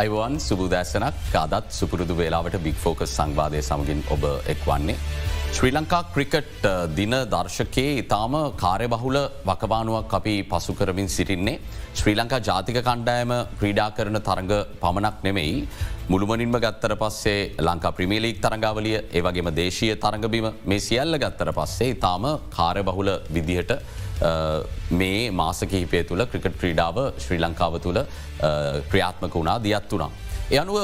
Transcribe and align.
Ivan 0.00 0.34
සුබදෑසනක් 0.38 1.36
අදත් 1.36 1.70
සුපුරුදු 1.76 2.14
වේලාවට 2.18 2.56
බික් 2.66 2.76
focus 2.82 3.14
සංවාදය 3.16 3.60
සමගින් 3.60 4.00
ඔබ 4.14 4.24
එක් 4.52 4.60
වන්නේ. 4.68 4.94
ශ්‍රී 5.48 5.72
ලංකා 5.72 6.00
ක්‍රිකට් 6.14 6.66
uh, 6.66 6.86
දින 6.98 7.14
දර්ශකයේ 7.32 7.96
ඉතාම 8.02 8.34
කාර්යබහුල 8.62 9.18
වකවානුවක් 9.44 10.14
අපි 10.18 10.34
පසු 10.44 10.76
කරමින් 10.80 11.08
සිටින්නේ. 11.08 11.56
ශ්‍රී 11.94 12.16
ලංකා 12.20 12.40
ජාතික 12.40 12.78
කණ්ඩායම 12.80 13.32
ක්‍රීඩා 13.60 13.90
කරන 13.96 14.20
තරඟ 14.20 14.54
පමණක් 14.82 15.18
නෙමෙයි. 15.26 15.56
මුළුමනින්ම 16.08 16.58
ගත්තර 16.58 16.94
පස්සේ 16.96 17.40
ලංකා 17.60 17.96
ප්‍රමිලීක් 17.98 18.38
තරඟාවලිය 18.44 18.98
ඒවගේම 19.12 19.50
දේශය 19.52 19.88
තරඟබීම 19.96 20.48
මේ 20.64 20.80
සියල්ල 20.80 21.22
ගත්තර 21.24 21.50
පස්සේ 21.52 21.94
ඉතාම 21.96 22.26
කාර්යබහුල 22.50 23.10
විදිහට 23.36 23.74
මේ 25.00 25.30
මාසකහිපය 25.30 26.02
තුළ 26.10 26.24
ක්‍රිකට් 26.26 26.58
ක්‍රීඩාව 26.62 26.98
ශ්‍රී 27.24 27.40
ලංකාව 27.44 27.80
තුළ 27.86 28.00
ක්‍රියාත්මක 28.90 29.34
වුණා 29.34 29.58
දියත් 29.62 29.92
වුණා. 29.92 30.10
එ 30.50 30.58
අනුව 30.58 30.78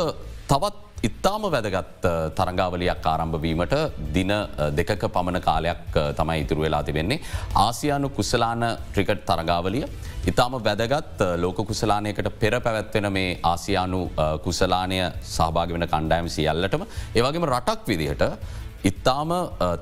තවත් 0.48 0.84
ඉත්තාම 1.08 1.42
වැදගත් 1.52 2.06
තරංගාවලයක් 2.38 3.06
ආරම්භවීමට 3.12 3.74
දින 4.14 4.32
දෙකක 4.78 5.02
පමණ 5.14 5.40
කාලයක් 5.48 5.98
තමයි 6.18 6.40
ඉතුරු 6.44 6.64
වෙලා 6.66 6.82
තිබෙන්නේ. 6.82 7.20
ආසියානු 7.56 8.08
කුසලාන 8.18 8.64
ක්‍රිකට් 8.94 9.24
තරගාවලිය. 9.30 9.84
ඉතාම 10.26 10.56
වැදගත් 10.66 11.20
ලෝක 11.36 11.58
කුසලානයකට 11.70 12.28
පෙර 12.40 12.54
පැවැත්වෙන 12.60 13.12
මේ 13.12 13.38
ආසියානු 13.44 14.00
කුසලානය 14.44 15.00
සහභාග 15.34 15.74
වෙන 15.76 15.86
කණ්ඩායම 15.86 16.28
සියල්ලටම 16.28 16.86
ඒවගේම 17.14 17.48
රටක් 17.50 17.88
විදිහට 17.92 18.24
ඉත්තාම 18.84 19.30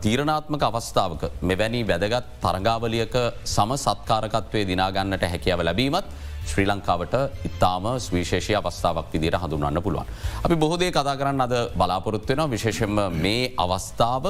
තීරණාත්මක 0.03 0.63
අවස්ථාවක 0.63 1.23
මෙවැනි 1.43 1.81
වැදගත් 1.87 2.27
තරගාවලියක 2.45 3.15
සම 3.45 3.71
සත්කාරකත්වය 3.85 4.61
දිනාගන්නට 4.69 5.25
හැකියාව 5.33 5.63
ලැබීමත් 5.69 6.07
ශ්‍රී 6.51 6.67
ලංකාවට 6.67 7.15
ඉතාම 7.49 7.85
ස්විශේෂය 8.05 8.55
අවස්ථාවක් 8.61 9.11
විදිට 9.15 9.37
හඳුන්වන්න 9.43 9.83
පුළුවන්. 9.83 10.07
අපි 10.45 10.57
බොහෝදේ 10.63 10.91
කතා 10.91 11.17
කරන්න 11.17 11.45
අද 11.47 11.55
බලාපොරොත්වෙන 11.81 12.43
විශේෂෙන්ම 12.55 12.97
මේ 13.25 13.43
අවස්ථාව 13.65 14.25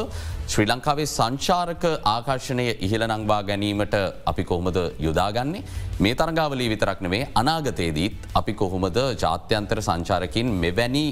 ශ්‍රී 0.46 0.68
ලංකාවේ 0.72 1.08
සංචාරක 1.16 1.84
ආකර්ශණය 2.14 2.66
ඉහළ 2.86 3.06
නංවා 3.10 3.42
ගැනීමට 3.50 3.94
අපි 4.26 4.44
කොහොමද 4.44 4.78
යොදාගන්නේ. 5.06 5.64
මේ 6.00 6.14
තරගාවලී 6.14 6.72
විතරක් 6.74 7.00
නෙවේ 7.00 7.24
අනාගතයේදීත් 7.34 8.28
අපි 8.34 8.52
කොහොමද 8.54 8.98
ජාත්‍යන්තර 9.22 9.80
සංචාරකින් 9.88 10.52
මෙවැනි 10.64 11.06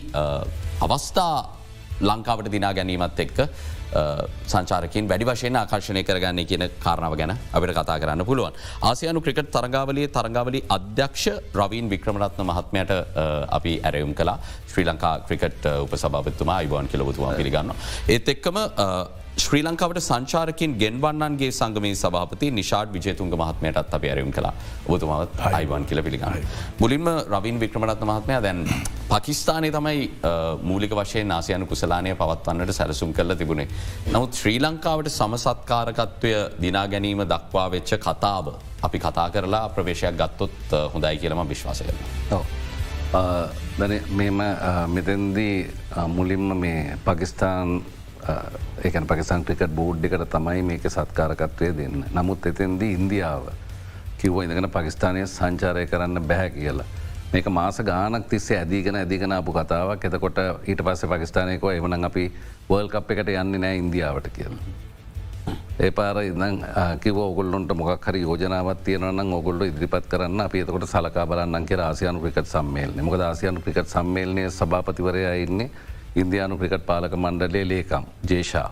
අවස්ථා 0.81 1.60
ලංකාවට 2.01 2.51
දිනා 2.53 2.73
ගැනීමත් 2.75 3.21
එක්ක 3.27 3.39
සංචාරකින් 4.47 5.09
වැඩි 5.11 5.27
වශයෙන් 5.29 5.57
ආකර්ශණය 5.61 6.03
කරගන්නේ 6.09 6.47
කියන 6.51 6.65
කාරණාව 6.85 7.17
ගැන 7.19 7.33
අපිට 7.53 7.73
කතා 7.79 7.99
කරන්න 8.03 8.25
පුළුවන්. 8.25 8.55
ආසියනු 8.83 9.21
ක්‍රිකට් 9.21 9.51
තරගාවලේ 9.57 10.09
තරගාවලි 10.09 10.61
අධ්‍යක්ෂ 10.77 11.25
රවීන් 11.55 11.91
වික්‍රමරත්න 11.91 12.47
මහත්මයට 12.51 12.93
අපි 13.51 13.73
ඇරයුම් 13.83 14.15
කලා 14.15 14.39
ශ්‍රී 14.73 14.87
ලංකා 14.91 15.15
ක්‍රිකට් 15.27 15.67
උපසභාපත්තුමා 15.85 16.57
අයිවාන් 16.63 16.89
කියලබතුවා 16.89 17.35
පිළිගන්න. 17.41 17.75
ඒත් 18.09 18.29
එක්කම 18.29 18.57
ශ්‍රී 19.41 19.63
ලංකාවට 19.63 19.99
සංචාරකින් 20.01 20.73
ගෙන්වන්නන්ගේ 20.81 21.51
සංගමී 21.51 21.95
සභාපති 21.95 22.49
නිශාඩ් 22.51 22.89
විජේතුන්ග 22.95 23.31
මහත්මයටත් 23.33 23.95
අප 23.97 24.05
ඇරයුම් 24.05 24.33
කලා 24.37 24.53
ඔබතුමාවත් 24.87 25.39
අයිවන් 25.51 25.85
කියල 25.85 26.01
පිළිගන්න. 26.07 26.49
මුලින්ම 26.81 27.07
රවින් 27.35 27.61
වික්‍රමටත්න 27.63 28.11
මහත්මය 28.11 28.37
දැන් 28.47 28.61
පකිස්ානය 29.11 29.71
තමයි 29.71 30.01
මූලික 30.63 30.93
වශයෙන් 30.93 31.33
ආසියනු 31.33 31.67
කුසලානය 31.67 32.13
පවත්වන්නට 32.15 32.73
සැලසුම් 32.73 33.13
කරල 33.13 33.35
තිබුණේ. 33.35 33.69
නමුත් 34.09 34.33
ශ්‍රී 34.35 34.59
ලංකාවට 34.61 35.09
සමසත්කාරකත්වය 35.11 36.33
දිනා 36.65 36.87
ගැනීම 36.87 37.23
දක්වා 37.27 37.69
වෙච්ච 37.71 37.95
කතාව 37.99 38.51
අපි 38.83 38.99
කතා 38.99 39.29
කරලා 39.31 39.65
ප්‍රවේශයක් 39.71 40.19
ගත්තොත් 40.19 40.77
හොඳයි 40.95 41.17
කියලම 41.19 41.41
විශ්වාස 41.49 41.83
කරන. 41.83 41.99
මෙම 44.13 44.45
මෙතැන්දී 44.89 45.57
මුලින්ම 46.09 46.47
මේ 46.57 46.99
පකිස්ාන් 47.07 47.81
ඒකන 48.85 49.07
පකිස්ාන් 49.07 49.45
ක්‍රිකට 49.45 49.75
බෝඩ්ඩිකට 49.75 50.25
තමයි 50.31 50.63
මේක 50.63 50.87
සත්කාරකත්වය 50.87 51.71
දෙන්න. 51.77 52.05
නමුත් 52.15 52.47
එතෙන්දී 52.47 52.93
ඉන්දියාව 52.95 53.51
කිව්ව 54.19 54.43
ඉඳගෙන 54.43 54.71
පකිස්ානය 54.71 55.27
සංචාරය 55.27 55.87
කරන්න 55.87 56.23
බැහැ 56.23 56.51
කියලා. 56.51 56.89
මේක 57.33 57.47
මාස 57.49 57.79
ගානක් 57.83 58.29
තිස්සේ 58.29 58.59
ඇදීගෙන 58.59 58.97
ඇදිගෙන 58.97 59.33
අපපු 59.33 59.53
කතාවක් 59.53 60.05
එතකොට 60.05 60.39
ඊට 60.67 60.85
පස්ස 60.85 61.07
පකිස්ානයක 61.07 61.65
එවන 61.73 62.05
අපි 62.05 62.25
වර්ල් 62.71 62.89
කප් 62.89 63.11
එකට 63.11 63.35
යන්නේ 63.35 63.65
නෑ 63.65 63.77
ඉන්දියාවට 63.79 64.31
කියලා. 64.37 64.89
ඒ 65.81 65.91
පාර 65.91 66.19
ඉදං 66.23 66.65
කිව 67.01 67.17
ඔගොල්ලොන්ට 67.19 67.73
මොක් 67.75 68.07
හරි 68.07 68.21
යෝජනාවත් 68.23 68.83
තියනවන්න 68.85 69.33
ඔගොල්ල 69.33 69.63
ඉදිරිපත් 69.65 70.09
කරන්න 70.13 70.43
අප 70.45 70.55
ඒතකොට 70.55 70.85
සලකා 70.91 71.25
බලන්න 71.27 71.67
කිය 71.67 71.81
ආසියනු 71.81 72.21
ක්‍රිකට් 72.21 72.51
සම්මේල්න 72.51 73.01
මොක 73.07 73.17
ආසියනු 73.29 73.63
ක්‍රිකට් 73.65 73.89
සම්මේලනය 73.95 74.45
සභාපතිවරය 74.51 75.23
ඉන්නේ 75.45 75.71
ඉන්දයානු 76.17 76.59
ක්‍රිකට් 76.59 76.87
පාලක 76.87 77.15
මණ්ඩලේ 77.15 77.65
ලේකම් 77.65 78.05
ජේෂා. 78.25 78.71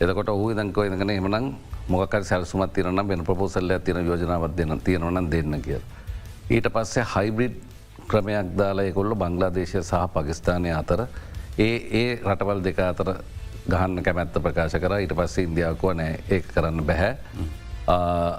එතකොට 0.00 0.28
ඔහු 0.28 0.54
දංකව 0.54 0.86
ඉදගෙන 0.86 1.10
එමනම් 1.10 1.54
මොකර 1.88 2.24
සැල්සුමත් 2.24 2.72
තිරන 2.72 3.08
වෙන 3.08 3.24
ප්‍රපෝසල්ල 3.24 3.78
තින 3.84 3.96
යෝජනාවත් 4.02 4.56
දෙන්න 4.56 4.80
තියෙනවන 4.80 5.30
දෙන්න 5.30 5.62
කිය. 5.62 5.80
ඊට 6.50 6.66
පස්සේ 6.68 7.04
හයිබ්‍රිඩ් 7.14 7.54
ක්‍රමයක් 8.08 8.56
දාලා 8.58 8.84
එකොල්ල 8.84 9.14
බංගලාදේශය 9.14 9.82
සහ 9.82 10.02
පකිස්ානය 10.14 10.70
අතර 10.72 11.06
ඒ 11.58 11.76
ඒ 11.92 12.10
රටවල් 12.22 12.62
දෙක 12.62 12.78
අතර 12.80 13.08
ගහන්න 13.68 14.02
කැමැත්ත 14.02 14.38
ප්‍රකාශ 14.38 14.76
කර 14.76 14.98
ඊට 14.98 15.14
පස්සේ 15.14 15.44
ඉන්දියාවකුව 15.44 15.94
නෑ 15.94 16.18
ඒ 16.28 16.40
කරන්න 16.44 16.82
බැහැ. 16.82 17.12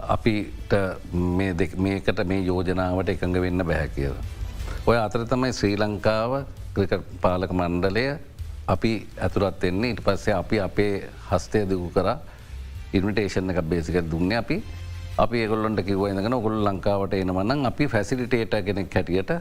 අපිට 0.10 0.74
මේකට 1.78 2.24
මේ 2.26 2.42
යෝජනාවට 2.44 3.10
එකඟ 3.10 3.42
වෙන්න 3.42 3.64
බැහැ 3.64 3.90
කියලා. 3.90 4.24
ඔය 4.86 4.98
අතර 4.98 5.26
තමයි 5.26 5.54
ශ්‍රී 5.54 5.76
ලංකාව 5.78 6.32
ක්‍රිකට 6.78 7.06
පාලක 7.26 7.52
මණ්ඩලය 7.60 8.06
අපි 8.74 8.92
ඇතුරත් 9.26 9.64
එන්නේ 9.70 9.94
ඉට 9.94 10.02
පස්සේ 10.08 10.36
අපි 10.42 10.58
අපේ 10.68 10.94
හස්තය 11.30 11.60
දකු 11.70 11.90
කර. 11.98 12.10
ඉන්විටේෂන් 12.98 13.52
එක 13.52 13.62
බේසික 13.72 13.98
දුන්න 14.12 14.34
අපි. 14.42 14.58
අපි 15.24 15.38
ඒගොල්ලොන්ට 15.44 15.82
කිව 15.88 16.02
ඉඳගෙන 16.10 16.34
ඔගොල් 16.40 16.58
ලංකාවට 16.68 17.14
එනවනම් 17.20 17.66
අපි 17.70 17.84
ෆැසිලිටේට 17.94 18.54
කෙනෙක් 18.68 18.98
හැටියට 18.98 19.32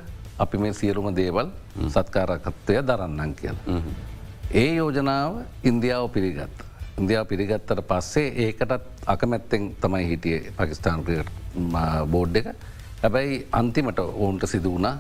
අපි 0.45 0.59
මේ 0.63 0.77
සියරුම 0.81 1.09
දේවල් 1.19 1.49
සත්කාරකත්වය 1.95 2.77
දරන්නන් 2.89 3.35
කියල. 3.41 3.57
ඒ 4.61 4.71
යෝජනාව 4.79 5.33
ඉන්දියාව 5.71 6.07
පිළිගත්. 6.15 6.57
ඉන්දියාව 7.01 7.27
පිළිගත්තට 7.33 7.83
පස්සේ 7.91 8.33
ඒකටත් 8.45 8.73
අකමැත්තෙන් 9.15 9.63
තමයි 9.83 10.05
හිටිය. 10.11 10.39
පකිස්ාන් 10.57 11.05
බෝඩ් 12.15 12.37
එක. 12.41 12.49
හැබැයි 13.03 13.47
අන්තිමට 13.53 14.01
ඔවුන්ට 14.01 14.45
සිදු 14.53 14.73
වුණා 14.75 14.97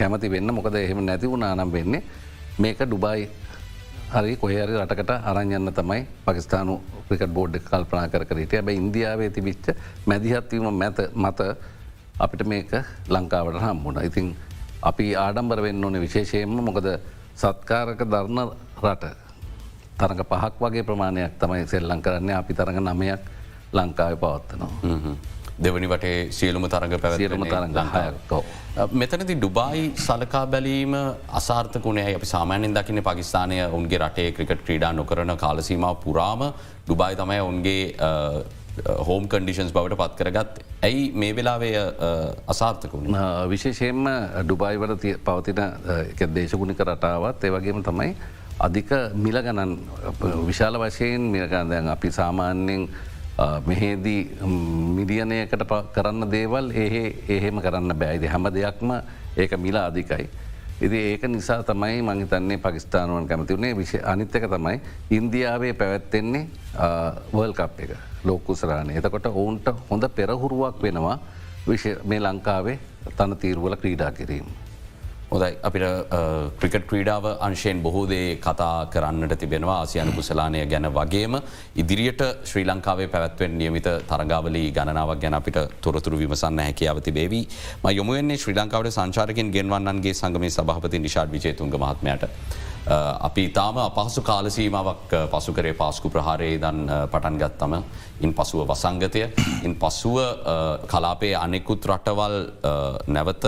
කැමති 0.00 0.32
වෙන්න. 0.34 0.54
මොකද 0.56 0.74
එහෙම 0.74 1.04
නැති 1.06 1.30
වුණනම් 1.32 1.72
වෙන්නේ 1.72 2.02
මේක 2.58 2.78
ඩුබයි. 2.80 3.28
හරි 4.12 4.36
කොහරි 4.36 4.62
රටකට 4.66 5.10
අරංයන්න 5.30 5.70
තමයි 5.72 6.00
පකිස්ානු 6.24 6.74
ක්‍රිකට 7.08 7.32
බෝඩ් 7.36 7.54
කල්පනා 7.68 8.08
කරට 8.08 8.54
ඇබ 8.58 8.68
ඉන්දියාවේ 8.70 9.30
තිබිච්ච 9.30 9.66
මැදිහත්වීම 10.06 10.66
මැත 10.74 10.98
මත 11.14 11.40
අපිට 12.18 12.42
මේක 12.46 12.72
ලංකාවට 13.08 13.60
හම්බුණ 13.64 14.02
ඉතින් 14.04 14.36
අපි 14.82 15.06
ආඩම්බර 15.16 15.62
වෙන්න 15.62 15.84
ඕන 15.84 16.00
විශේෂයෙන්ම 16.00 16.60
මොකද 16.68 16.88
සත්කාරක 17.36 18.00
දරණ 18.04 18.40
රට. 18.82 19.04
තරඟ 19.98 20.24
පහක් 20.24 20.54
වගේ 20.60 20.82
ප්‍රමාණයක් 20.82 21.32
තමයි 21.40 21.66
සෙල්ලං 21.66 22.02
කරන්නේ. 22.02 22.34
අපි 22.34 22.52
තරඟ 22.54 22.80
නමයක් 22.82 23.20
ලංකාව 23.72 24.16
පවත්වනවා. 24.22 24.70
දෙවනි 25.60 25.88
වටේ 25.88 26.18
සියලුම 26.30 26.66
තරග 26.66 26.98
පැවරම 26.98 27.44
තරගහයකෝ. 27.46 28.42
මෙතනති 28.92 29.34
ඩුබායි 29.34 29.82
සලකා 29.96 30.44
බැලීම 30.46 30.94
අසාර්ථකුණේ 31.32 32.14
අපි 32.14 32.26
සාමාන්‍යෙන් 32.26 32.74
දකින 32.74 33.02
පකිස්ානය 33.02 33.58
උන්ගේ 33.70 34.00
රටේ 34.00 34.32
ක්‍රිකට 34.32 34.64
ක්‍රීඩා 34.64 34.92
නොකරන 34.92 35.36
කාලසීම 35.36 35.86
පුරාම 35.98 36.46
ඩුබායි 36.86 37.16
තමයි 37.16 37.40
ඔන්ගේ 37.42 37.82
හෝම් 39.00 39.28
කන්ඩිෂන්ස් 39.28 39.72
බවට 39.72 39.96
පත් 39.96 40.18
කරගත් 40.18 40.60
ඇයි 40.82 41.06
මේ 41.14 41.32
වෙලාවේ 41.32 41.76
අසාර්ථකුණ 42.48 43.16
විශේෂයෙන්ම 43.48 44.04
ඩුබයිවට 44.42 45.06
පවතින 45.24 46.34
දේශගුණික 46.34 46.80
රටාවත් 46.82 47.44
ඒවගේම 47.44 47.82
තමයි 47.82 48.14
අධික 48.60 48.90
මිල 49.16 49.40
ගණන් 49.40 49.72
විශාල 50.44 50.78
වශයෙන් 50.78 51.30
මිලගන්දයන් 51.32 51.88
අපි 51.88 52.10
සාමාන්‍යයෙන් 52.12 52.88
මෙහේදී 53.66 54.20
මිලියනයකට 54.96 55.64
කරන්න 55.94 56.30
දේවල් 56.30 56.70
ඒ 56.74 57.02
එහෙම 57.28 57.60
කරන්න 57.60 57.96
බෑයිද 57.96 58.28
හැම 58.28 58.44
දෙයක්ම 58.54 58.90
ඒක 59.36 59.56
මිලා 59.58 59.86
අධිකයි. 59.86 60.28
ඉදි 60.80 60.98
ඒක 61.12 61.24
නිසා 61.24 61.62
තමයි 61.62 62.02
මහිතන්නේ 62.02 62.58
පකිස්ානුවන් 62.58 63.28
කැමතිවුණේ 63.28 63.76
විශ 63.76 63.96
අනිත්තක 64.04 64.46
තමයි 64.46 64.80
ඉන්දියාවේ 65.10 65.72
පැවැත්තෙන්නේ 65.74 66.46
වර්ල් 67.32 67.52
කප් 67.52 67.80
එක 67.80 67.92
ලෝකුසරාණය 68.24 68.96
එතකොට 68.96 69.26
ඔවුන්ට 69.26 69.68
හොඳ 69.90 70.08
පෙරහුරුවක් 70.10 70.82
වෙනවා 70.82 71.18
විශ 71.66 71.86
මේ 72.04 72.20
ලංකාවේ 72.20 72.78
තන 73.16 73.36
තීරුවල 73.36 73.76
ක්‍රීඩා 73.76 74.12
කිරීම. 74.12 74.46
හොදයි 75.30 75.58
අපිට 75.62 75.84
ක්‍රිකට 76.58 76.86
ක්‍රීඩාව 76.90 77.24
අංශයෙන් 77.38 77.82
බොහෝදේ 77.82 78.38
කතා 78.38 78.86
කරන්නට 78.86 79.34
තිබෙනවා. 79.34 79.76
ආසියනු 79.80 80.12
කුසලානය 80.12 80.66
ගැන 80.66 80.88
වගේම 80.90 81.36
ඉදිරියට 81.76 82.22
ශ්‍රී 82.44 82.66
ලංකාවේ 82.66 83.08
පැවැත්වෙන් 83.08 83.54
නියමිත 83.56 83.86
තරගාවලි 84.04 84.64
ගණනාවක් 84.72 85.20
ගැන 85.20 85.34
අපිට 85.34 85.58
තොරතුරු 85.80 86.18
විමසන්න 86.18 86.58
හැකියාව 86.60 87.00
තිබේවී 87.00 87.44
ම 87.82 87.86
යොමුුවන්නේ 87.90 88.36
ශ්‍රී 88.36 88.56
ලංකාවට 88.56 88.90
සංචාරකින් 88.90 89.52
ගෙන්වන්නන්ගේ 89.52 90.14
සංගමේ 90.14 90.50
සභහපති 90.50 90.98
නිශාඩ් 90.98 91.30
විජේතුන්ග 91.30 91.72
මහත්මයට. 91.76 92.28
අපි 93.20 93.48
තාම 93.50 93.76
අපහසු 93.78 94.22
කාලසීමාවක් 94.22 95.10
පසුකරේ 95.30 95.74
පාස්කු 95.74 96.10
ප්‍රහාරයේ 96.10 96.60
දන් 96.60 96.78
පටන් 97.06 97.36
ගත්තම 97.38 97.74
ඉන් 98.20 98.34
පසුව 98.34 98.66
වසංගතය. 98.66 99.28
ඉන් 99.62 99.74
පසුව 99.76 100.16
කලාපේ 100.86 101.36
අනෙකුත් 101.36 101.86
රටවල් 101.86 102.36
නැවත 103.08 103.46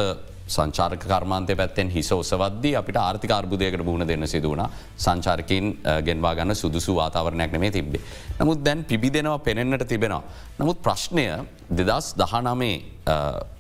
සංචාර්ක 0.55 1.05
කර්මාන්තය 1.05 1.57
පැත්තෙන් 1.57 1.91
හිස 1.91 2.11
ඔසවද්දී 2.13 2.75
අපිට 2.77 2.99
ආර්ථික 2.99 3.33
අර්බුදයකට 3.33 3.85
මුහුණ 3.85 4.07
දෙන්න 4.07 4.27
සිදුවන 4.27 4.65
සංචාර්කින් 4.99 5.75
ගෙන්වා 6.03 6.35
ගන්න 6.35 6.55
සුදුසු 6.55 6.95
වාතාවරණයක් 6.95 7.53
නෙමේ 7.53 7.71
තිබේ. 7.71 8.03
නමුත් 8.41 8.65
දැන් 8.65 8.85
පිබි 8.85 9.11
දෙනවා 9.11 9.39
පෙනෙන්න්නට 9.41 9.87
තිබෙනවා. 9.87 10.23
නමුත් 10.59 10.83
ප්‍රශ්නය 10.83 11.27
දෙදස් 11.71 12.15
දහනමේ 12.15 12.75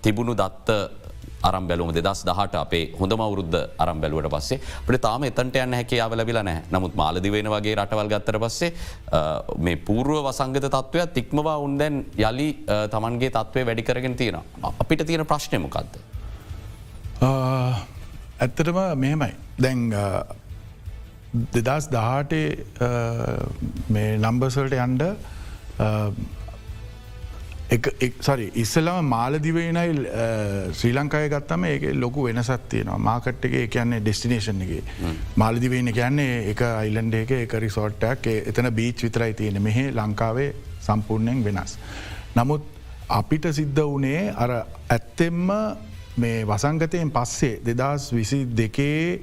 තිබුණු 0.02 0.34
දත්ත 0.34 0.70
අරම් 1.42 1.66
බැලුම 1.66 1.90
දෙදස් 1.90 2.22
දහට 2.24 2.54
අපේ 2.56 2.84
හොඳම 2.98 3.22
වරුද්ධ 3.24 3.58
අරම් 3.78 4.00
බැලුවට 4.00 4.30
පස්සේ 4.34 4.60
අපට 4.80 5.00
තාම 5.00 5.26
එතන්ට 5.28 5.58
යන්න 5.58 5.76
හැකියාව 5.78 6.14
ලැබිල 6.14 6.38
නෑ 6.40 6.62
නමුත් 6.70 6.94
මාලදිවෙන 6.94 7.50
වගේ 7.54 7.74
රටවල් 7.76 8.12
ගත්තර 8.12 8.38
පස්සේ 8.38 8.70
මේ 9.58 9.82
පූර්ුව 9.88 10.22
වසංගත 10.28 10.64
තත්ත්වයක් 10.68 11.14
තික්මවා 11.18 11.58
උන්දැන් 11.58 12.04
යළි 12.20 12.48
තමන්ගේ 12.94 13.34
තත්වය 13.38 13.66
වැඩිකරගෙන 13.68 14.16
තියෙන 14.16 14.40
අපිට 14.62 15.06
තියෙන 15.06 15.26
ප්‍රශ්නයමකක්ද. 15.26 16.11
ඇත්තටම 17.22 18.78
මෙහෙමයි. 18.96 19.32
දැන් 19.58 19.90
දෙදස් 21.56 21.88
දහටේ 21.92 22.46
මේ 23.88 24.16
නම්බසල්ට 24.18 24.74
යන්ඩ 24.76 25.04
සරි 28.20 28.46
ඉස්සලම 28.54 29.06
මාලදිවේනයි 29.08 29.94
ශ්‍රී 30.78 30.92
ලංකාය 30.96 31.28
ගත්තම 31.32 31.64
ඒක 31.68 31.86
ලොකු 31.94 32.24
වෙනසත් 32.26 32.66
තියෙනවා. 32.68 32.98
මාකට් 33.00 33.46
එක 33.46 33.70
කියන්නේ 33.70 34.00
ඩෙස්ටිනේෂන් 34.00 34.60
එක. 34.66 34.92
මාලදිවේන 35.36 35.92
කියන්නේ 35.92 36.50
එක 36.50 36.64
අයිලන්ඩ 36.68 37.14
එක 37.22 37.32
එක 37.38 37.54
රිසෝට්ටක් 37.66 38.26
එතන 38.32 38.72
බීච් 38.74 39.06
විතරයි 39.06 39.32
තියෙන 39.34 39.62
මෙහෙ 39.62 39.86
ලංකාවේ 39.92 40.50
සම්පූර්ණයෙන් 40.80 41.44
වෙනස්. 41.44 41.78
නමුත් 42.36 42.66
අපිට 43.08 43.48
සිද්ධ 43.52 43.80
වනේ 43.86 44.34
අර 44.36 44.58
ඇත්තෙම්ම 44.90 45.48
මේ 46.16 46.44
වසංගතයෙන් 46.44 47.10
පස්සේ 47.10 47.60
දෙදස් 47.64 48.12
විසි 48.12 48.44
දෙකේ 48.46 49.20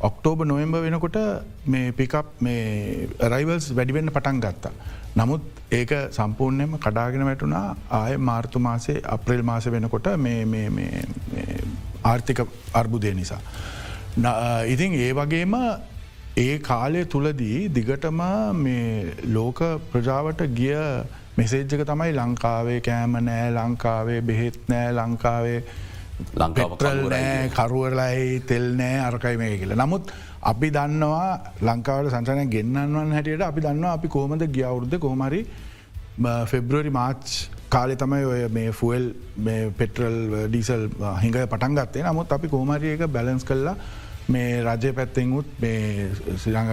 ඔක්ටෝබ 0.00 0.44
නොයම්බ 0.44 0.74
වෙනකොට 0.76 1.18
මේ 1.66 1.92
පිකප් 1.92 2.40
මේ 2.40 3.08
රයිවල්ස් 3.24 3.68
වැඩිවෙන්න 3.76 4.10
පටන් 4.10 4.40
ගත්තා. 4.40 4.72
නමුත් 5.16 5.42
ඒක 5.70 5.92
සම්පූර්ණයම 6.10 6.78
කඩාගෙන 6.78 7.24
වැටුණා 7.24 7.76
ආය 7.90 8.16
මාර්තු 8.18 8.58
මාසේ 8.58 9.02
අප්‍රේල් 9.06 9.42
මාස 9.42 9.66
වෙනකොට 9.66 10.08
ආර්ථික 12.04 12.40
අර්බුදය 12.72 13.14
නිසා. 13.14 13.40
ඉතින් 14.66 14.94
ඒ 14.96 15.12
වගේම 15.12 15.54
ඒ 16.36 16.58
කාලය 16.60 17.04
තුළදී 17.04 17.68
දිගටම 17.68 18.20
මේ 18.56 19.14
ලෝක 19.28 19.60
ප්‍රජාවට 19.92 20.42
ගිය 20.54 20.76
මෙසේජ්ජක 21.36 21.84
තමයි 21.84 22.12
ලංකාවේ 22.12 22.80
කෑම 22.80 23.16
නෑ 23.20 23.48
ලංකාවේ 23.50 24.20
බෙහෙත් 24.22 24.58
නෑ 24.68 24.92
ලංකාවේ 24.92 25.60
ලංකාවටල් 26.42 27.00
නෑ 27.14 27.48
කරුවරලයි 27.56 28.40
තෙල් 28.50 28.66
නෑ 28.80 28.98
අරකයි 29.08 29.36
මේ 29.42 29.58
කියල. 29.60 29.74
නමුත් 29.82 30.12
අපි 30.50 30.70
දන්නවා 30.76 31.28
ලංකාවට 31.68 32.14
සංචනය 32.14 32.46
ගෙන්න්නවන් 32.54 33.12
හැටියට 33.16 33.44
අපි 33.48 33.64
දන්නවා 33.66 33.92
අපි 33.98 34.08
කෝමද 34.16 34.46
ගියවුරුද්ධ 34.56 34.98
කෝමරි 35.06 35.42
ෆෙබ්‍රවරි 36.50 36.90
මාච් 36.90 37.34
කාලෙ 37.74 37.96
තමයි 37.96 38.24
ඔය 38.32 38.40
මේ 38.56 38.72
ෆුවල් 38.72 39.04
පෙටරල් 39.78 40.18
ඩීසල් 40.48 40.88
හිඟ 41.22 41.38
පටන් 41.52 41.76
ගත්තේ. 41.78 42.06
නමුත් 42.08 42.32
අපි 42.32 42.48
කෝමරිය 42.54 42.94
එක 42.96 43.06
බැලන්ස් 43.16 43.44
කල්ලා 43.44 43.76
මේ 44.28 44.60
රජය 44.66 44.92
පැත්තෙන්ුත් 44.98 45.48
මේ 45.62 46.10
සිරඟ 46.44 46.70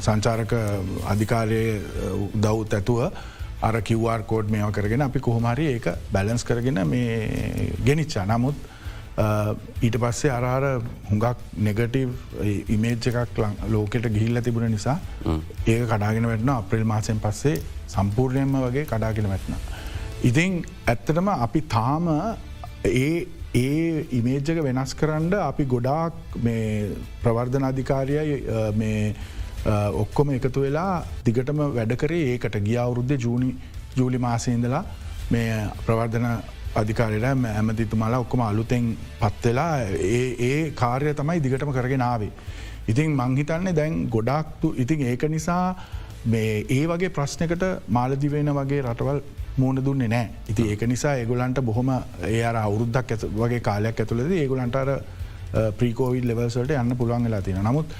සංචාරක 0.00 0.52
අධිකාරය 1.12 1.62
දව් 2.34 2.66
ඇතුව 2.70 3.00
අර 3.66 3.80
කිවර් 3.82 4.22
කෝඩ් 4.24 4.50
මේවා 4.50 4.72
කරගෙන 4.72 5.04
අපි 5.08 5.20
කොහොමරි 5.20 5.66
ඒක 5.74 5.86
බැලන්ස් 6.12 6.44
කරගෙන 6.44 6.80
මේ 6.86 7.70
ගෙනනිච්චා 7.84 8.26
නමුත් 8.26 8.56
ඊට 9.82 9.96
පස්සේ 9.98 10.30
අරහර 10.30 10.82
හුඟක් 11.08 11.44
නෙගටව් 11.58 12.10
ඉමේජ් 12.68 13.08
එකක් 13.12 13.38
ලෝකෙට 13.68 14.08
ගිහිල්ල 14.08 14.42
තිබුණ 14.42 14.70
නිසා 14.70 14.98
ඒක 15.66 15.86
කඩාගෙන 15.86 16.28
වැටන 16.30 16.52
අප්‍රල් 16.52 16.84
මාසයෙන් 16.84 17.20
පස්සේ 17.20 17.62
සම්පූර්ණයම 17.88 18.52
වගේ 18.58 18.84
කඩාගෙන 18.86 19.28
වැටන. 19.28 19.56
ඉතිං 20.22 20.60
ඇත්තටම 20.86 21.28
අපි 21.30 21.60
තාම 21.68 22.12
ඒ 22.84 23.26
ඒ 23.54 24.04
ඉමේජ්ජක 24.12 24.60
වෙනස් 24.62 24.92
කරන්න 24.94 25.32
අපි 25.40 25.64
ගොඩාක් 25.66 26.36
මේ 26.42 26.92
ප්‍රවර්ධන 27.22 27.64
අධිකාරයයි 27.64 28.36
මේ 28.74 29.14
ඔක්කොම 29.94 30.30
එකතු 30.30 30.60
වෙලා 30.60 31.04
දිගටම 31.24 31.62
වැඩකරේ 31.70 32.22
ඒකට. 32.32 32.60
ගිය 32.60 32.78
අවුරුද්ධ 32.78 33.16
ජූනි 33.18 33.48
ජූලි 33.96 34.18
මාසයඉඳලා 34.18 34.84
මේ 35.30 35.56
ප්‍රවර්ධන 35.86 36.26
අධිකාරයට 36.74 37.24
ඇමතිතුමාලා 37.24 38.20
ඔක්කොම 38.20 38.40
අලුතෙන් 38.42 38.96
පත්වෙලා 39.20 39.72
ඒ 40.10 40.70
කාර්ය 40.72 41.14
තමයි 41.14 41.42
දිගටම 41.42 41.72
කරගෙන 41.72 41.98
නාවේ. 41.98 42.32
ඉතින් 42.88 43.10
මංහිතන්නේ 43.12 43.74
දැන් 43.74 44.08
ගොඩක්තු 44.08 44.74
ඉතින් 44.76 45.00
ඒක 45.02 45.24
නිසා 45.28 45.64
ඒ 46.34 46.84
වගේ 46.86 47.10
ප්‍රශ්නකට 47.10 47.64
මාලදිවෙන 47.88 48.52
වගේ 48.54 48.82
රටවල් 48.82 49.20
මූුණ 49.56 49.84
දුන්නේ 49.84 50.08
නෑ 50.08 50.28
ඉති 50.48 50.70
ඒක 50.70 50.82
නිසා 50.84 51.14
ඒගොලන්ට 51.14 51.60
බොහොම 51.62 51.90
ඒ 52.24 52.42
අර 52.44 52.56
අවුරුද්දක් 52.56 53.12
ඇත 53.12 53.24
වගේ 53.34 53.60
කාලයක් 53.60 54.00
ඇතුළද 54.00 54.32
ඒගොලන්ටර 54.32 54.90
ප්‍රීකෝවිල් 55.78 56.28
ලෙවල්සල්ට 56.28 56.74
යන්න 56.74 56.96
පුළුවන් 56.96 57.24
වෙලා 57.24 57.42
තියෙන 57.42 57.64
නමුත් 57.64 57.94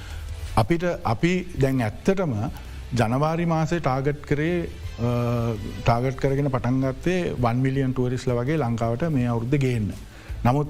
අපිට 0.56 0.84
අපි 1.04 1.32
දැන් 1.60 1.80
ඇත්තටම 1.82 2.32
ජනවාරි 2.94 3.46
මාසේ 3.46 3.80
ටාගට් 3.80 4.22
කරේ 4.30 4.58
ටාගට් 5.80 6.18
කරගෙන 6.22 6.50
පටන්ගත්තේ 6.50 7.20
වන් 7.36 7.58
මිලියන් 7.58 7.92
ටුවරිස්ල 7.92 8.32
වගේ 8.32 8.58
ලංකාවට 8.58 9.08
මේ 9.10 9.28
අවුද්ධ 9.28 9.58
ගේන්න. 9.58 9.92
නමුත් 10.44 10.68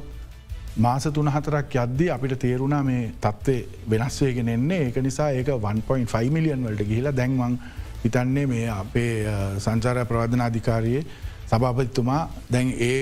මාස 0.78 1.04
තුන 1.08 1.28
හතරක් 1.28 1.76
යද්දි 1.76 2.10
අපිට 2.10 2.38
තේරුණා 2.38 2.82
මේ 2.82 3.12
තත්වේ 3.20 3.60
වෙනස්වේගෙන 3.88 4.48
එන්නේ 4.48 4.80
ඒක 4.86 4.98
නිසා 5.02 5.30
ඒක 5.32 5.48
1.5 5.50 6.30
මිලියන් 6.30 6.66
වලට 6.66 6.88
ගිහිලා 6.90 7.16
දැන්වන් 7.16 7.58
හිතන්නේ 8.04 8.46
මේ 8.46 8.68
අපේ 8.70 9.12
සංචාර 9.58 10.04
ප්‍රවාධනාධිකාරයේ 10.04 11.02
සභාපතිතුමා 11.46 12.22
දැන් 12.52 12.74
ඒ 12.80 12.98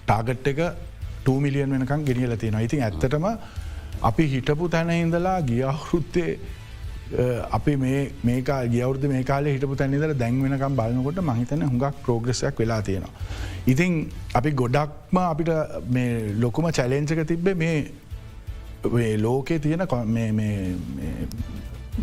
ටාගට් 0.00 0.52
එක 0.52 0.60
2 1.26 1.40
මිලියන් 1.40 1.70
වෙනකම් 1.70 2.04
ගෙනියල 2.04 2.36
තියෙන 2.36 2.60
ඉතින් 2.60 2.82
ඇත්තටම 2.82 3.26
අපි 4.02 4.24
හිටපු 4.34 4.68
තැන 4.68 4.90
ඉඳලා 4.90 5.40
ගියවුරුත්තේ 5.42 6.38
අපි 7.50 7.76
මේ 7.76 8.40
ගවුද 8.46 9.04
මේ 9.12 9.22
කාල 9.24 9.44
හිටපු 9.44 9.76
තැනිදර 9.76 10.14
දැන්වෙනකම් 10.14 10.74
බලන්නකොට 10.80 11.20
මහිතන 11.30 11.62
හුඟක් 11.62 12.02
ප්‍රෝග්‍රෙසයක් 12.04 12.58
වෙලා 12.58 12.82
තියෙනවා. 12.82 13.12
ඉතින් 13.66 14.10
අපි 14.34 14.50
ගොඩක්ම 14.50 15.18
අපිට 15.22 15.50
ලොකුම 16.38 16.70
චැලෙන්චක 16.70 17.24
තිබ්බේ 17.26 17.54
මේ 17.54 19.16
ලෝකයේ 19.16 19.58
තියෙන 19.58 19.82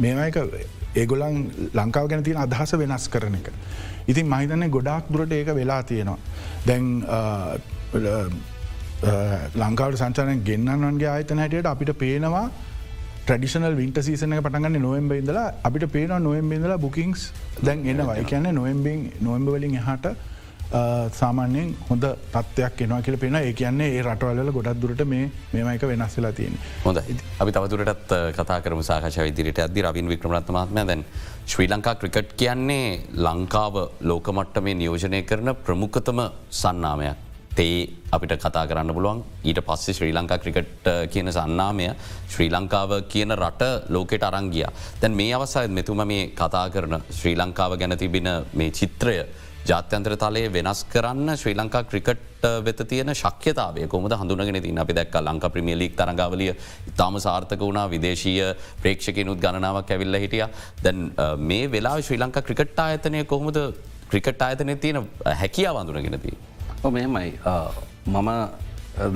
මේමක 0.04 0.38
ඒගොලන් 0.96 1.38
ලංකාව 1.74 2.08
ගැන 2.10 2.24
තියෙන 2.24 2.42
අදහස 2.46 2.74
වෙනස් 2.82 3.08
කරන 3.10 3.36
එක. 3.36 3.48
ඉතින් 4.08 4.28
මහිතන්නේ 4.34 4.70
ගොඩක් 4.70 5.14
දුරට 5.14 5.32
ඒක 5.32 5.54
වෙලා 5.60 5.84
තියෙනවා. 5.84 6.18
දැන් 6.68 6.86
ලංකාවට 9.56 9.98
සංචානය 9.98 10.38
ගෙන්න්නන්ගේ 10.44 11.10
ආයතන 11.10 11.40
හැටියට 11.40 11.66
අපිට 11.66 11.92
පේනවා 11.98 12.46
ට්‍රඩිෂනල් 13.26 13.76
වින්ට 13.76 13.98
සීසන 14.02 14.38
පටගන්න 14.38 14.82
නොවම්බ 14.82 15.12
ඉදලා 15.18 15.48
අපිට 15.64 15.92
පේන 15.92 16.16
නොවම්බ 16.24 16.52
ඉදලා 16.54 16.78
බුකින්ස් 16.78 17.32
දැන් 17.64 17.86
එනවා. 17.86 18.16
කියන්න 18.24 18.56
නොවම්බෙන් 18.56 19.12
නොවම්බ 19.22 19.50
වලින් 19.50 19.76
එහට 19.76 20.08
සාමාන්‍යයෙන් 21.12 21.76
හොඳ 21.90 22.06
තත්වයක් 22.34 22.82
එනවා 22.82 23.02
කියල 23.02 23.18
පෙන 23.18 23.36
ඒ 23.36 23.54
කියන්නේ 23.54 23.90
ඒ 23.98 24.04
රටවල්ල 24.04 24.52
ගොඩක් 24.52 24.82
දුරට 24.82 25.04
මේ 25.06 25.32
මේමයික 25.54 25.84
වෙනස්සලා 25.84 26.32
තියෙන 26.32 26.58
හොඳ 26.86 26.98
අපි 27.40 27.52
තවතුරටත් 27.52 28.16
කතා 28.38 28.62
කරම 28.62 28.82
සාහශ 28.84 29.20
විදිරට 29.20 29.60
අදදි 29.60 29.82
රවින් 29.82 30.10
වික්‍රමත්මත්ම 30.10 30.82
දැන් 30.84 31.06
ශ්‍රී 31.46 31.68
ලංකා 31.68 31.96
ක්‍රිකට් 31.96 32.34
කියන්නේ 32.38 32.88
ලංකාව 33.28 33.76
ලෝකමට්ට 34.02 34.64
මේ 34.64 34.74
නියෝජනය 34.76 35.22
කරන 35.24 35.56
ප්‍රමුඛතම 35.66 36.20
සන්නාමයක්. 36.52 37.25
තේ 37.56 37.88
අපිට 38.12 38.36
කතා 38.38 38.66
කරන්න 38.68 38.94
පුළුවන් 38.94 39.24
ඊට 39.44 39.62
පස්සේ 39.68 39.96
ශ්‍රී 39.96 40.14
ලංකා 40.14 40.38
ක්‍රිකට් 40.38 40.88
කියන 41.12 41.32
සන්නාමය 41.32 41.88
ශ්‍රී 42.28 42.50
ලංකාව 42.50 42.92
කියන 43.08 43.32
රට 43.36 43.90
ලෝකෙට 43.90 44.24
අරංගිය. 44.24 44.68
තැන් 45.00 45.14
මේ 45.14 45.34
අවසාය 45.34 45.68
මෙතුම 45.70 46.06
මේ 46.06 46.30
කතා 46.34 46.70
කරන 46.70 47.02
ශ්‍රී 47.12 47.36
ලංකාව 47.36 47.78
ගැන 47.78 47.98
තිබෙන 47.98 48.30
මේ 48.54 48.72
චිත්‍රය 48.72 49.18
ජාත්‍යන්ත්‍ර 49.66 50.14
තලයේ 50.16 50.54
වෙනස් 50.54 50.84
කරන්න 50.86 51.38
ශ්‍රී 51.38 51.56
ලංකා 51.56 51.84
ක්‍රිකට් 51.84 52.44
වෙත 52.66 52.82
තියෙන 52.88 53.12
ශක්්‍යතාවය 53.14 53.88
කොමද 53.88 54.14
හඳුනගෙන 54.14 54.62
ති 54.62 54.74
අපි 54.78 54.94
දැක් 54.94 55.16
ලංකා 55.22 55.50
ප්‍රමියලික් 55.50 55.96
තරගාවලිය 55.96 56.52
ඉතාම 56.92 57.20
සාර්ථක 57.20 57.60
වුණා 57.60 57.88
විදේශීය 57.90 58.52
ප්‍රේක්ෂකනුත් 58.82 59.40
ගණනාවක් 59.40 59.94
ඇවිල්ල 59.96 60.20
හිටිය 60.24 60.46
දැන් 60.84 61.00
මේ 61.50 61.72
වෙලා 61.72 61.98
ශ්‍රී 62.02 62.20
ලංකා 62.20 62.46
ක්‍රිකට් 62.50 62.80
ආයතනය 62.80 63.24
කොහොමද 63.26 63.58
ක්‍රිකට් 64.12 64.42
ආයතනය 64.42 64.76
තියෙන 64.76 65.08
හැකියාව 65.42 65.82
අඳුනගෙනදී. 65.82 66.38
මෙහෙමයි 66.92 67.40
මම 68.08 68.30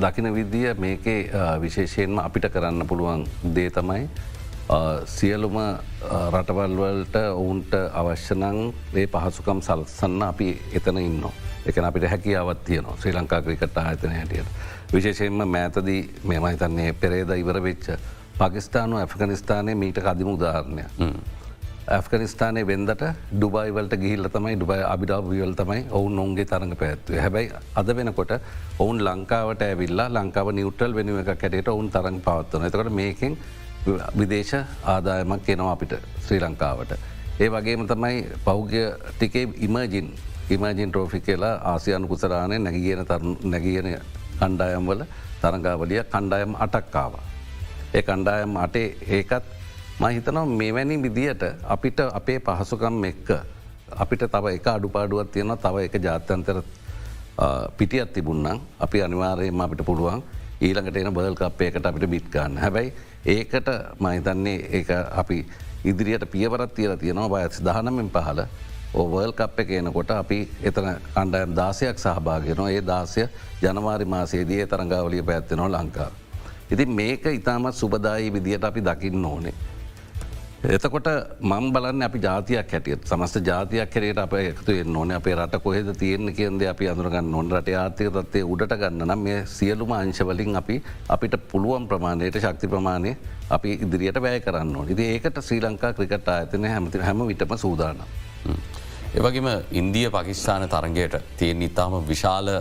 දකින 0.01 0.33
විදිය 0.33 0.73
මේකේ 0.75 1.29
විශේෂයෙන්ම 1.61 2.19
අපිට 2.19 2.49
කරන්න 2.49 2.87
පුළුවන් 2.87 3.25
දේ 3.55 3.69
තමයි 3.69 4.09
සියලුම 5.05 5.57
රටවල්වලට 6.31 7.15
ඔවුන්ට 7.33 7.73
අවශ්‍යනං 7.93 8.73
ඒ 8.93 9.07
පහසුකම් 9.07 9.61
සල්සන්න 9.61 10.23
අපි 10.23 10.49
එතන 10.73 10.97
ඉන්න. 10.97 11.23
එකන 11.65 11.85
අපිට 11.85 12.09
හැකියාවත් 12.09 12.63
තියනවා 12.65 12.97
ශ්‍රී 12.97 13.13
ලංකා 13.13 13.41
ක්‍රිකට 13.41 13.77
ආයතන 13.77 14.11
හැටියට. 14.11 14.47
විශේෂයෙන්ම 14.93 15.47
මෑතදී 15.47 16.01
මෙමයි 16.23 16.57
තන්නේ 16.57 16.93
පෙරේද 16.93 17.29
ඉවර 17.29 17.63
වෙච්ච 17.63 17.89
පකිස්ානු 18.39 18.97
ඇෆගනිස්ථානය 18.97 19.75
මීට 19.75 19.99
කදිම 19.99 20.27
උදාහරණය. 20.27 20.83
ඇෆගනිස්ථානය 21.89 22.61
වෙන්දට 22.63 23.03
ඩුබයිවලට 23.33 23.93
ගිහිල්ල 24.01 24.27
තමයි 24.29 24.55
ඩුබයි 24.55 24.83
අබිඩාවියල් 24.85 25.53
තමයි 25.61 25.81
ඔවුන් 25.91 26.19
ඔුන්ගේ 26.23 26.45
තරඟ 26.45 26.75
පැත්වේ 26.75 27.19
හැබැයි 27.19 27.49
අද 27.75 27.89
වෙනකොට 27.97 28.33
ඔවුන් 28.79 28.99
ලංකාවට 29.01 29.63
ඇවිල්ලා 29.63 30.07
ලංකාව 30.11 30.51
නිවටල් 30.51 30.93
වෙනුව 30.93 31.21
එක 31.23 31.31
කැටට 31.35 31.71
ඔවුන් 31.73 31.89
තරඟ 31.89 32.19
පවත්වන 32.21 32.67
එතකට 32.67 32.91
මේකින් 32.99 33.37
විදේශ 34.13 34.55
ආදායමක් 34.85 35.49
එනවා 35.49 35.71
අපිට 35.71 35.93
ශ්‍රී 36.19 36.41
ලංකාවට. 36.41 36.91
ඒ 37.39 37.49
වගේම 37.49 37.87
තමයි 37.87 38.17
පෞද්ගය 38.45 38.83
ටිකේ 39.09 39.45
ඉමජින් 39.59 40.13
ඉමජින් 40.49 40.89
ට්‍රෝෆි 40.89 41.21
කියලා 41.21 41.55
ආසියනු 41.65 42.07
කුසරාණය 42.07 42.59
නැගියන 42.59 43.05
නැගියන 43.45 43.87
කණ්ඩායම්වල 44.39 45.01
තරඟාවලිය 45.41 46.03
කණ්ඩායම් 46.05 46.53
අටක්කාව. 46.57 47.13
ඒ 47.93 48.01
කණ්ඩායම් 48.03 48.57
අටේ 48.57 48.87
ඒකත් 49.09 49.58
මහිතනම් 49.99 50.49
මෙවැනි 50.53 50.95
විදියට 50.97 51.43
අපිට 51.65 51.99
අපේ 51.99 52.39
පහසුකම් 52.39 53.03
එක්ක 53.03 53.29
අපිට 53.93 54.21
තව 54.25 54.45
එක 54.49 54.67
අඩුපාඩුවත් 54.69 55.31
තියෙන 55.31 55.57
තව 55.57 55.75
එක 55.79 55.95
ජාත්‍යන්තර 55.99 56.63
පිටියත් 57.71 58.13
තිබුන්නම් 58.13 58.61
අපි 58.79 59.01
අනිවාරයම 59.01 59.59
අපිට 59.59 59.83
පුළුවන් 59.83 60.23
ඊළඟට 60.61 60.97
එන 60.97 61.13
බල් 61.13 61.35
කප්පයකට 61.35 61.85
අපිට 61.85 62.07
බිට්ගන්න 62.07 62.57
හැබැයි 62.57 62.93
ඒකට 63.27 63.69
මහිතන්නේ 63.99 64.57
ඒ 64.71 65.03
අපි 65.13 65.45
ඉදිරියට 65.83 66.25
පියවරත් 66.27 66.73
තියල 66.73 66.95
තියෙනවා 66.95 67.29
බයත් 67.29 67.59
දහනමෙන් 67.61 68.09
පහල 68.09 68.39
ඕවල් 68.93 69.31
කප් 69.31 69.59
එක 69.59 69.69
එනකොට 69.71 70.11
අපි 70.11 70.39
එතන 70.63 70.87
කණ්ඩයම් 71.07 71.55
දාසයක් 71.55 71.97
සහභාගෙනවා 71.97 72.69
ඒ 72.69 72.81
දාසය 72.83 73.27
ජනවාරි 73.61 74.05
මාසේදී 74.07 74.65
තරංගාවලිය 74.65 75.23
පැත්වෙනවා 75.23 75.73
ලංකාව. 75.75 76.13
ඉතින් 76.71 76.89
මේක 76.91 77.25
ඉතාමත් 77.27 77.75
සුබදායි 77.75 78.33
විදියට 78.33 78.63
අපි 78.63 78.81
දකින්න 78.81 79.25
ඕනේ. 79.25 79.53
එතකොට 80.61 81.07
මම් 81.39 81.71
බලන්න 81.71 82.03
අපි 82.03 82.19
ජාතියක් 82.19 82.67
හැටියට. 82.67 83.05
සමස්ත 83.05 83.39
ජාතියක් 83.41 83.89
කරයට 83.89 84.17
අප 84.17 84.33
එකතු 84.33 84.73
නොන 84.85 85.11
අපේ 85.11 85.33
රට 85.33 85.63
කොහෙද 85.63 85.93
තියෙන 85.93 86.33
කියන්ද 86.33 86.61
අපි 86.61 86.85
අඳුරගන්න 86.85 87.31
නොන් 87.31 87.49
රට 87.49 87.69
ආර්ථය 87.73 88.09
තත්වය 88.09 88.41
උඩට 88.45 88.75
ගන්න 88.75 89.07
නම් 89.07 89.19
මේ 89.19 89.45
සියලුම 89.47 89.91
අංශවලින් 89.91 90.55
අපි 90.57 90.83
අපිට 91.07 91.37
පුළුවන් 91.47 91.87
ප්‍රමාණයට 91.87 92.35
ශක්ති 92.35 92.67
ප්‍රමාණය 92.67 93.15
අපි 93.49 93.73
ඉදිරියට 93.77 94.21
වැය 94.21 94.41
කරන්න 94.41 94.75
ඕන. 94.75 94.89
ඉති 94.89 95.03
ඒකට 95.05 95.39
ශ්‍රී 95.41 95.61
ලංකා 95.61 95.93
ක්‍රිකට 95.93 96.27
ඇතන 96.27 96.65
හැමති 96.65 96.99
හැම 96.99 97.23
විටම 97.25 97.55
සූදානම්. 97.57 98.03
ඒවගේම 99.11 99.47
ඉන්දිය 99.71 100.11
පකිස්ාන 100.11 100.67
තරගයට 100.67 101.15
තියෙන් 101.37 101.61
ඉතාම 101.61 101.95
විශාල 102.03 102.51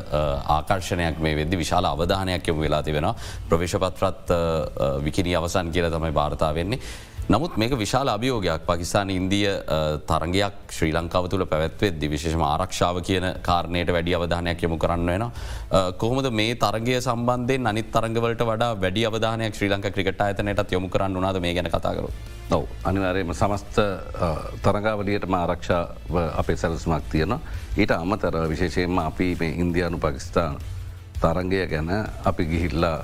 ආකර්ශණයක් 0.49 1.19
මේ 1.19 1.35
වෙදදි 1.37 1.59
විශාල 1.59 1.85
අවධානයක් 1.85 2.47
යොමු 2.47 2.63
වෙලා 2.63 2.83
තිබෙන 2.83 3.11
ප්‍රවේශපත්‍රත් 3.51 4.33
විකිනි 5.03 5.35
අවසන් 5.35 5.75
කියල 5.75 5.91
තමයි 5.91 6.13
භාරතා 6.13 6.55
වෙන්නේ. 6.55 6.81
නමුත් 7.29 7.57
මේක 7.61 7.73
විශාල 7.77 8.09
අභියෝගයක් 8.09 8.63
පකිස්ාන 8.65 9.11
ඉන්දිය 9.11 9.49
තරගයක් 10.09 10.55
ශ්‍රී 10.73 10.93
ලංකාව 10.97 11.27
තුළ 11.29 11.45
පැත්වෙත් 11.45 12.01
විශේෂම 12.13 12.41
ආරක්ෂාව 12.43 13.01
කියන 13.05 13.27
කාරණයට 13.43 13.93
වැඩි 13.93 14.15
අවධානයක් 14.17 14.63
යොමු 14.63 14.79
කරන්න 14.79 15.05
වෙන. 15.07 15.25
කොහොමද 15.99 16.31
මේ 16.33 16.55
තරගය 16.55 16.97
සම්බන්ධය 16.99 17.59
අනිත් 17.67 17.91
තරගවලට 17.93 18.45
වඩා 18.51 18.71
වැඩි 18.81 19.05
අවධානයක් 19.05 19.53
ශ්‍රී 19.55 19.69
ලංක 19.69 19.93
ක්‍රිකට 19.93 20.21
ඇතනයටත් 20.21 20.73
යොමු 20.73 20.89
කරන්න 20.89 21.21
වනාද 21.21 21.41
මේ 21.41 21.53
ගැන 21.53 21.69
කතාකරු. 21.69 22.09
ඔව 22.51 22.65
අනිවාරයම 22.85 23.35
සමස්ත 23.35 23.77
තරගාවලියටම 24.63 25.35
ආරක්ෂාව 25.35 26.17
අපේ 26.33 26.57
සැලසුමක් 26.57 27.13
තියෙන. 27.13 27.37
ඊට 27.77 27.93
අමතර 27.93 28.41
විශේෂයෙන්ම 28.49 28.99
අපි 28.99 29.37
මේ 29.41 29.53
ඉන්දයානු 29.61 30.01
පකිස්ථාන් 30.01 30.57
තරංගය 31.21 31.67
ගැන 31.67 31.93
අපි 32.25 32.45
ගිහිල්ලා 32.47 32.97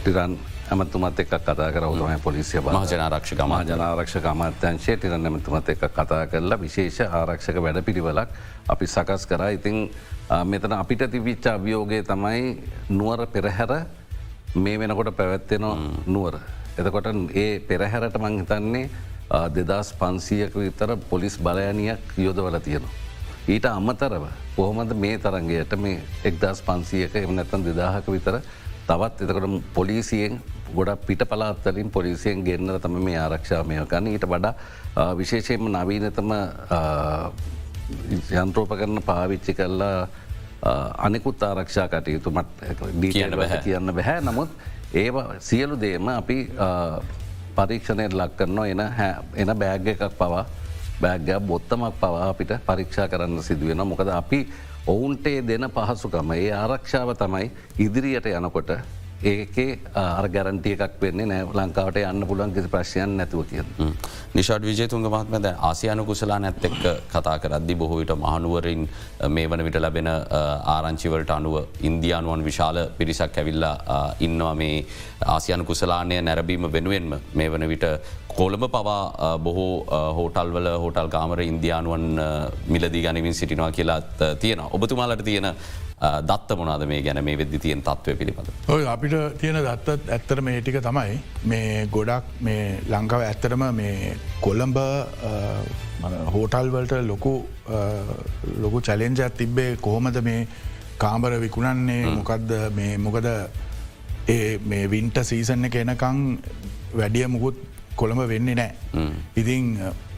ටිරන් 0.00 0.40
ඇමතුමත් 0.70 1.20
එක් 1.20 1.28
කතා 1.28 1.70
කර 1.72 1.84
උතුමයි 1.86 2.18
පොලිසිය 2.22 2.60
මහජනාරක්ෂක 2.60 3.40
මහජනාරක්ෂක 3.44 4.26
අමාත්‍යංශය 4.26 4.96
ටිරන් 4.96 5.22
නැමතුමත් 5.22 5.68
එක් 5.68 5.84
කතා 5.90 6.26
කරලා 6.26 6.58
විශේෂ 6.58 7.00
ආරක්ෂක 7.02 7.60
වැඩ 7.60 7.84
පිළිවලක් 7.84 8.28
අපි 8.68 8.86
සකස් 8.86 9.26
කර 9.26 9.42
ඉතිං 9.50 9.90
මෙතන 10.44 10.72
අපිට 10.72 11.04
තිවිච්ච 11.10 11.46
අභියෝගය 11.46 12.02
තමයි 12.02 12.56
නුවර 12.90 13.26
පෙරහැර 13.28 13.72
මේ 14.56 14.78
වෙනකොට 14.78 15.10
පැවැත්වෙන 15.12 15.66
නුවර. 16.06 16.38
එතකොට 16.78 17.06
ඒ 17.34 17.60
පෙරහැරට 17.60 18.16
මංහිතන්නේ 18.16 18.88
දෙදස් 19.50 19.92
පන්සීයක 19.94 20.54
විතර 20.54 20.96
පොලිස් 21.10 21.38
බලයනයක් 21.38 22.00
යොදවල 22.16 22.58
තියෙනවා. 22.58 22.92
ඊට 23.46 23.66
අම්මතරව 23.66 24.24
කොහොමද 24.56 24.92
මේ 24.96 25.18
තරන්ගේයට 25.18 25.76
මේ 25.76 26.00
එක්දස් 26.24 26.62
පන්සියක 26.62 27.16
එම 27.16 27.34
නැතන් 27.34 27.64
දෙදාහක 27.64 28.06
විතර 28.08 28.40
තවත් 28.86 29.20
එතකට 29.22 29.74
පොලිසියෙන් 29.74 30.42
ගොඩක් 30.74 31.06
පිට 31.06 31.22
පලාත්තලින් 31.28 31.90
පොලිසියෙන් 31.90 32.44
ගෙන්න්නර 32.44 32.78
තම 32.80 32.98
මේ 33.00 33.18
ආරක්ෂාමය 33.18 33.80
ගන්න 33.84 34.12
ඊට 34.12 34.26
වඩා 34.26 34.54
විශේෂයෙන්ම 35.16 35.70
නවීනතම 35.70 36.32
යන්ත්‍රෝප 38.32 38.68
කරන 38.70 39.02
පාවිච්චි 39.02 39.54
කරලා 39.54 40.08
අනෙකුත් 40.98 41.42
ආරක්ෂා 41.42 41.88
කටයුතුමත් 41.88 42.46
ඩීට 42.92 43.36
බැහ. 43.36 43.60
කියන්න 43.64 43.94
බැහැ. 43.94 44.20
නමුත් 44.20 44.50
ඒ 44.94 45.10
සියලු 45.40 45.80
දේම 45.80 46.08
අපි 46.08 46.38
පරීක්ෂණයට 47.56 48.14
ලක් 48.14 48.36
කරනවා. 48.36 48.66
එන 48.66 48.80
එන 49.36 49.58
බෑග්ග 49.58 49.88
එකක් 49.88 50.18
පවා 50.18 50.46
බෑග්ග 51.00 51.40
බොත්තමක් 51.40 52.00
පවා 52.00 52.28
අපිට 52.28 52.52
පරීක්ෂා 52.66 53.08
කරන්න 53.08 53.42
සිදුවෙන 53.42 53.86
මොකද 53.86 54.08
අපි 54.10 54.46
ඔවුන්ටේ 54.86 55.38
දෙන 55.42 55.70
පහසුකම 55.70 56.32
ඒ 56.32 56.50
ආරක්ෂාව 56.54 57.14
තමයි 57.16 57.46
ඉදිරියට 57.78 58.26
යනකොට 58.32 58.70
ඒකේ 59.22 59.78
අර 59.94 60.28
ගැරන්ටිය 60.28 60.76
එකක් 60.76 60.96
වෙන්නේ 61.00 61.26
නෑ. 61.26 61.44
ලංකාවට 61.54 62.00
යන්න 62.02 62.26
පුළන් 62.26 62.54
කිසි 62.54 62.68
ප්‍රශ්යන් 62.68 63.16
නැතුව 63.18 63.44
කිය. 63.50 63.62
නිෂාඩ් 64.34 64.66
විජයතුන්ග 64.70 65.06
මහත්මද 65.06 65.46
ආසියනු 65.70 66.04
කුසලා 66.04 66.38
නැත් 66.38 66.64
එක්ක 66.64 66.82
කතා 67.12 67.38
කරද්දි 67.38 67.74
බොහෝවිට 67.74 68.14
මහනුවරින් 68.16 68.88
මේ 69.28 69.46
වන 69.48 69.64
විට 69.64 69.80
ලැබෙන 69.80 70.10
ආරංචිවලට 70.74 71.30
අනුව 71.30 71.56
ඉන්දයානුවන් 71.82 72.44
විශාල 72.44 72.80
පිරිසක් 72.98 73.38
ඇවිල්ලා 73.38 73.76
ඉන්නවා 74.20 74.54
මේ 74.54 74.84
ආසියන 75.26 75.64
කුසලානය 75.64 76.20
නැරබීම 76.22 76.72
වෙනුවෙන්ම. 76.72 77.14
මේ 77.34 77.48
වන 77.50 77.68
විට 77.68 77.86
කෝළඹ 78.36 78.64
පවා 78.70 79.38
බොහෝ 79.38 79.86
හෝටල්වල 80.16 80.68
හෝටල් 80.82 81.08
කාමර 81.08 81.40
ඉන්දයානුවන් 81.42 82.06
මිලදී 82.66 83.02
ගනිමින් 83.02 83.34
සිටිනවා 83.34 83.72
කියලාත් 83.72 84.22
තියෙන 84.40 84.60
ඔබතුමාලට 84.70 85.24
තියෙන 85.24 85.48
දත්ත 86.28 86.56
මොනාද 86.60 86.84
මේ 86.90 87.00
ගැන 87.06 87.20
මේ 87.28 87.38
වෙද්දි 87.40 87.58
තියෙන් 87.64 87.82
තත්වය 87.88 88.14
පිළිබඳ. 88.20 88.48
ඔය 88.74 88.86
අපිට 88.94 89.16
තියෙන 89.40 89.58
දත්තත් 89.66 90.12
ඇත්තර 90.16 90.42
මේ 90.48 90.60
ටික 90.60 90.78
තමයි. 90.88 91.18
මේ 91.52 91.86
ගොඩක් 91.96 92.30
මේ 92.48 92.78
ලංකාව 92.92 93.26
ඇත්තරම 93.28 93.64
මේ 93.80 94.14
කොල්ලම්බ 94.46 94.78
හෝටල්වලට 96.34 96.94
ලොකු 97.10 97.34
ලොකු 98.64 98.80
චලෙන්ජත් 98.88 99.36
තිබ්බේ 99.40 99.76
කොහොමද 99.86 100.22
මේ 100.30 100.46
කාම්බර 101.04 101.38
විකුණන්නේ? 101.44 102.02
මොකක්ද 102.16 102.50
මේ 102.80 102.96
මොකද 103.06 103.30
ඒ 104.28 104.58
මේ 104.70 104.90
වින්ට 104.90 105.18
සීසන්න 105.30 105.68
එක 105.68 105.78
එනකං 105.84 106.20
වැඩිය 106.98 107.26
මුකුත් 107.36 107.56
කොළඹ 107.96 108.24
වෙන්නේ 108.28 108.54
නෑ. 108.54 108.72
ඉතිං 109.36 109.66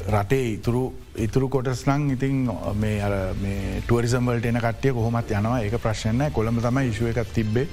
රටේ 0.09 0.45
ඉතුරු 0.53 0.83
ඉතුරු 1.19 1.49
කොටස් 1.49 1.83
නං 1.87 2.11
ඉතින් 2.11 2.45
ටුවරිසම්වලට 3.83 4.47
එන 4.47 4.61
කට්ටිය 4.61 4.93
කොහොමත් 4.93 5.33
යනවා 5.33 5.63
ඒක 5.63 5.79
ප්‍රශ්නය 5.79 6.31
කොළඹ 6.33 6.63
තමයි 6.63 6.93
ඉශුව 6.93 7.11
එකක් 7.13 7.35
තිබ්බේ. 7.35 7.67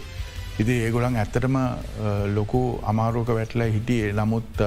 ඉති 0.60 0.74
ඒගොලන් 0.86 1.16
ඇත්තටම 1.18 1.60
ලොකු 2.36 2.64
අමාරෝක 2.86 3.30
වැටල 3.32 3.64
හිටියේ 3.70 4.14
නමුත් 4.14 4.66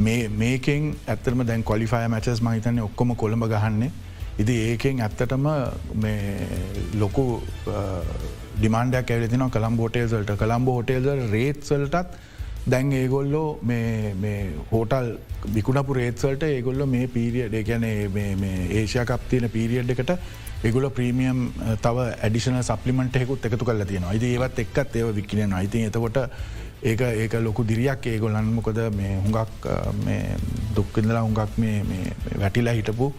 මේකෙන් 0.00 0.92
ඇත්තරම 1.06 1.46
දැන් 1.46 1.64
කොලිෆය 1.64 2.04
මැචස් 2.08 2.42
මහිතන්නේ 2.42 2.82
ඔක්කොම 2.82 3.16
කොළඹ 3.16 3.44
ගහන්නේ. 3.46 3.90
ඉති 4.38 4.54
ඒකෙන් 4.64 5.00
ඇත්තටම 5.00 5.46
ලොකු 6.94 7.24
ඩිමාන්ඩයක් 8.58 9.10
ඇවතින 9.10 9.44
කළම් 9.50 9.76
හෝටේල්සල්ට 9.78 10.32
කළම්බ 10.36 10.68
හෝටේල්සල් 10.68 11.22
රේත්සල්ටත් 11.32 12.18
දැන් 12.66 12.92
ඒගොල්ලෝ 12.92 13.60
හෝටල් 14.72 15.08
බිකුණපු 15.54 15.94
රේත්සල්ට 15.94 16.42
ඒගොල්ල 16.42 16.86
මේ 16.86 17.06
පීරිය 17.08 17.48
දෙකැන 17.52 17.84
ඒෂයකප්තියන 17.84 19.50
පීරියඩ් 19.50 19.90
එකට 19.90 20.14
ඒගොල 20.64 20.90
ප්‍රීමියම් 20.90 21.44
තව 21.82 22.06
ඇඩිෂන 22.18 22.62
සපලිමට 22.62 23.20
හෙකුත් 23.22 23.44
එකතු 23.44 23.64
කල 23.64 23.84
තියෙන 23.84 24.08
යිද 24.12 24.30
ඒවත් 24.30 24.64
එක්කත් 24.64 24.96
ඒව 24.96 25.14
වික්කිනෙන 25.14 25.52
අයිති 25.52 25.84
එතකොට 25.86 26.24
ඒක 26.82 27.00
ඒක 27.00 27.32
ලොකු 27.34 27.64
දිරියක්. 27.64 28.06
ඒගොලන් 28.06 28.54
මොකද 28.54 28.78
මේ 28.94 29.18
හුඟක් 29.18 29.66
දුක්කිදලා 30.74 31.22
හුඟක් 31.22 31.40
වැටිලා 32.38 32.74
හිටපු 32.74 33.12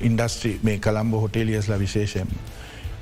ඉන්ඩස්ට්‍රී 0.00 0.60
මේ 0.62 0.78
කළම්බ 0.78 1.12
හොටේලියස්ලා 1.14 1.78
විශේෂයෙන්. 1.78 2.28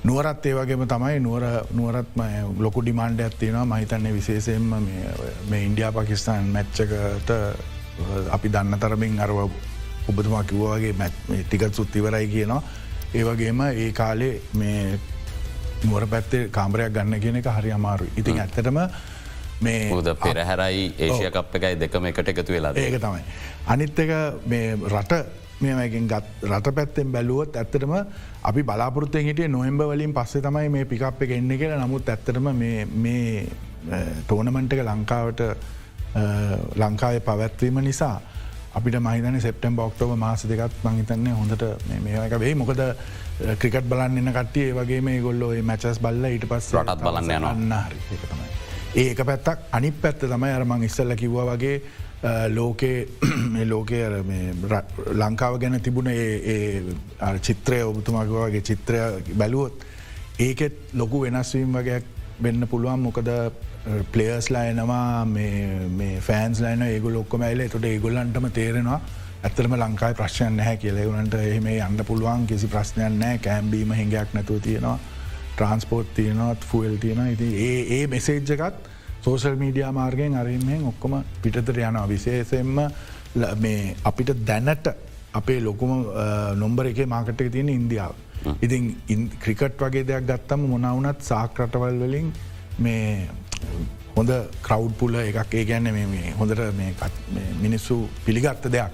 නුවරත් 0.04 0.46
ඒවගේම 0.46 0.84
තමයි 0.86 1.20
නුවර 1.20 1.44
නුවරත්ම 1.72 2.20
ලොකු 2.60 2.82
ඩිමාන්ඩ 2.82 3.20
ඇත්තිනවා 3.20 3.64
මහිතන්නේ 3.64 4.12
විශේෂයෙන්ම 4.12 4.66
මේ 5.50 5.62
ඉන්ඩියා 5.64 5.92
පකිස්ාන් 5.92 6.50
මැච්චකට 6.56 7.30
අපි 8.36 8.52
දන්න 8.52 8.80
තරමින් 8.80 9.20
අරව 9.20 9.38
ඔබතුමා 10.08 10.42
කිව්වාගේ 10.44 10.92
ටිකත් 11.40 11.74
සුත්තිවරයි 11.74 12.28
කියනවා. 12.28 12.62
ඒවගේම 13.14 13.60
ඒ 13.60 13.92
කාලේ 13.92 14.40
මේ 14.54 14.98
නුවර 15.84 16.06
පැත්තේ 16.06 16.48
කාමරයක් 16.50 16.92
ගන්න 16.92 17.20
කියන 17.20 17.36
එක 17.36 17.48
හරි 17.56 17.72
අමාරු 17.72 18.08
ඉතින් 18.16 18.40
ඇත්තටම 18.40 18.80
මේ 19.60 20.02
ද 20.04 20.14
පෙරහැරයි 20.22 20.84
ඒශයකප් 20.98 21.56
එකයි 21.60 21.80
දෙකම 21.80 22.10
එකට 22.10 22.28
එකතු 22.28 22.52
වෙලා 22.52 22.74
ඒක 22.76 23.00
තමයි. 23.00 23.24
අනිත් 23.66 23.98
එක 23.98 24.12
මේ 24.46 24.76
රට 24.92 25.43
මේමකින් 25.60 26.08
ගත් 26.08 26.48
රට 26.50 26.74
පැත්තෙන් 26.74 27.12
බැලුවොත් 27.12 27.56
ඇත්තටම 27.56 27.94
අපි 28.50 28.62
බලාපොරත්තෙන් 28.62 29.24
හිටිය 29.28 29.48
නොෙම්බ 29.48 29.80
වලින් 29.90 30.14
පස්සේ 30.14 30.42
තමයි 30.42 30.68
මේ 30.68 30.84
පිකප් 30.84 31.22
එක 31.22 31.30
එන්න 31.38 31.56
කියලා. 31.58 31.80
නමුත් 31.86 32.08
ඇත්තටම 32.08 32.50
මේ 33.06 33.46
ටෝනමන්ට 34.26 34.72
එක 34.72 34.84
ලංකාවට 34.90 35.42
ලංකාවේ 36.82 37.20
පවැත්වීම 37.20 37.82
නිසා 37.88 38.16
අපිට 38.74 38.96
මහිතන 39.06 39.40
සෙප්ටම් 39.40 39.76
බොක්ටෝව 39.76 40.16
මාස 40.18 40.44
දෙකත් 40.50 40.82
මහිතන්නේ 40.84 41.34
හොඳට 41.40 41.64
මේක 42.02 42.38
වෙයි. 42.40 42.54
මොකද 42.54 42.82
ක්‍රිකට් 43.60 43.88
බලන්න 43.90 44.18
එන්න 44.18 44.32
කට්ටිය 44.34 44.72
වගේ 44.74 45.00
මේ 45.00 45.20
ගොල්ලෝ 45.22 45.52
මැචස් 45.62 46.00
බල්ල 46.02 46.24
ඊට 46.30 46.46
පස් 46.50 46.72
රටත් 46.74 47.02
බලන්න 47.06 47.30
යන්න 47.52 47.76
හරි. 47.78 48.18
තමයි. 48.22 48.48
ඒක 48.94 49.20
පැත්තක් 49.26 49.68
අනිත් 49.72 50.00
පැත්ත 50.02 50.26
තමයි 50.32 50.52
අරමං 50.56 50.82
ඉස්සල්ල 50.88 51.14
කිව්ව 51.22 51.38
වගේ 51.50 51.78
ලෝකේ 52.48 53.08
මේ 53.48 53.66
ලෝකය 53.66 54.00
ලංකාව 55.14 55.58
ගැන 55.58 55.80
තිබුණ 55.80 56.10
චිත්‍රය 57.40 57.82
ඔබතුමාගවගේ 57.82 58.62
චිත්‍රය 58.62 58.98
බැලුවොත් 59.34 59.84
ඒකෙත් 60.38 60.94
ලොකු 60.94 61.20
වෙනස්වීම් 61.22 61.72
වගේයක් 61.72 62.06
වෙන්න 62.40 62.68
පුළුවන් 62.68 63.00
මොකද 63.00 63.28
පලේස්ලා 64.12 64.64
එනවා 64.66 65.26
ෆෑන්ස් 66.20 66.60
ලයින 66.60 66.82
ඒගොල 66.84 67.16
ඔක්කොම 67.16 67.42
ඇල 67.42 67.66
තොට 67.68 67.84
ඒගොල්ලන්ටම 67.84 68.48
තේරෙනවා 68.52 69.00
ඇතරම 69.42 69.76
ලංකායි 69.76 70.14
ප්‍රශ්යන් 70.14 70.56
නැහැ 70.56 70.76
කියලෙවුනට 70.78 71.34
එහෙම 71.36 71.68
අන්න 71.80 72.00
පුළුවන් 72.02 72.46
කිසි 72.46 72.68
ප්‍රශ්නයන් 72.68 73.18
නෑ 73.18 73.38
කෑම්බීම 73.40 73.92
හිඟයක් 73.92 74.32
නැතුව 74.34 74.62
තියෙනවා 74.62 74.98
ට්‍රන්ස්පෝට් 75.50 76.14
තියනවත් 76.14 76.64
ෆුවල් 76.64 76.96
තියෙන 76.96 77.26
ඉති 77.28 77.50
ඒ 77.60 77.80
ඒ 77.98 78.06
මෙසේජ්ජකත් 78.06 78.93
සෝසල් 79.24 79.56
මීඩියා 79.62 79.92
මාර්ගයෙන් 79.92 80.34
අරමෙන් 80.40 80.82
ඔක්කොම 80.90 81.14
පිටතර 81.42 81.78
යනවා 81.80 82.08
විශේෂයෙන්ම 82.08 82.80
මේ 83.64 83.96
අපිට 84.04 84.32
දැනට 84.48 84.88
අපේ 85.40 85.60
ලොකුම 85.60 85.92
නොම්බර 86.62 86.86
එක 86.90 87.00
මාකටක 87.06 87.50
තියෙන 87.54 87.70
ඉන්දියාව. 87.70 88.12
ඉතින් 88.64 88.82
ක්‍රිකට් 89.44 89.80
වගේ 89.80 90.04
දෙයක් 90.10 90.26
ගත්තම 90.30 90.66
මොනවුනත් 90.72 91.24
සාක්‍රටවල් 91.30 91.96
වලින් 92.02 92.28
මේ 92.78 93.28
හොඳ 94.16 94.30
කරව් 94.62 94.92
පුල 94.98 95.16
එකක් 95.22 95.54
ඒ 95.54 95.64
ගැන්න 95.64 95.90
මේ 95.94 96.34
හොඳට 96.38 96.62
මිනිස්සු 97.62 97.96
පිළිගත්ත 98.26 98.68
දෙයක්. 98.76 98.92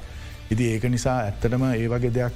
ඉදි 0.52 0.64
ඒක 0.74 0.84
නිසා 0.90 1.16
ඇත්තටම 1.24 1.64
ඒ 1.66 1.88
වගේ 1.88 2.14
දෙයක් 2.14 2.34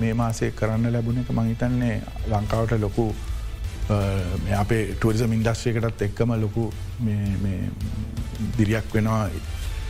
මේ 0.00 0.12
මාසේ 0.14 0.52
කරන්න 0.52 0.92
ලැබුණ 0.92 1.24
එක 1.24 1.32
මහිතන්නේ 1.32 1.96
ලංකාවට 2.30 2.78
ලොකු 2.80 3.08
අපේ 3.88 4.82
ටුවරිසම් 4.94 5.32
ඉන්ඩස්්‍රයකටත් 5.32 6.02
එක්කම 6.02 6.34
ලොකු 6.40 6.70
දිරියක් 8.58 8.94
වෙනවා 8.94 9.22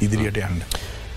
ඉදිරියට 0.01 0.39
යන්න. 0.39 0.63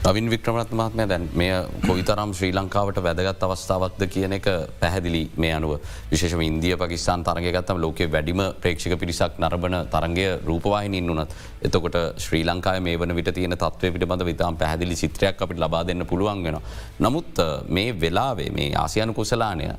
නවින් 0.03 0.29
වික්‍රමත් 0.29 0.71
මහත්මය 0.71 1.05
දැන් 1.05 1.25
මේ 1.33 1.57
කොයිතරම් 1.83 2.31
ශ්‍රී 2.33 2.55
ලංකාවට 2.57 2.97
වැදගත් 3.05 3.43
අවස්ථාවක්ද 3.43 4.07
කියන 4.09 4.33
එක 4.33 4.47
පැහැදිලි 4.79 5.21
මේ 5.37 5.51
අනුව 5.53 5.75
විශේෂම 6.11 6.41
ඉන්දිය 6.41 6.73
පකිස්ාන් 6.75 7.23
තරගගත්තම 7.23 7.77
ලෝකේ 7.77 8.07
වැඩිම 8.07 8.41
ප්‍රේක්ෂක 8.63 8.97
පිරිසක් 8.97 9.37
නරබන 9.37 9.77
තරගය 9.93 10.25
රූපවාහිනින් 10.47 11.13
වනත් 11.13 11.37
එතකොට 11.61 11.99
ශ්‍රී 12.17 12.41
ලංකාය 12.43 12.81
මේ 12.81 12.97
වන 12.97 13.15
විට 13.15 13.29
තියෙන 13.31 13.53
තත්වය 13.55 13.93
පිටබඳ 13.93 14.25
විතාම් 14.25 14.57
පැහදිලි 14.57 14.95
සිත්‍රයක් 14.95 15.37
අපිට 15.39 15.61
ලබා 15.61 15.85
දෙන්න 15.85 16.05
පුළුවන් 16.05 16.43
වෙන. 16.43 16.57
නමුත් 16.99 17.45
මේ 17.69 17.93
වෙලාවේ 18.01 18.49
මේ 18.49 18.73
ආසියනු 18.75 19.13
කුසලානය 19.13 19.69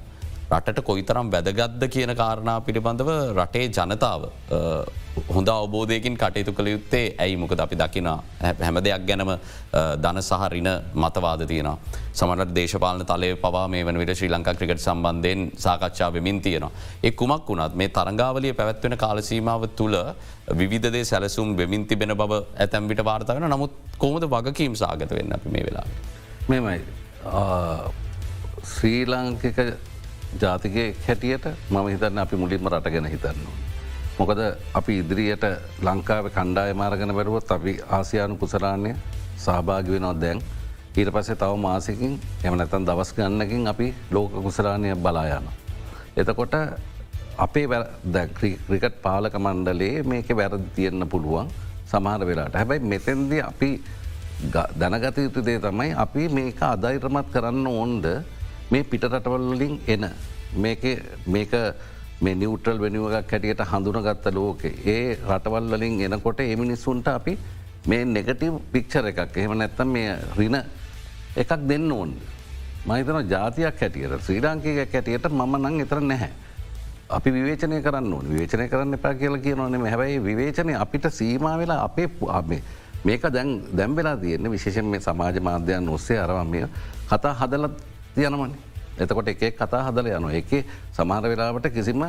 රටට 0.52 0.80
කොයිතරම් 0.88 1.28
වැදගත්ද 1.32 1.84
කියන 1.94 2.12
කාරණා 2.16 2.58
පිළිබඳව 2.66 3.10
රටේ 3.38 3.68
ජනතාව 3.68 4.22
හොඳ 5.34 5.48
අවබෝධයකින් 5.48 6.16
කටයුතු 6.16 6.52
කළ 6.52 6.68
යුත්තේ 6.72 7.04
ඇයි 7.18 7.36
මොකද 7.36 7.60
අපි 7.64 7.76
දකින 7.82 8.08
හැම 8.60 8.78
දෙයක් 8.86 9.06
ගැනම 9.08 9.30
දන 10.04 10.18
සහරින 10.22 10.68
මතවාද 10.94 11.44
තියෙන. 11.50 11.70
සමට 12.12 12.54
දේශපාලන 12.58 13.04
තලය 13.10 13.30
පවා 13.44 13.66
මේ 13.68 13.84
වන 13.86 13.98
විට 14.02 14.12
ශ්‍රී 14.18 14.32
ලංකා 14.34 14.54
ක්‍රිකට 14.54 14.82
සම්බන්ධයෙන් 14.86 15.50
සාකච්ඡා 15.56 16.10
වෙමින් 16.16 16.40
තියෙනවා. 16.40 16.72
එක් 17.02 17.16
කුමක් 17.16 17.48
වුණත් 17.48 17.74
මේ 17.74 17.88
තරංගාවලිය 17.90 18.52
පැවැත්වෙන 18.52 18.96
කාලසීමාව 18.96 19.68
තුළ 19.76 19.96
විවිධදේ 20.60 21.04
සැලසුම් 21.04 21.56
වෙමින් 21.56 21.86
තිබෙන 21.86 22.16
බව 22.16 22.42
ඇතැම්විට 22.56 23.04
වාර්තා 23.04 23.36
වෙන 23.36 23.48
නමුත් 23.50 23.72
කොමද 23.98 24.28
වගකීම් 24.34 24.76
සාගත 24.76 25.16
වෙන්න 25.18 25.32
අපි 25.32 25.48
මේ 25.48 25.64
වෙලා. 25.68 25.86
මෙමයි 26.48 26.80
ශ්‍රී 28.72 29.00
ලාංකික 29.06 29.58
ජාතිකය 30.34 30.84
හැටියට 30.98 31.46
මම 31.70 31.86
හිතන්න 31.88 32.18
අපි 32.18 32.36
මුලින්ම 32.36 32.68
රට 32.68 32.86
ගැන 32.86 33.06
හිතන්න. 33.06 33.38
මොකද 34.18 34.40
අපි 34.74 34.92
ඉදිරියට 34.98 35.44
ලංකාව 35.80 36.26
කණ්ඩාය 36.30 36.74
මාරගෙන 36.74 37.10
බැරුවත් 37.10 37.50
අපි 37.50 37.72
ආසියානු 37.90 38.36
කුසරාණය 38.36 38.94
සහභාගි 39.38 39.90
වෙනවා 39.90 40.14
දැන් 40.16 40.38
ඊට 40.92 41.10
පසේ 41.10 41.36
තව 41.36 41.52
මාසකින් 41.58 42.14
එම 42.44 42.54
නැතන් 42.54 42.84
දවස් 42.84 43.10
ගන්නකින් 43.12 43.66
අපි 43.66 43.94
ලෝක 44.10 44.32
කුසරාණය 44.38 44.94
බලායන. 44.96 45.46
එතකොට 46.14 46.54
අපේ 47.38 47.66
ක්‍රිකට් 48.34 48.96
පාලක 49.02 49.34
මණ්ඩලේ 49.36 50.02
මේක 50.04 50.28
වැරදි 50.30 50.68
තියෙන්න්න 50.76 51.08
පුළුවන් 51.08 51.48
සමහර 51.86 52.22
වෙලාට 52.22 52.54
හැබැයි 52.54 52.84
මෙතැන්ද 52.84 53.32
අපි 53.42 53.70
දැනගත 54.74 55.18
යුතු 55.18 55.40
දේ 55.40 55.58
තමයි 55.58 55.94
අපි 55.96 56.28
මේක 56.30 56.62
අදයිරමත් 56.62 57.28
කරන්න 57.32 57.66
ඕන්ද 57.68 58.06
මේ 58.72 58.84
පිටරටවල්ලින් 58.90 59.74
එන. 59.86 60.04
මේක 60.56 60.84
මේ 62.24 62.34
නිවටල් 62.34 62.78
වෙනුවගක් 62.84 63.32
හැටියට 63.32 63.62
හඳුනගත්ත 63.70 64.26
ලෝකෙ. 64.34 64.70
ඒ 64.84 65.16
රටවල්ලින් 65.28 66.00
එනකොට 66.06 66.40
එමිනිස්සුන්ට 66.40 67.08
අපි 67.08 67.38
මේ 67.86 68.04
නෙගටව් 68.04 68.60
පික්ෂර 68.72 69.06
එකක් 69.10 69.36
එහෙම 69.36 69.58
නැත්තම් 69.58 69.88
මේ 69.96 70.16
රින 70.38 70.56
එකක් 71.36 71.52
දෙන්න 71.68 71.92
ඕන්. 71.92 72.14
මහිතන 72.86 73.28
ජාතියක් 73.34 73.80
හැටියට 73.80 74.22
ශ්‍රී 74.26 74.40
ලාංකයක් 74.40 74.94
හැටියට 74.94 75.28
මම 75.30 75.54
නං 75.58 75.80
එතර 75.84 76.00
නැහැ. 76.00 76.32
අපි 77.10 77.30
විවේචනය 77.30 77.82
කරන්න 77.82 78.12
ඕන. 78.12 78.26
විවේචනය 78.32 78.68
කරන්න 78.68 78.94
එපා 78.94 79.14
කියල 79.14 79.36
කියනවනම 79.44 79.84
හැබැයි 79.92 80.24
විවේචනය 80.28 80.74
අපිට 80.84 81.12
සීමා 81.12 81.58
වෙලා 81.58 81.84
අපේ 81.84 82.08
අපේ 82.28 82.62
මේක 83.04 83.22
දැන් 83.34 83.62
දැම්වෙලා 83.76 84.16
තියෙන 84.16 84.50
විශේෂෙන් 84.50 84.86
මේ 84.86 85.00
සමාජ 85.00 85.40
මාධ්‍යයන් 85.40 85.88
ඔස්සේ 85.88 86.18
අරවම්ය 86.24 86.68
කතා 87.10 87.34
හදලත් 87.40 87.91
යනමන 88.16 88.52
එතකොට 88.98 89.28
එක 89.28 89.56
කතා 89.56 89.82
හදල 89.88 90.08
යන 90.08 90.26
එක 90.30 90.50
සමාර 90.92 91.22
වෙලාවට 91.24 91.70
කිසිම 91.72 92.04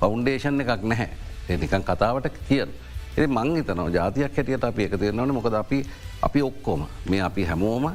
ෆෞන්ඩේෂන් 0.00 0.60
එකක් 0.60 0.84
නැහැ. 0.84 1.08
එනිකන් 1.48 1.82
කතාවට 1.82 2.30
කියන්න. 2.48 2.70
එ 3.16 3.26
මං 3.26 3.64
තන 3.64 3.80
ජාතියක් 3.92 4.36
හැටියට 4.36 4.64
අපි 4.64 4.84
එක 4.84 4.94
තියෙනවන 4.96 5.34
මොකද 5.34 5.54
අපි 5.54 5.84
අපි 6.22 6.42
ඔක්කෝම 6.42 6.86
මේ 7.10 7.20
අපි 7.20 7.44
හැමෝම 7.44 7.90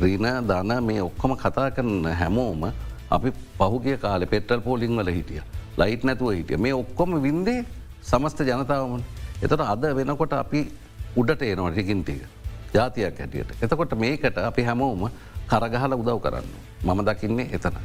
රීන 0.00 0.26
දන 0.48 0.84
මේ 0.84 1.02
ඔක්කොම 1.02 1.36
කතා 1.36 1.70
කරන 1.70 2.04
හැමෝම 2.12 2.68
අපි 3.10 3.32
පහුගිය 3.58 3.96
කාල 3.96 4.26
පෙටල් 4.26 4.60
පෝලිං 4.60 4.96
වල 4.96 5.08
හිටිය. 5.08 5.40
ලයිට් 5.78 6.04
නැතුව 6.04 6.32
හිටිය. 6.32 6.58
මේ 6.58 6.74
ඔක්කොම 6.74 7.22
වින්දේ 7.22 7.64
සමස්ත 8.02 8.40
ජනතාවමන් 8.42 9.02
එතට 9.42 9.60
අද 9.64 9.82
වෙනකොට 9.96 10.32
අපි 10.34 10.60
උඩට 11.16 11.42
ඒනවා 11.42 11.70
ටිකින්ටික 11.70 12.22
ජාතියක් 12.74 13.18
හැටියට. 13.18 13.50
එතකොට 13.62 13.96
මේකට 13.96 14.38
අපි 14.38 14.62
හැමෝම 14.62 15.08
කරගහල 15.48 15.94
උදව් 15.94 16.20
කරන්න. 16.20 16.46
මම 16.84 17.00
දකින්නේ 17.04 17.48
එතන. 17.52 17.76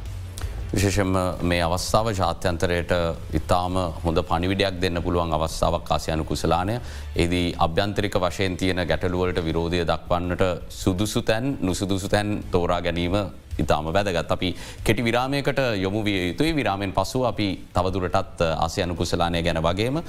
විශේෂම 0.72 1.12
මේ 1.42 1.62
අවස්ථාව 1.62 2.08
ජාත්‍යන්තරයට 2.12 2.92
ඉතාම 3.32 3.76
හොඳ 4.04 4.18
පනිවිඩයක් 4.22 4.80
දෙන්න 4.80 5.02
පුළුවන් 5.02 5.32
අවස්ථාවක් 5.32 5.90
ආසියනු 5.90 6.24
කුසලානය 6.24 6.74
ඒදී 7.16 7.54
අභ්‍යන්තරික 7.58 8.16
වශයෙන් 8.16 8.56
තියෙන 8.56 8.82
ගැටලුවලට 8.84 9.38
විරෝධය 9.40 9.84
දක්වන්නට 9.84 10.42
සුදුසු 10.72 11.22
තැන් 11.22 11.56
නුසුදුසු 11.60 12.08
තැන් 12.08 12.42
තෝරා 12.50 12.80
ගැනීම 12.80 13.16
ඉතාම 13.58 13.86
වැදගත් 13.88 14.30
අපි 14.30 14.50
කෙටි 14.82 15.02
විරාමයකට 15.02 15.60
යොමු 15.76 16.02
විය 16.02 16.18
යුතුයි 16.24 16.52
විරාමෙන් 16.52 16.92
පසු 16.92 17.22
අපි 17.24 17.48
තවදුරටත් 17.72 18.42
ආසියනු 18.58 18.96
කුසලානය 18.96 19.42
ගැන 19.42 19.62
වගේම 19.62 20.02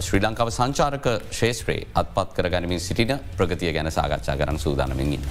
ශ්‍රී 0.00 0.22
ලංකාව 0.22 0.50
සංචාරක 0.50 1.06
ශේත්‍රයේ 1.32 1.86
අත්පත් 1.94 2.34
කර 2.34 2.50
ගනිමින් 2.50 2.80
සිටින 2.80 3.14
ප්‍රගතිය 3.36 3.72
ගැන 3.72 3.90
සාකච්ඡා 3.90 4.36
කරන 4.36 4.58
සූදානමින් 4.58 5.12
ඉන්න. 5.12 5.30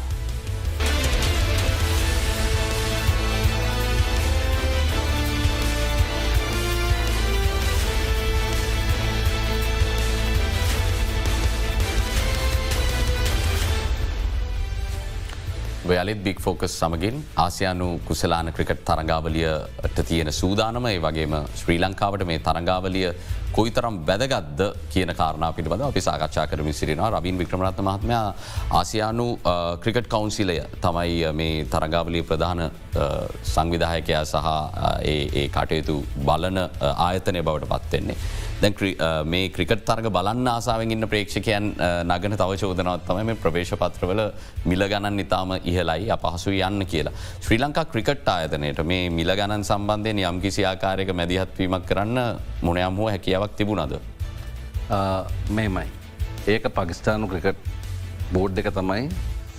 ඔයාලෙත් 15.92 16.22
බික් 16.24 16.40
ෆෝකස් 16.40 16.74
සමගින් 16.80 17.18
ආසියානු 17.38 17.88
කුසලාන 18.08 18.52
ක්‍රිකට් 18.56 18.82
තරංගාවලියට 18.86 20.00
තියෙන 20.08 20.32
සූදානම 20.34 20.88
ඒ 20.90 20.98
වගේම 21.00 21.36
ශ්‍රී 21.56 21.80
ලංකාවට 21.80 22.26
මේ 22.30 22.40
තරංගාවලිය 22.48 23.08
කොයිතරම් 23.52 23.96
වැදගත්ද 24.08 24.62
කියන 24.94 25.12
කාරණා 25.20 25.52
පිළිබඳ 25.54 25.86
අපි 25.88 26.02
සාකච්ඡා 26.02 26.46
කරමින් 26.48 26.74
සිරිනවා 26.74 27.10
රබින් 27.12 27.40
වික්‍රමරත්න 27.42 27.88
මහත්මයා 27.88 28.28
ආසියානු 28.80 29.28
ක්‍රිකට් 29.84 30.12
කවන්සිලය 30.14 30.58
තමයි 30.82 31.34
මේ 31.34 31.66
තරගාවලිය 31.68 32.24
ප්‍රධාන 32.24 32.62
සංවිධායකයා 33.46 34.24
සහ 34.26 34.48
ඒ 35.08 35.48
කටයුතු 35.50 35.98
බලන 36.22 36.62
ආයතනය 37.00 37.42
බවට 37.42 37.74
පත්වෙන්නේ. 37.74 38.20
දැන් 38.62 38.76
මේ 39.26 39.50
ක්‍රිකට් 39.50 39.86
තරග 39.88 40.10
බලන්න 40.12 40.48
ආසාාවෙන් 40.48 40.92
ඉන්න 40.92 41.08
ප්‍රේක්ෂකයන් 41.08 41.68
නගන 42.06 42.36
තව 42.36 42.58
චෝදනවත් 42.62 43.06
තම 43.08 43.20
මේ 43.26 43.38
ප්‍රවේශ 43.44 43.72
පත්‍රවල 43.74 44.22
මිල 44.66 44.84
ගණන් 44.86 45.24
ඉතාම 45.24 45.54
ඉහලයි 45.64 46.10
අපහසු 46.12 46.52
යන්න 46.52 46.86
කියලා. 46.86 47.14
ශ්‍රී 47.40 47.60
ලංකා 47.64 47.86
ක්‍රිකට් 47.86 48.28
ආයතනයට 48.28 48.84
මේ 48.84 49.10
මිල 49.12 49.32
ගණන් 49.32 49.64
සම්බන්ධය 49.64 50.28
යම් 50.32 50.42
කිසි 50.42 50.66
ආකාරයක 50.66 51.14
මැදිහත්වීමක් 51.14 51.86
කරන්න 51.86 52.20
මොනයම් 52.62 53.00
හෝ 53.00 53.10
හැකියාවක් 53.10 53.56
තිබුණද. 53.56 53.96
මෙමයි. 55.52 55.88
ඒක 56.48 56.68
පකිස්ානු 56.70 57.28
ක්‍රිකට් 57.28 57.64
බෝඩ් 58.34 58.58
එක 58.58 58.72
තමයි 58.74 59.10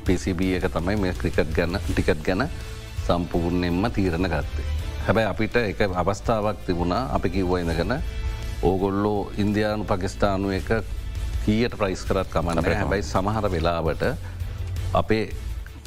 PCB 0.04 0.54
එක 0.58 0.68
තමයි 0.70 0.96
මේ 0.98 1.14
ක්‍රිකට් 1.14 1.56
ගැන 1.56 1.80
ටිකට් 1.82 2.22
ගැන 2.22 2.48
සම්පූර්ණයෙන්ම 3.06 3.90
තීරණ 3.90 4.28
ගත්තේ. 4.28 4.70
හැබැයි 5.06 5.28
අපිට 5.28 5.56
එක 5.58 5.86
අවස්ථාවක් 5.94 6.66
තිබුණා 6.66 7.06
අපි 7.14 7.28
කිව්ව 7.30 7.62
ඉඳගෙන 7.64 8.02
ඕගොල්ලෝ 8.62 9.32
ඉන්දයානු 9.38 9.84
පකිස්ථානු 9.84 10.50
එක 10.52 10.70
කීයට 11.44 11.76
ප්‍රයිස් 11.76 12.02
කරත් 12.04 12.28
කමන්න 12.28 12.64
හැබැයි 12.72 13.04
සමහර 13.04 13.46
වෙලාවට 13.50 14.02
අපේ 14.94 15.24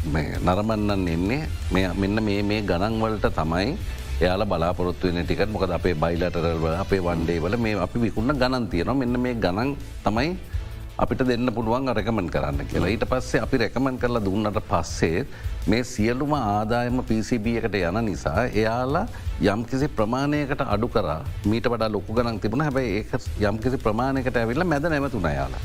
නරමන්නන් 0.05 1.07
එන්නේ 1.07 1.41
මෙන්න 1.71 2.23
මේ 2.23 2.41
මේ 2.43 2.61
ගණන්වලට 2.63 3.27
තමයි 3.33 3.77
එයාල 4.21 4.45
බලාපොරොත්තු 4.45 5.07
වෙන 5.07 5.25
ටිකට 5.25 5.49
මොකද 5.49 5.71
අපේ 5.71 5.95
බයිලටරව 5.95 6.65
අපේ 6.75 7.01
වන්ඩේවල 7.01 7.57
මේ 7.57 7.75
අපි 7.77 7.97
විකුන්න 7.99 8.33
ගණන් 8.33 8.67
තියෙනවා. 8.67 8.95
මෙන්න 8.95 9.19
මේ 9.19 9.35
ගණන් 9.35 9.75
තමයි 10.03 10.29
අපිට 10.95 11.25
දෙන්න 11.25 11.49
පුළුවන් 11.49 11.89
රැකමන් 11.89 12.29
කරන්න 12.29 12.67
කියලා. 12.69 12.89
ඊට 12.93 13.05
පස්සේ 13.09 13.41
අපි 13.41 13.57
රැකමන් 13.57 13.97
කරලා 13.97 14.21
දුන්නට 14.21 14.59
පස්සේ 14.69 15.25
මේ 15.67 15.83
සියලුම 15.83 16.33
ආදායම 16.37 17.01
PCB 17.09 17.55
එකට 17.59 17.77
යන 17.79 17.97
නිසා 18.05 18.45
එයාලා 18.53 19.07
යම්කිසි 19.41 19.87
ප්‍රමාණයකට 19.89 20.61
අඩු 20.61 20.87
කර. 20.87 21.09
මීට 21.49 21.69
වඩා 21.73 21.89
ලොකු 21.91 22.13
ගනන් 22.13 22.39
තිබුණ. 22.39 22.61
හැබයි 22.61 22.93
ඒ 22.99 23.19
යම්කිසි 23.49 23.77
ප්‍රමාණයකට 23.77 24.37
ඇවිල්ල 24.37 24.63
මැද 24.63 24.85
නැමතුන 24.85 25.27
යාලා. 25.29 25.61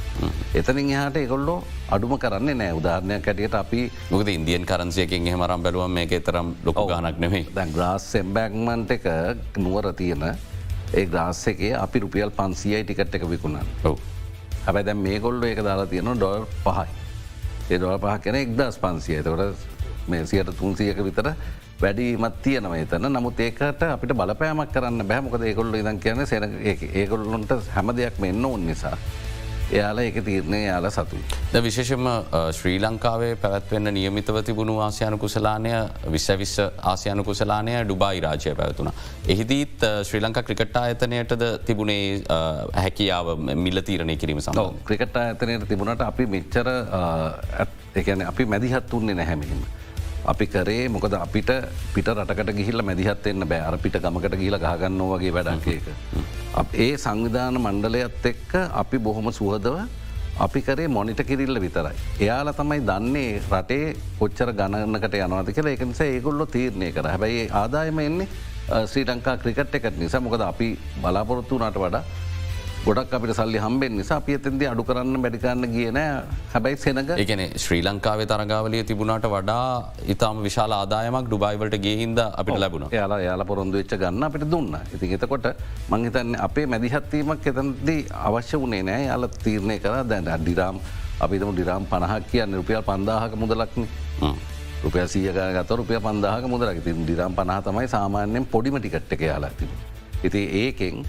එතනින් 0.54 0.90
එහට 0.96 1.20
එකොල්ලෝ 1.24 1.60
අඩුම 1.90 2.18
කරන්න 2.18 2.56
නෑ 2.56 2.72
උදාහරණයක් 2.80 3.28
ඇටියට 3.28 3.60
අපි 3.62 3.80
මුද 4.10 4.28
ඉන්දියන් 4.28 4.64
කරන්සියකින් 4.64 5.28
එහෙමරම් 5.28 5.62
බැලුවම් 5.62 5.92
මේක 5.92 6.18
තරම් 6.24 6.54
ලොක 6.64 6.84
ගනක් 6.88 7.16
නෙවේ 7.20 7.46
දැන් 7.54 7.74
ග්‍රාස් 7.74 8.12
සෙම්බැක්මන්ට 8.12 8.96
එක 8.96 9.10
නුවර 9.58 9.92
තියෙන 9.92 10.30
ඒ 10.94 11.04
ග්‍රාස් 11.06 11.48
එකේ 11.52 11.74
අපි 11.76 12.06
රුපියල් 12.06 12.32
පන්සියයි 12.32 12.84
ටිකට් 12.84 13.18
එක 13.20 13.28
විකුණන්න. 13.28 13.76
ඔව. 14.68 14.74
හැබැ 14.74 14.84
දැම් 14.84 15.02
මේ 15.02 15.20
කොල්ල 15.20 15.42
එක 15.42 15.62
දාලා 15.64 15.86
තියෙන 15.86 16.14
ඩොල් 16.14 16.46
පහයි. 16.64 16.88
ඒ 17.70 17.78
ඩොල 17.78 17.98
පහ 17.98 18.20
කෙන 18.22 18.34
එක්දස් 18.34 18.78
පන්සිය. 18.78 19.22
තකට 19.22 20.08
මේ 20.08 20.26
සියට 20.26 20.50
තුන්සියක 20.58 20.98
විතර 21.04 21.34
වැඩීමත් 21.80 22.42
තියනව 22.42 22.74
එතන. 22.74 23.08
නමුත් 23.08 23.40
ඒකට 23.40 23.82
අපිට 23.82 24.12
බලපෑමක් 24.12 24.72
කරන්න 24.72 25.06
බෑමොකද 25.08 25.42
ඒකොල්ල 25.42 25.74
ඉදන් 25.74 26.00
කියන 26.00 26.26
සෙන 26.26 26.58
ඒකොල්ලොන්ට 26.62 27.52
හැම 27.74 27.96
දෙයක් 27.96 28.20
මෙන්න 28.20 28.44
ඔන්න 28.44 28.66
නිසා. 28.66 28.96
එයාලා 29.70 30.04
එක 30.10 30.18
තීරණය 30.24 30.60
යාල 30.64 30.86
සතුයි. 30.90 31.22
ද 31.52 31.62
විශේෂම 31.64 32.06
ශ්‍රී 32.58 32.78
ලංකාවේ 32.80 33.32
පැවැත්වෙන්න 33.42 33.92
නියමිතව 33.94 34.40
තිබුණු 34.42 34.76
ආසියනු 34.80 35.18
කුසලානය 35.18 35.72
විශ්විස්ස 36.14 36.56
ආසියනු 36.92 37.24
කුසලානය 37.24 37.74
ඩුබායි 37.80 38.24
රාජය 38.26 38.54
පැවතුන. 38.60 38.90
එහිදීත් 39.28 39.86
ශ්‍රී 40.02 40.22
ලංකා 40.26 40.42
ක්‍රිකට් 40.42 40.78
ආයතනයටද 40.82 41.44
තිබුණේ 41.66 42.22
හැකියාව 42.74 43.34
මිල්ල 43.64 43.82
තීරණය 43.82 44.16
කිරීම 44.16 44.40
සම 44.40 44.62
ක්‍රිකට් 44.84 45.16
ආයතනයට 45.16 45.68
තිබුණට 45.68 46.06
අපි 46.10 46.26
මෙච්චර 46.36 46.72
එකන 47.94 48.24
අපි 48.32 48.44
මැදිහත් 48.46 48.94
වන්නේ 48.94 49.18
නැහැමිහිම. 49.20 49.66
අපි 50.32 50.46
කරේ 50.54 50.88
මොකද 50.94 51.14
අපිට 51.18 51.50
පිට 51.94 52.08
රටකට 52.14 52.50
ගිහිල්ල 52.58 52.82
මැදිහත් 52.88 53.26
එන්න 53.30 53.44
බෑ. 53.52 53.62
අර 53.68 53.76
පිට 53.84 53.96
ගමකට 54.04 54.36
ගිල 54.42 54.56
ගහගන්න 54.64 55.00
වගේ 55.12 55.32
වැඩන්කේක. 55.36 55.86
ඒ 56.84 56.92
සංවිධාන 57.04 57.56
මණ්ඩලයත් 57.64 58.26
එක්ක 58.32 58.52
අපි 58.82 58.98
බොහොම 59.06 59.32
සුහදව 59.38 59.78
අපි 60.46 60.60
කරේ 60.66 60.88
මොනිට 60.96 61.22
කිරිල්ල 61.28 61.60
විතරයි. 61.64 61.96
එයාල 62.24 62.52
තමයි 62.60 62.80
දන්නේ 62.90 63.40
රටේ 63.52 63.96
කොච්චර 64.20 64.52
ගණන්නකට 64.60 65.18
යනවද 65.24 65.50
කියලා. 65.56 65.74
එකනිසා 65.78 66.06
ඒගොල්ලො 66.12 66.46
තීරණය 66.46 66.92
කර. 66.92 67.08
හැබැයි 67.14 67.48
ආදායම 67.62 67.98
එන්නේ 68.06 68.28
ශ්‍රී 68.92 69.06
ලංකා 69.10 69.36
ක්‍රිකට් 69.42 69.74
එකට 69.80 69.98
නිසා. 70.04 70.20
මොකද 70.20 70.44
අපි 70.52 70.68
බලාපොරොත්තු 71.02 71.58
වනට 71.58 71.84
වඩා 71.84 72.04
ගොඩක් 72.86 73.12
අපිට 73.16 73.32
සල්ලි 73.38 73.58
හම්බෙන් 73.64 73.92
නිසා 74.00 74.18
පියතෙන්ද 74.26 74.62
අඩු 74.72 74.82
කරන්න 74.88 75.16
බැඩිකන්න 75.24 75.64
කියන 75.74 75.98
හැබැයි 76.52 76.78
සෙනක 76.82 77.10
එකන 77.24 77.42
ශ්‍රී 77.64 77.82
ලංකාවේ 77.86 78.26
තරගාවලිය 78.32 78.82
තිබුණට 78.90 79.26
වඩා 79.34 79.64
ඉතාම 80.14 80.42
විශාල 80.46 80.72
ආදායමක් 80.76 81.26
ඩුබයිවලට 81.28 81.76
ගේහින්ද 81.86 82.20
අපිට 82.40 82.60
ලැබුණ. 82.64 82.86
යාලා 82.98 83.20
යාල 83.26 83.44
පොරොන්දු 83.50 83.76
වෙච්ච 83.80 83.94
ගන්න 84.02 84.28
අපිට 84.28 84.46
දුන්න. 84.52 84.78
ඉති 84.94 85.12
එතකොට 85.18 85.48
මංහිතන්න 85.92 86.38
අපේ 86.46 86.66
මැදිහත්වීමක් 86.74 87.50
එතන්දී 87.52 88.00
අවශ්‍ය 88.28 88.62
වනේ 88.64 88.82
නෑ. 88.90 89.02
යාල 89.10 89.28
තීරණය 89.44 89.78
කර 89.84 89.94
දැන් 90.12 90.32
අඩිරාම් 90.38 90.80
අපිතම 91.26 91.52
ඩිරාම් 91.54 91.90
පණහක් 91.92 92.30
කියන්න 92.32 92.58
රුපියල් 92.60 92.82
පන්දාහක 92.90 93.38
මුදලක්න. 93.42 93.84
රුපය 94.84 95.06
සියක 95.12 95.38
ගත 95.56 95.70
රුපිය 95.82 96.00
පන්දාහක 96.08 96.44
මුදලක්. 96.54 96.84
ති 96.86 96.92
ඩිරම් 97.04 97.32
පනහ 97.38 97.60
තමයි 97.68 97.88
සාමාන්‍යයෙන් 97.96 98.46
පොඩිම 98.54 98.80
ටිකට්ට 98.80 99.30
යාලා 99.30 99.56
තිබ. 99.58 99.70
ඉති 100.26 100.42
ඒකෙන් 100.64 101.04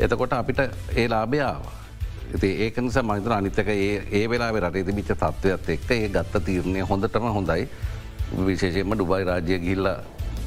එතකොට 0.00 0.32
අපිට 0.32 0.60
ඒ 0.96 1.06
ලාභයාව. 1.08 1.62
ඇති 2.32 2.50
ඒක 2.64 2.76
නිසා 2.78 3.02
මහිතන 3.02 3.32
අනිතක 3.32 3.68
ඒ 3.68 4.24
වෙලා 4.32 4.50
රට 4.60 4.86
තිබිච්ච 4.88 5.10
තත්ත්වයක් 5.14 5.68
එක්ක 5.76 5.90
ඒ 5.96 6.08
ගත්ත 6.08 6.44
තීරණය 6.46 6.86
හොඳටම 6.90 7.26
හොඳයි. 7.36 7.68
විශේෂයෙන්ම 8.48 8.94
ඩුබයි 8.94 9.24
රාජ්‍ය 9.30 9.58
ගිල්ල 9.66 9.88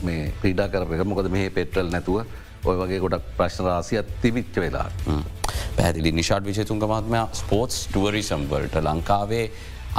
මේ 0.03 0.31
ක්‍රීඩා 0.41 0.67
කරපක 0.73 1.05
මොකද 1.05 1.29
මේ 1.35 1.49
පෙට්‍රල් 1.57 1.91
නැතුව 1.95 2.23
ඔය 2.65 2.75
වගේ 2.81 2.99
ගොඩක් 3.05 3.29
ප්‍රශ්න 3.37 3.65
රාසියක් 3.67 4.09
තිබිච්ච 4.23 4.57
වෙලා. 4.63 4.87
පැදිලි 5.77 6.11
නිශාඩ් 6.21 6.49
විශේතුන්ග 6.49 6.81
මත්මය 6.89 7.21
ස්පෝර්ටස් 7.41 7.77
ටුවරිසම්වලට 7.91 8.75
ලංකාවේ 8.87 9.45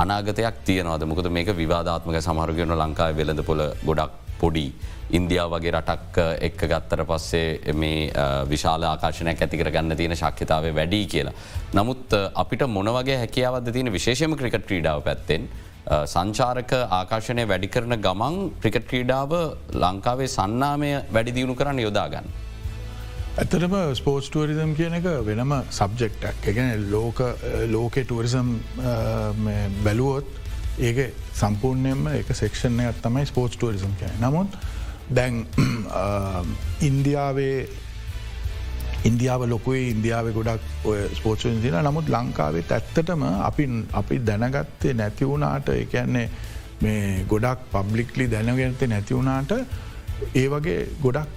අනාගතයක් 0.03 0.61
තියනවද? 0.67 1.03
මොකද 1.07 1.31
මේක 1.39 1.55
විවාධාත්මක 1.63 2.21
සමහරගෙන 2.29 2.77
ලංකාව 2.83 3.17
වෙළඳ 3.21 3.43
පොල 3.51 3.63
ගොඩක් 3.89 4.24
පොඩි. 4.41 4.67
ඉන්දියාව 5.11 5.51
වගේ 5.53 5.73
රටක් 5.73 6.19
එක්ක 6.41 6.63
ගත්තර 6.65 7.05
පස්සේ 7.05 7.75
මේ 7.75 8.09
විශාල 8.49 8.85
ආකාශනයක් 8.85 9.43
ඇතිකර 9.43 9.71
ගන්න 9.71 9.97
තියෙන 9.97 10.17
ශක්්‍යතාව 10.17 10.71
වැඩී 10.73 11.05
කියලා. 11.07 11.35
නමුත් 11.75 12.17
අපිට 12.35 12.65
මොනවගේ 12.69 13.19
හැකියාවද 13.19 13.73
තියෙන 13.73 13.93
විශේෂම 13.93 14.35
ක්‍රිකට 14.35 14.67
ක්‍රීඩාව 14.67 15.03
පැත්තෙන්. 15.03 15.49
සංචාරක 16.07 16.73
ආකාශනය 16.93 17.45
වැඩි 17.47 17.69
කරන 17.69 17.97
ගමන් 17.99 18.37
ක්‍රිකට් 18.61 18.89
ක්‍රීඩාව 18.89 19.35
ලංකාවේ 19.77 20.29
සන්නාමය 20.29 20.91
වැඩිදියුණු 21.13 21.55
කරන්න 21.55 21.81
යොදාගන්න. 21.81 22.31
ඇතරම 23.37 23.75
ස්පෝර්ට් 23.95 24.29
ටුවරිසම් 24.29 24.73
කියන 24.75 24.95
එක 24.95 25.07
වෙනම 25.27 25.53
සබ්ජෙක්ටක් 25.71 26.49
එකන 26.51 26.89
ලෝක 26.91 27.21
ලෝකෙ 27.69 28.05
ටුවරිසම් 28.05 28.55
බැලුවොත් 29.85 30.44
ඒක 30.79 31.15
සම්පූර්ණයෙන්ම 31.35 32.07
එක 32.15 32.35
සෙක්ෂණයක් 32.35 33.01
තමයි 33.03 33.27
ස්පෝර්ට් 33.27 33.57
ටුවරිසම් 33.57 33.95
කියන 33.99 34.21
නමුත් 34.21 34.59
දැන් 35.11 35.47
ඉන්දියාවේ 36.81 37.69
ඉන්දියාව 39.05 39.47
ලොකුයි 39.47 39.91
ඉන්දියාව 39.91 40.33
ගොඩක් 40.33 40.87
ඔය 40.87 40.99
ස්පෝර්ට්ෙන් 41.15 41.61
දින 41.63 41.77
නමුත් 41.81 42.09
ලංකාවෙත් 42.09 42.73
ඇත්තටම 42.73 43.23
අපි 43.23 43.69
අපි 43.93 44.19
දැනගත්තේ 44.21 44.95
නැතිවුණට 44.95 45.69
එකන්නේ 45.71 46.29
මේ 46.81 47.25
ගොඩක් 47.29 47.67
පබ්ලික්ලි 47.73 48.29
දැනගෙනත 48.29 48.83
නැතිවුණට 48.85 49.53
ඒ 50.35 50.47
වගේ 50.49 50.81
ගොඩක් 51.03 51.29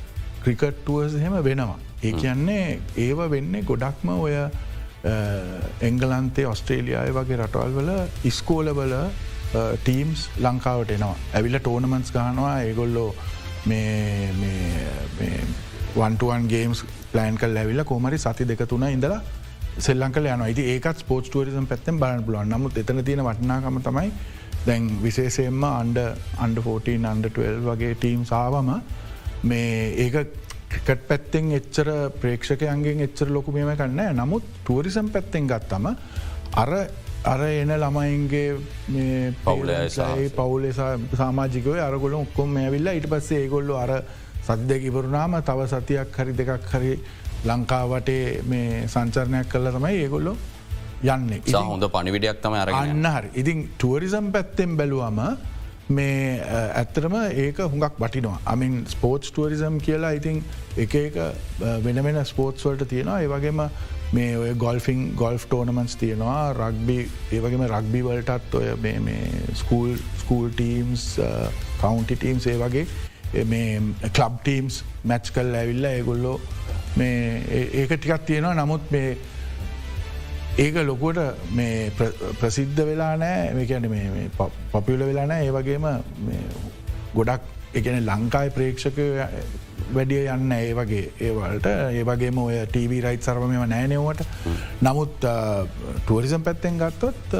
ක්‍රිකට්ටුවස් 0.44 1.14
හෙම 1.16 1.36
වෙනවා. 1.44 1.80
ඒ 2.04 2.12
කියන්නේ 2.14 2.80
ඒව 2.98 3.20
වෙන්නේ 3.30 3.62
ගොඩක්ම 3.64 4.10
ඔය 4.18 4.34
Uh, 5.06 5.62
එංගලන්තේ 5.86 6.48
ඔස්ට්‍රේලියය 6.50 7.12
වගේ 7.14 7.38
රටවල් 7.38 7.74
වල 7.76 7.90
uh, 7.94 8.06
ඉස්කෝලවල 8.26 8.96
ටීම්ස් 9.84 10.28
ලංකාවට 10.42 10.94
එනවා. 10.96 11.16
ඇවිල්ල 11.38 11.60
ටෝනමන්ස් 11.60 12.10
ගහනවා. 12.16 12.56
ඒගොල්ලෝ 12.64 13.10
වන්ටුවන් 15.98 16.48
ගේම්ස් 16.50 16.84
ප්ලෑන් 17.12 17.38
කල් 17.38 17.62
ඇවිල්ල 17.62 17.84
කෝමරි 17.84 18.18
සති 18.18 18.48
දෙක 18.48 18.66
තුන 18.68 18.88
ඉඳලා 18.90 19.22
සෙල්ලංකල 19.80 20.32
යන 20.34 20.44
යි 20.48 20.66
ඒකත් 20.74 21.04
ස්පෝට් 21.04 21.30
ටරිසම් 21.30 21.70
පැත්තෙන් 21.70 22.00
බලන්න 22.02 22.26
පුළුවන්. 22.26 22.50
නමුත් 22.50 22.78
එතන 22.82 23.04
තියෙන 23.06 23.24
වටනාකම 23.26 23.80
තමයි 23.86 24.12
දැන් 24.66 24.90
විශේෂයෙන්ම 25.04 25.64
අන්ඩ 25.64 26.02
අන්ඩ 26.44 26.58
14 26.66 27.06
අන්ඩ 27.12 27.30
12 27.30 27.70
වගේ 27.70 27.94
ටීම් 27.96 28.26
සාවම 28.26 28.74
මේ 29.44 29.94
ඒක 30.06 30.16
ක්‍රිකට් 30.70 31.04
පැත්තෙන් 31.10 31.52
එච්චර 31.54 31.90
ප්‍රේක්ෂකයන්ගෙන් 32.22 33.04
එච්චර 33.08 33.30
ලොකු 33.30 33.52
මේම 33.52 33.74
කන්න 33.76 34.16
නමුත් 34.16 34.48
ටූරිසම් 34.60 35.10
පැත්තෙන් 35.10 35.48
ගත්තම 35.48 35.88
අර 36.56 36.72
අර 37.26 37.42
එන 37.44 37.72
ළමයින්ගේ 37.76 39.34
පවුලයි 39.44 40.30
පවුලේ 40.32 40.74
සාමාජිකව 40.74 41.80
අරගොල 41.82 42.20
ඔක්කොම 42.22 42.58
ඇවිල්ලා 42.58 42.98
ඉට 43.00 43.10
පස්සේ 43.10 43.44
ඒගොල්ලු 43.44 43.78
අර 43.78 43.94
සද්‍ය 44.44 44.78
ඉවරුනාම 44.90 45.40
තව 45.44 45.68
සතියක් 45.68 46.20
හරි 46.20 46.34
දෙකක් 46.34 46.70
හරි 46.74 46.94
ලංකාවටේ 47.46 48.24
මේ 48.46 48.86
සංචරණයක් 48.88 49.50
කල්ල 49.50 49.72
තමයි 49.72 50.00
ඒගොල්ලො 50.04 50.36
යන්නේ. 51.04 51.42
හොඳ 51.54 51.84
පනිවිඩයක් 51.90 52.42
තම 52.42 52.56
අරන්න 52.56 53.06
හරි. 53.08 53.30
ඉතින් 53.36 53.68
ටුවරිසම් 53.76 54.32
පැත්තෙන් 54.32 54.78
බැලුවම 54.78 55.20
මේ 55.90 56.40
ඇත්තරම 56.52 57.14
ඒක 57.16 57.60
හුඟක් 57.60 58.00
වටිනවා. 58.00 58.40
අමින් 58.46 58.86
ස්පෝට්ස් 58.94 59.32
ටුවරිසම් 59.32 59.78
කියලා 59.80 60.12
ඉතින් 60.18 60.42
එක 60.78 60.96
එක 60.96 61.20
වෙන 61.60 62.04
වෙන 62.04 62.20
ස්පෝට්ස් 62.26 62.66
වලට 62.66 62.90
තියෙනවා. 62.94 63.22
ඒවගේම 63.22 63.62
මේ 64.14 64.38
ඔය 64.38 64.54
ගොල්ෆිං 64.56 65.14
ගොල්ෆ් 65.16 65.46
ටෝනමන්ස් 65.48 65.96
තියෙනවා. 65.96 66.54
රක්බි 66.54 66.98
ඒවගේම 67.32 67.64
රක්බි 67.68 68.04
වලටත් 68.10 68.56
ඔය 68.60 68.68
school 69.54 69.96
school 70.24 70.52
teams 70.52 71.08
county 71.82 72.16
teams 72.16 72.48
ඒ 72.48 72.58
වගේ 72.64 73.46
මේ 73.46 73.82
කලබ් 74.12 74.38
ටීම්ස් 74.44 74.84
මැච් 75.04 75.32
කල් 75.36 75.56
ඇවිල්ල 75.62 75.90
ඒගොල්ලෝ 75.94 76.38
මේ 76.98 77.42
ඒක 77.74 77.96
ටිකක් 77.96 78.26
තියෙනවා. 78.26 78.56
නමුත් 78.60 78.92
මේ 78.92 79.18
ඒක 80.58 80.78
ලොකුවට 80.84 81.20
මේ 81.52 81.92
ප්‍රසිද්ධ 82.40 82.82
වෙලා 82.84 83.12
නෑ 83.18 83.54
මේකන 83.54 83.86
පොපියල 84.72 85.04
වෙලා 85.04 85.28
නෑ 85.28 85.46
ඒ 85.46 85.54
වගේම 85.54 85.86
ගොඩක් 87.14 87.44
එකන 87.74 88.00
ලංකායි 88.02 88.54
ප්‍රේක්ෂක 88.56 88.98
වැඩිය 89.94 90.24
යන්න 90.28 90.52
ඒ 90.52 90.74
වගේ 90.74 91.04
ඒවලට 91.22 91.70
ඒවගේම 91.70 92.42
ඔය 92.42 92.58
TV 92.74 93.02
රයිත් 93.06 93.22
සරමම 93.22 93.54
නෑනෙවට 93.66 94.26
නමුත් 94.82 95.22
ටුවරිසම් 95.22 96.48
පැත්තෙන් 96.48 96.82
ගත්තොත් 96.82 97.38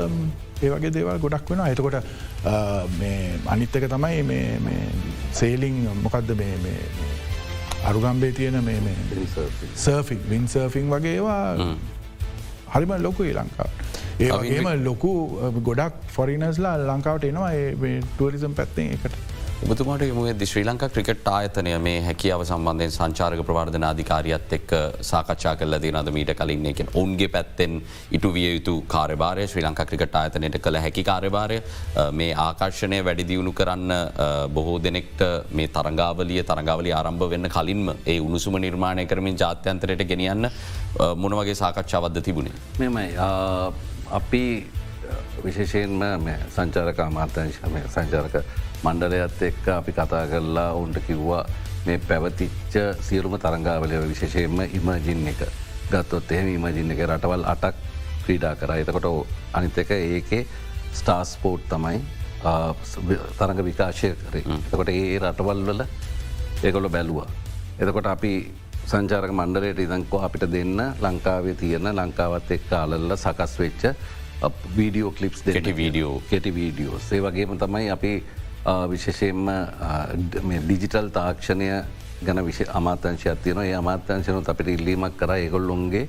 ඒවගේ 0.62 0.94
දේවල් 0.94 1.18
ගොඩක් 1.20 1.50
වෙන 1.50 1.66
එතකොට 1.66 1.98
අනිත්තක 3.48 3.90
තමයි 3.90 4.42
සේලිං 5.34 5.84
මොකක්ද 6.04 6.38
අරුගම්බේ 7.84 8.32
තියෙන 8.34 8.62
සර්ෆික් 9.76 10.26
වින් 10.30 10.48
සර්ෆිං 10.48 10.90
වගේවා 10.90 11.46
හරිම 12.74 12.94
ලොකුයි 13.00 13.34
ලංකා. 13.34 13.70
ඒම 14.20 14.70
ලොකු 14.84 15.16
ගොඩක් 15.62 15.98
ෆොරිනස්ලා 16.10 16.76
ලංකාවට 16.84 17.26
එනවා 17.26 17.52
ටුවරිසම් 18.12 18.54
පැත්තෙන් 18.54 18.94
එකට. 18.94 19.18
ඔබතුමාට 19.60 20.04
යමුද 20.06 20.42
ශ්‍රී 20.44 20.66
ලංකා 20.66 20.88
ක්‍රිකට් 20.90 21.30
ආයතනය 21.30 21.72
මේ 21.80 22.02
හැකියාව 22.02 22.42
සම්බන්ධයෙන් 22.44 22.92
සංචාරක 22.92 23.40
ප්‍රවර්ධන 23.42 23.86
අධිකාරියත් 23.88 24.52
එක් 24.58 24.74
සාකච්ඡා 25.02 25.54
කල 25.56 25.78
දිනද 25.78 26.12
මීට 26.14 26.32
කලින් 26.36 26.68
එකෙන් 26.72 26.92
ඔන්ගේ 26.94 27.28
පැත්තෙන් 27.28 27.80
ඉටු 28.12 28.30
විය 28.36 28.46
යුතු 28.48 28.76
කාරබාරය 28.88 29.48
ශ්‍රී 29.48 29.66
ලංකා 29.66 29.88
ක්‍රිකට් 29.88 30.16
ආයතනයට 30.16 30.60
කළ 30.60 30.78
හැකි 30.78 31.04
කාරබාරය 31.04 31.58
මේ 32.14 32.36
ආකර්ශණය 32.38 33.00
වැඩිදියුණු 33.02 33.54
කරන්න 33.54 33.94
බොහෝ 34.54 34.78
දෙනෙක්ට 34.80 35.24
මේ 35.52 35.68
තරංගාවලිය 35.70 36.44
තරංගාවලි 36.44 36.94
ආරම්භ 36.94 37.26
වෙන්න 37.28 37.50
කලින්ම 37.50 37.90
ඒ 38.06 38.20
උණුසුම 38.20 38.62
නිර්මාණය 38.62 39.08
කරමින් 39.08 39.42
ජාත්‍යන්තරයට 39.44 40.06
ගෙනියන්න 40.08 40.52
මොන 41.16 41.36
වගේ 41.40 41.56
සාකච්ඡාවද්ද 41.56 42.22
තිබුණේ. 42.22 42.54
මෙමයි. 42.80 43.16
අපි 44.12 44.44
විශේෂයෙන්ම 45.44 46.02
සංචාරක 46.56 47.00
අමාර්තංශම 47.00 47.78
සංචාරක 47.88 48.36
මණ්ඩලයත් 48.84 49.42
එක්ක 49.42 49.68
අපි 49.76 49.92
කතා 49.92 50.26
කරලා 50.28 50.70
ඔවුන්ට 50.74 51.00
කිව්වා 51.08 51.46
මේ 51.86 51.98
පැවතිච්ච 52.00 52.76
සියරුම 53.02 53.38
තරංගාවලය 53.40 54.02
විශේෂයෙන්ම 54.10 54.60
ඉමජින් 54.74 55.28
එක. 55.28 55.42
ගත්තොත් 55.92 56.32
එහෙම 56.32 56.48
ඉමජින් 56.56 56.92
එක 56.92 57.02
රටවල් 57.08 57.46
අටක් 57.46 57.76
ක්‍රීඩා 58.26 58.56
කර. 58.56 58.72
එතකොට 58.76 59.08
අනිත 59.54 59.78
එක 59.78 59.92
ඒකේ 59.92 60.46
ස්ටාස්පෝට් 60.94 61.68
තමයි 61.70 62.02
තරඟ 63.40 63.64
විකාශය 63.64 64.16
කරේ. 64.22 64.44
එතකොට 64.68 64.90
ඒ 64.90 65.20
රටවල් 65.20 65.66
වල 65.68 65.84
ඒකොල 66.64 66.90
බැලුවා. 66.90 67.30
එතකොට 67.80 68.10
අපි 68.16 68.34
සංචාරක 68.88 69.32
මණ්ඩලයට 69.32 69.80
ඉදංකෝ 69.80 70.22
අපිට 70.22 70.48
දෙන්න 70.52 70.80
ලංකාවේ 71.02 71.56
තියෙන 71.56 71.90
ලංකාවත් 71.94 72.52
එක් 72.52 72.70
කාලල්ල 72.70 73.16
සකස් 73.16 73.60
වෙච්ච 73.60 73.84
වීඩියෝ 74.78 75.12
කලිප්ස් 75.12 75.46
දෙට 75.46 75.70
වීඩියෝ 75.76 76.22
කෙටි 76.30 76.56
වීඩියෝ 76.56 77.00
ඒ 77.12 77.22
වගේම 77.22 77.58
තමයි 77.58 77.90
අපි 77.92 78.12
විශේෂයෙන්ම 78.90 79.50
ඩිජිටල් 80.64 81.10
තාක්ෂණය 81.10 81.70
ගැන 82.26 82.46
විශ 82.46 82.64
අමාතංශයක් 82.70 83.44
තියන 83.44 83.62
ඒ 83.64 83.76
අමාත්‍යංශනොත් 83.76 84.50
අපිට 84.50 84.70
ඉල්ලීමක් 84.70 85.18
කර 85.18 85.34
ඒගොල්ලොන්ගේ 85.34 86.08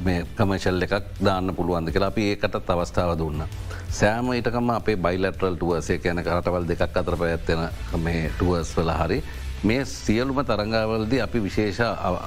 මේ 0.00 0.24
කමශල් 0.36 0.82
එකක් 0.82 1.10
දාන්න 1.20 1.54
පුළුවන්ද 1.54 1.92
කියලා 1.92 2.08
අපි 2.08 2.28
ඒකටත් 2.30 2.70
අවස්ථාව 2.70 3.18
දුන්න. 3.18 3.42
සෑම 3.90 4.32
ඉටකම 4.32 4.70
අපේ 4.70 4.96
බයිලටරල් 4.98 5.56
ටුවසේ 5.56 6.00
යන 6.04 6.22
කරටවල් 6.22 6.68
දෙකක් 6.68 6.96
අතර 6.96 7.16
පැත්තෙන 7.16 7.68
මේ 7.98 8.30
ටුවස් 8.30 8.72
වල 8.76 8.92
හරි 8.92 9.18
මේ 9.66 9.84
සියලුම 9.86 10.38
තරංගාවලද 10.42 11.12
අපි 11.18 11.38
විශේෂ 11.40 11.80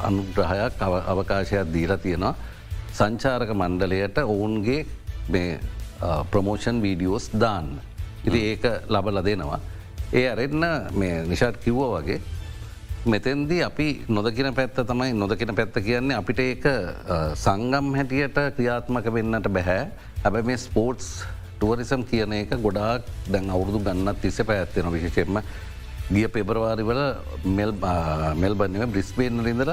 අනුග්‍රහයක් 0.04 0.82
අවකාශයක් 1.08 1.73
දීර 1.73 1.93
තියෙනවා 1.97 2.36
සංචාරක 2.91 3.52
මණ්ඩලයට 3.54 4.17
ඔවුන්ගේ 4.25 4.82
ප්‍රමෝෂන් 6.32 6.82
වීඩියෝස් 6.82 7.30
දාන්න. 7.34 7.80
ඉති 8.21 8.39
ඒක 8.45 8.63
ලබල 8.88 9.21
දෙනවා. 9.21 9.60
ඒ 10.12 10.28
අරෙන්න 10.28 10.65
මේ 10.93 11.23
නිශාට් 11.23 11.58
කිව්ව 11.60 11.82
වගේ 11.95 12.19
මෙතැන්දී 13.06 13.63
අපි 13.63 13.88
නොදකින 14.10 14.54
පැත්ත 14.54 14.80
තමයි 14.84 15.13
නොදකින 15.13 15.56
පැත්ත 15.56 15.75
කියන්නේ 15.80 16.17
අපිට 16.17 16.39
ඒක 16.41 16.65
සංගම් 17.36 17.93
හැටියට 17.95 18.39
ක්‍රියාත්මක 18.56 19.13
වෙන්නට 19.13 19.47
බැහැ 19.49 19.84
හැබැ 20.17 20.43
මේ 20.43 20.58
ස්පෝර්ට්ස් 20.58 21.23
ටුවරිසම් 21.56 22.04
කියන 22.04 22.34
එක 22.34 22.52
ගොඩාක් 22.58 23.08
දැන් 23.28 23.49
අවුරුදු 23.49 23.80
ගන්නත් 23.80 24.21
තිස්ස 24.21 24.41
පැත්තෙන 24.41 24.91
විශෂෙන්ම 24.91 25.39
ගිය 26.10 26.28
පෙබරවාරිවල 26.28 27.02
මෙල්බන්නව 28.41 28.86
බ්‍රිස්බේන් 28.93 29.41
රිඳර 29.48 29.72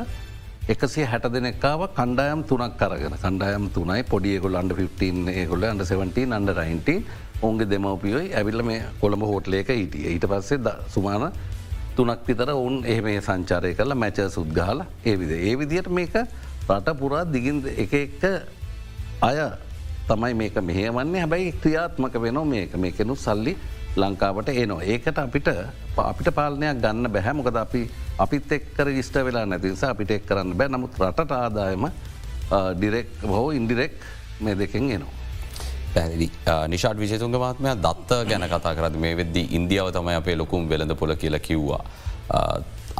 එකසේ 0.68 1.06
හැට 1.06 1.26
දෙනෙක්කාව 1.34 1.82
කණ්ඩායම් 1.98 2.40
තුනක් 2.44 2.74
කරගෙන 2.80 3.14
කණ්ඩායම් 3.22 3.68
තුනයි 3.70 4.02
පොඩියගොල් 4.10 4.58
අන්ඩ 4.60 4.72
15 4.74 5.32
ඒගොල 5.32 5.64
අන්ඩ 5.64 5.84
17 5.84 6.34
අන්ඩ 6.38 6.50
19 6.50 6.96
ඔුන්ගේ 7.42 7.68
දෙමවපියෝයි 7.70 8.34
ඇවිල්ල 8.34 8.62
මේ 8.62 8.82
කොළඹ 9.00 9.24
හෝටලේක 9.30 9.68
හිටිය. 9.68 10.06
ඊට 10.12 10.26
පස්සේ 10.26 10.58
ද 10.58 10.68
සුමාන 10.88 11.32
තුනක් 11.96 12.26
විතර 12.26 12.50
ඔවුන් 12.52 12.84
එහ 12.84 12.98
මේ 13.02 13.20
සංචාරය 13.20 13.72
කරලා 13.74 13.96
මැච 13.96 14.20
සුද්ගාල 14.30 14.84
ඒවිද. 15.04 15.30
ඒ 15.30 15.54
විදියට 15.56 15.88
මේක 15.88 16.14
රට 16.68 16.96
පුරා 17.00 17.24
දිගින් 17.24 17.62
එක 17.76 17.92
එක්ක 17.94 18.22
අය 19.20 19.38
තමයි 20.08 20.34
මේක 20.34 20.56
මෙහමන්නේ 20.62 21.20
හැබැයි 21.20 21.52
ක්‍රියාත්මක 21.62 22.20
වෙන 22.20 22.38
මේක. 22.48 22.76
මේකෙනු 22.76 23.16
සල්ලි 23.16 23.56
ලංකාවට 23.96 24.48
එනවා. 24.48 24.82
ඒකට 24.92 25.18
අපිට 25.18 25.48
අපිට 25.96 26.28
පාලනයක් 26.38 26.80
ගන්න 26.84 27.10
බැහැ 27.14 27.34
මොකද 27.38 27.56
අපි 27.64 27.82
අපිත් 28.24 28.52
එක්කර 28.58 28.88
ඉස්ට 29.02 29.16
වෙලා 29.28 29.46
නැතිනිසා 29.52 29.90
අපිට 29.94 30.10
එක් 30.16 30.26
කරන්න 30.28 30.56
බෑ 30.60 30.68
නමුත් 30.74 30.98
රටට 31.00 31.32
ආදායම 31.40 31.86
ඩිරෙක් 32.78 33.08
හෝ 33.34 33.50
ඉන්ඩිරෙක් 33.58 33.94
මේ 34.40 34.58
දෙකෙන් 34.62 34.90
එනවා. 34.96 35.14
පැදිි 35.94 36.30
නිශාඩ් 36.72 36.98
විජතුන්ග 37.02 37.36
මාත්මය 37.44 37.74
දත්ත 37.86 38.22
ගැන 38.30 38.48
කතා 38.54 38.74
කරද 38.78 38.96
මේ 39.04 39.16
වෙද්දි 39.20 39.42
ඉන්දියාව 39.58 39.92
තමයි 39.98 40.16
අපේ 40.20 40.36
ලොකුම් 40.42 40.68
වෙළඳ 40.72 40.94
පොල 41.02 41.14
කියලා 41.22 41.46
කිව්වා. 41.48 41.82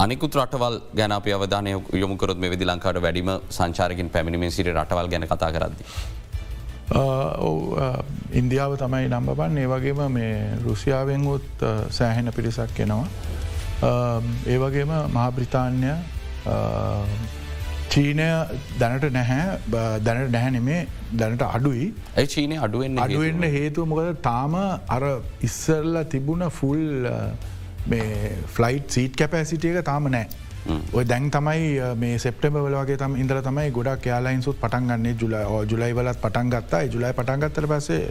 අනිකුත් 0.05 0.35
රටවල් 0.41 0.77
ගැන 0.99 1.13
අප 1.13 1.27
අවධානය 1.39 1.71
යොමුකරොත් 2.03 2.39
මේ 2.43 2.51
වෙදි 2.55 2.65
ලංකාට 2.71 3.03
වැඩිම 3.05 3.31
සංචාරකින් 3.59 4.09
පැමිණිමෙන් 4.15 4.53
සිට 4.57 4.69
රටවල් 4.73 5.09
ගැන 5.13 5.29
කතා 5.33 5.51
කරද්දි. 5.57 5.85
ඉන්දියාව 6.91 8.77
තමයි 8.79 9.09
නම්බපන් 9.09 9.59
ඒ 9.59 9.67
වගේම 9.67 10.03
මේ 10.13 10.35
රුසියාවෙන්ගුත් 10.65 11.65
සෑහෙන 11.91 12.31
පිරිසක් 12.37 12.81
එනවා. 12.81 13.09
ඒ 14.47 14.59
වගේම 14.59 14.93
මහාබ්‍රිතාන්‍ය 15.17 15.91
චීනය 17.91 18.29
දැනට 18.79 19.09
නැහැ. 19.13 19.59
දැනට 20.05 20.31
නැහැ 20.31 20.51
නෙමේ. 20.51 20.87
දැනට 21.17 21.43
අඩුයි. 21.43 21.93
ඇයි 22.17 22.33
චීනය 22.37 22.57
අඩුවෙන් 22.59 22.99
අඩුවෙන්න්න 22.99 23.51
හේතුව? 23.59 23.89
මොකද? 23.89 24.23
තාම 24.23 24.55
අර 24.89 25.03
ඉස්සරල 25.43 26.05
තිබුණ 26.15 26.49
ෆුල් 26.51 26.83
ෆලයිට් 28.57 28.91
සීට් 28.91 29.17
කැපෑසිටියක 29.17 29.83
තාම 29.85 30.11
නෑ 30.17 30.46
ඔය 30.93 31.05
දැන් 31.05 31.31
තමයි 31.31 31.95
මේ 31.97 32.19
සෙප්ටම 32.19 32.57
වලගේ 32.59 32.99
තම 32.99 33.15
ඉදර 33.19 33.41
තමයි 33.43 33.71
ගොඩක් 33.73 34.07
යාලයින්සුත් 34.07 34.59
පටන්ගන්නේ 34.59 35.15
ජුල 35.15 35.37
ජුලයි 35.67 35.93
වලත් 35.93 36.19
පටන් 36.19 36.51
ගත්තා. 36.51 36.83
ජුලයි 36.87 37.13
පටන්ගත්තර 37.13 37.67
පස්සේ 37.67 38.03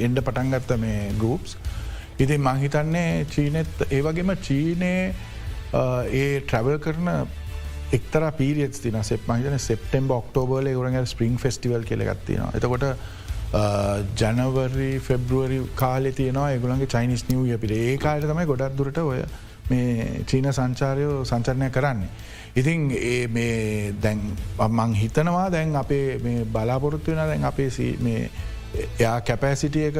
එන්ඩ 0.00 0.22
පටන්ගත්ත 0.22 0.76
මේ 0.78 1.10
ගරුප්ස් 1.18 1.56
ඉතින් 2.18 2.40
මංහිතන්නේ 2.42 3.26
චීනෙත් 3.26 3.84
ඒවගේම 3.88 4.32
චීනය 4.40 4.94
ඒ 6.14 6.40
ට්‍රවල් 6.40 6.78
කරන 6.78 7.10
එක්තර 7.92 8.24
පීරියත් 8.32 8.78
තින 8.78 9.02
සෙප් 9.02 9.26
මහිතන 9.26 9.58
සෙප්ටෙම් 9.60 10.10
ඔක්ටෝබර්ල 10.12 10.70
ගුරග 10.72 11.00
ස්පරිං 11.06 11.36
ෆෙස්ටිවල් 11.38 11.84
කෙලගත්තින 11.84 12.42
එතකොට 12.52 12.86
ජනවරි 14.16 14.90
ෆෙබ්රුවරි 15.00 15.60
කාලෙ 15.76 16.12
තියනවා 16.12 16.48
ඒගුලන්ගේ 16.52 16.86
චයිනිස් 16.88 17.28
නිිය 17.28 17.58
පිට 17.58 17.76
ඒ 17.76 17.94
කාලට 17.98 18.26
තමයි 18.26 18.46
ගොඩක් 18.46 18.76
දුරට 18.76 18.98
ඔය 19.04 19.22
මේ 19.70 20.24
චීන 20.26 20.52
සංචාරයෝ 20.52 21.24
සංචරණය 21.24 21.70
කරන්නේ. 21.70 22.10
ඉතින් 22.56 22.90
ඒ 22.90 23.28
මේ 23.28 23.94
දැන් 24.02 24.20
මං 24.68 24.94
හිතනවා 24.94 25.48
දැන් 25.50 25.76
අපේ 25.76 26.18
මේ 26.18 26.44
බලාපොරොත්තු 26.44 27.10
වෙන 27.10 27.26
දැන් 27.26 27.44
අපේ 27.44 27.70
එයා 28.98 29.20
කැපෑසිටිය 29.20 29.86
එක 29.88 29.96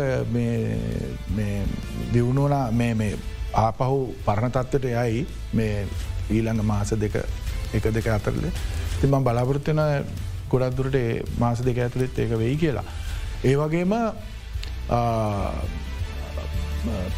දියුණුවනා 2.13 2.71
මේ 2.73 3.13
ආපහු 3.55 4.15
පරණ 4.25 4.53
තත්වට 4.53 4.85
යයි 4.85 5.27
මේ 5.53 5.87
ඊළඟ 6.31 6.63
මාස 6.63 6.91
දෙක 7.01 7.17
එක 7.75 7.93
දෙක 7.95 8.07
අතරල 8.07 8.49
තිම 9.01 9.19
බලාපොරත්වෙන 9.25 9.81
ගොඩක් 10.51 10.77
දුරට 10.77 11.39
මාස 11.39 11.63
දෙක 11.65 11.79
ඇතුළෙත් 11.79 12.19
ඒක 12.19 12.33
වෙයි 12.39 12.57
කියලා. 12.57 12.85
ඒ 13.45 13.57
වගේම 13.57 13.93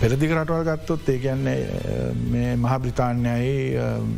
පෙරදික 0.00 0.32
රටවල් 0.32 0.64
ගත්තොත් 0.68 1.08
ඒ 1.08 1.18
කියන්නේ 1.18 1.58
මේ 2.30 2.56
මහ 2.56 2.78
බ්‍රතාන්යයි 2.78 3.54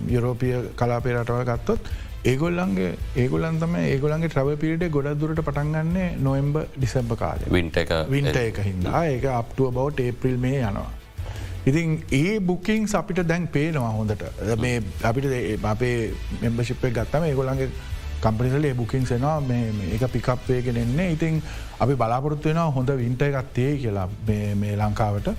යුරෝපිය 0.08 0.54
කලාපේ 0.76 1.14
රටවල් 1.16 1.44
ගත්තොත් 1.50 1.92
ඒගොල්ලන්ගේ 2.24 2.90
ඒගොලන් 3.16 3.60
තම 3.60 3.76
ඒගොලන්ගේ 3.82 4.30
ට්‍රව 4.30 4.56
පිට 4.56 4.88
ගොඩ 4.90 5.12
දුරට 5.20 5.42
පටන්ගන්නේ 5.42 6.08
නොෙම්බ 6.20 6.58
ඩිසම්බ 6.74 7.14
කාල. 7.18 7.46
වින්ට 7.50 7.76
එක. 7.76 7.94
වින්ට 8.08 8.36
එක 8.38 8.60
හින්දා. 8.62 9.04
ඒක 9.06 9.24
අප්ටුව 9.34 9.72
බවට 9.72 10.06
ඒප්‍රිල් 10.06 10.36
මේ 10.38 10.60
යනවා. 10.60 10.90
ඉතින් 11.66 11.96
ඒ 12.12 12.38
බුකින් 12.40 12.86
අපිට 12.94 13.22
දැන් 13.26 13.48
පේනවා 13.48 13.90
හොඳට. 13.90 14.22
මේ 14.58 14.82
අපිට 15.02 15.26
අපේ 15.64 15.96
මෙම්බශිප්ය 16.40 16.90
ගත්තම 16.90 17.26
ඒගොලන්ගේ 17.30 17.70
කම්පනිසල 18.24 18.66
බුකින් 18.74 19.06
සෙනවා 19.06 19.38
ඒක 19.88 20.04
පිකප්වේගෙන 20.12 20.76
එන්නේ. 20.76 21.12
ඉතින් 21.12 21.42
අපි 21.80 21.94
බලාපොරත්තු 21.96 22.48
වෙන 22.48 22.60
හොඳ 22.76 22.90
වින්ට 22.96 23.22
එකත්තේ 23.22 23.70
කියලා 23.78 24.08
මේ 24.26 24.76
ලංකාවට. 24.76 25.34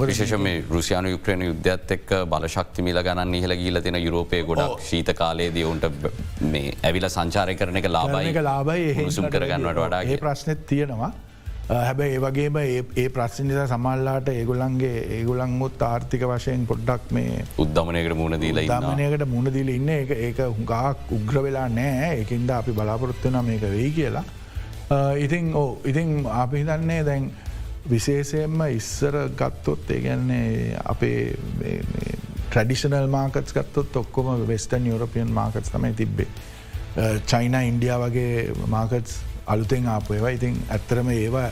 විශේෂ 0.00 0.38
මේ 0.38 0.64
රුසියානු 0.70 1.08
යුක්්‍රණ 1.08 1.42
යුද්ධත් 1.42 1.90
එක් 1.96 2.14
බලශක්තිමිල 2.30 3.00
ගණන් 3.02 3.34
ඉහල 3.34 3.54
ගීල 3.54 3.80
තින 3.82 3.98
යුරෝපය 3.98 4.42
ගොඩක් 4.44 4.80
ශීත 4.82 5.12
කාලයේදී 5.14 5.64
ඔවුන්ට 5.64 6.12
මේ 6.52 6.72
ඇවිල 6.82 7.08
සංචාරය 7.08 7.56
කරන 7.56 7.76
එක 7.76 7.90
ලාබයි 7.90 8.32
ලාබයි 8.40 9.10
සුම් 9.10 9.28
කරගන්නට 9.28 9.76
වඩා 9.78 10.02
ඒ 10.04 10.16
ප්‍රශ්නත් 10.16 10.64
තියෙනවා 10.66 11.12
හැබැයි 11.72 12.16
ඒවගේම 12.16 12.56
ඒ 12.62 13.08
ප්‍රශ්න 13.14 13.48
නිසා 13.48 13.66
සමල්ලාට 13.70 14.28
ඒගොලන්ගේ 14.32 15.04
ඒගොලංමුත් 15.18 15.82
ආර්ථික 15.88 16.24
වශයෙන් 16.30 16.66
පොඩ්ඩක් 16.70 17.14
මේ 17.16 17.44
උද්ධමනයකට 17.64 18.16
මුණ 18.20 18.36
දීල 18.42 18.60
දමනයකට 18.68 19.24
මුණදිල 19.32 19.72
ඉන්න 19.76 19.88
එක 19.94 20.12
ඒක 20.18 20.42
හුඟක් 20.42 21.14
උග්‍ර 21.18 21.40
වෙලා 21.46 21.68
නෑ 21.78 22.10
එකින්ද 22.24 22.52
අපි 22.58 22.76
බලාපොරොත්වන 22.78 23.40
මේක 23.48 23.64
වෙයි 23.76 23.90
කියලා. 23.98 24.24
ඉතින් 25.26 25.54
ඕ 25.54 25.70
ඉතින් 25.84 26.12
අපි 26.42 26.64
හිතන්නේ 26.64 27.00
දැන් 27.08 27.30
විශේෂයෙන්ම 27.90 28.66
ඉස්සර 28.68 29.18
ගත්තොත් 29.40 29.90
ඒගැන්නේ 29.96 30.78
අපේ 30.94 31.20
ට්‍රඩිෂනල් 32.50 33.10
මාකටස් 33.16 33.56
ගත්තොත් 33.56 34.00
ඔක්කොම 34.04 34.32
වෙස්ටන් 34.48 34.92
යුරපියන් 34.92 35.32
මාකටස් 35.40 35.72
තමයි 35.72 35.94
තිබ්බේ. 36.00 36.30
චයින 37.26 37.54
ඉන්ඩියා 37.54 38.00
වගේ 38.02 38.52
මාකටස් 38.68 39.20
අලුතෙන් 39.46 39.88
ආපයවා 39.88 40.30
ඉතින් 40.30 40.56
ඇත්තරම 40.70 41.08
ඒවා 41.10 41.48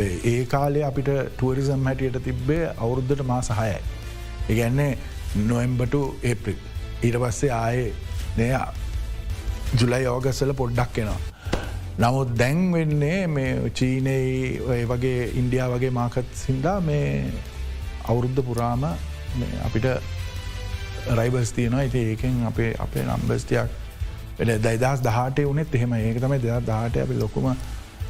ඒ 0.00 0.44
කාලේ 0.46 0.84
අපිට 0.84 1.10
ටුවරිසම් 1.30 1.84
හැටියට 1.84 2.22
තිබ්බේ 2.24 2.62
අවුරුද්ධට 2.78 3.26
මා 3.26 3.42
සහයයි. 3.42 3.76
ඉගැන්නේ 4.48 4.98
නොෙම්බට 5.36 5.94
ඒප්‍රික් 6.22 6.58
ඊට 7.02 7.18
පස්සේ 7.20 7.52
ආයේ 7.52 7.92
නයා 8.36 8.66
ජුලයි 9.80 10.06
ඕගස්සල 10.06 10.52
පොඩ්ඩක් 10.54 10.98
එනවා. 10.98 11.20
නමුත් 11.98 12.34
දැන් 12.38 12.72
වෙන්නේ 12.72 13.26
මේ 13.28 13.70
චීනයි 13.70 14.60
වගේ 14.88 15.30
ඉන්ඩියා 15.34 15.68
වගේ 15.68 15.90
මාකත් 15.90 16.34
සිින්දා 16.34 16.80
මේ 16.80 17.30
අවුරුද්ධ 18.08 18.42
පුරාම 18.42 18.84
අපිට 19.64 19.86
රයිබස් 21.12 21.52
තියනවා 21.52 21.80
ඇති 21.80 22.04
ඒකෙන් 22.10 22.46
අපේ 22.46 22.74
අපේ 22.78 23.04
නම්බස්තියක් 24.40 24.62
දයිදස් 24.66 25.00
දහටේ 25.06 25.46
වනෙත් 25.46 25.74
එහෙම 25.74 25.92
ඒක 25.94 26.20
තමයි 26.20 26.38
දෙ 26.42 26.60
දාට 26.66 26.96
අපි 26.96 27.14
ලොකුම 27.22 27.56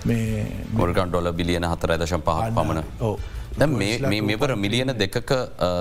මේ 0.07 0.47
මොර්ගන් 0.73 1.09
ඩොල 1.11 1.33
බිලියන 1.33 1.65
හතර 1.65 1.97
දශම් 2.03 2.23
පහක් 2.29 2.51
පමණ. 2.57 2.83
මෙවර 4.31 4.57
මිලියන 4.57 4.91
දෙකක 4.99 5.31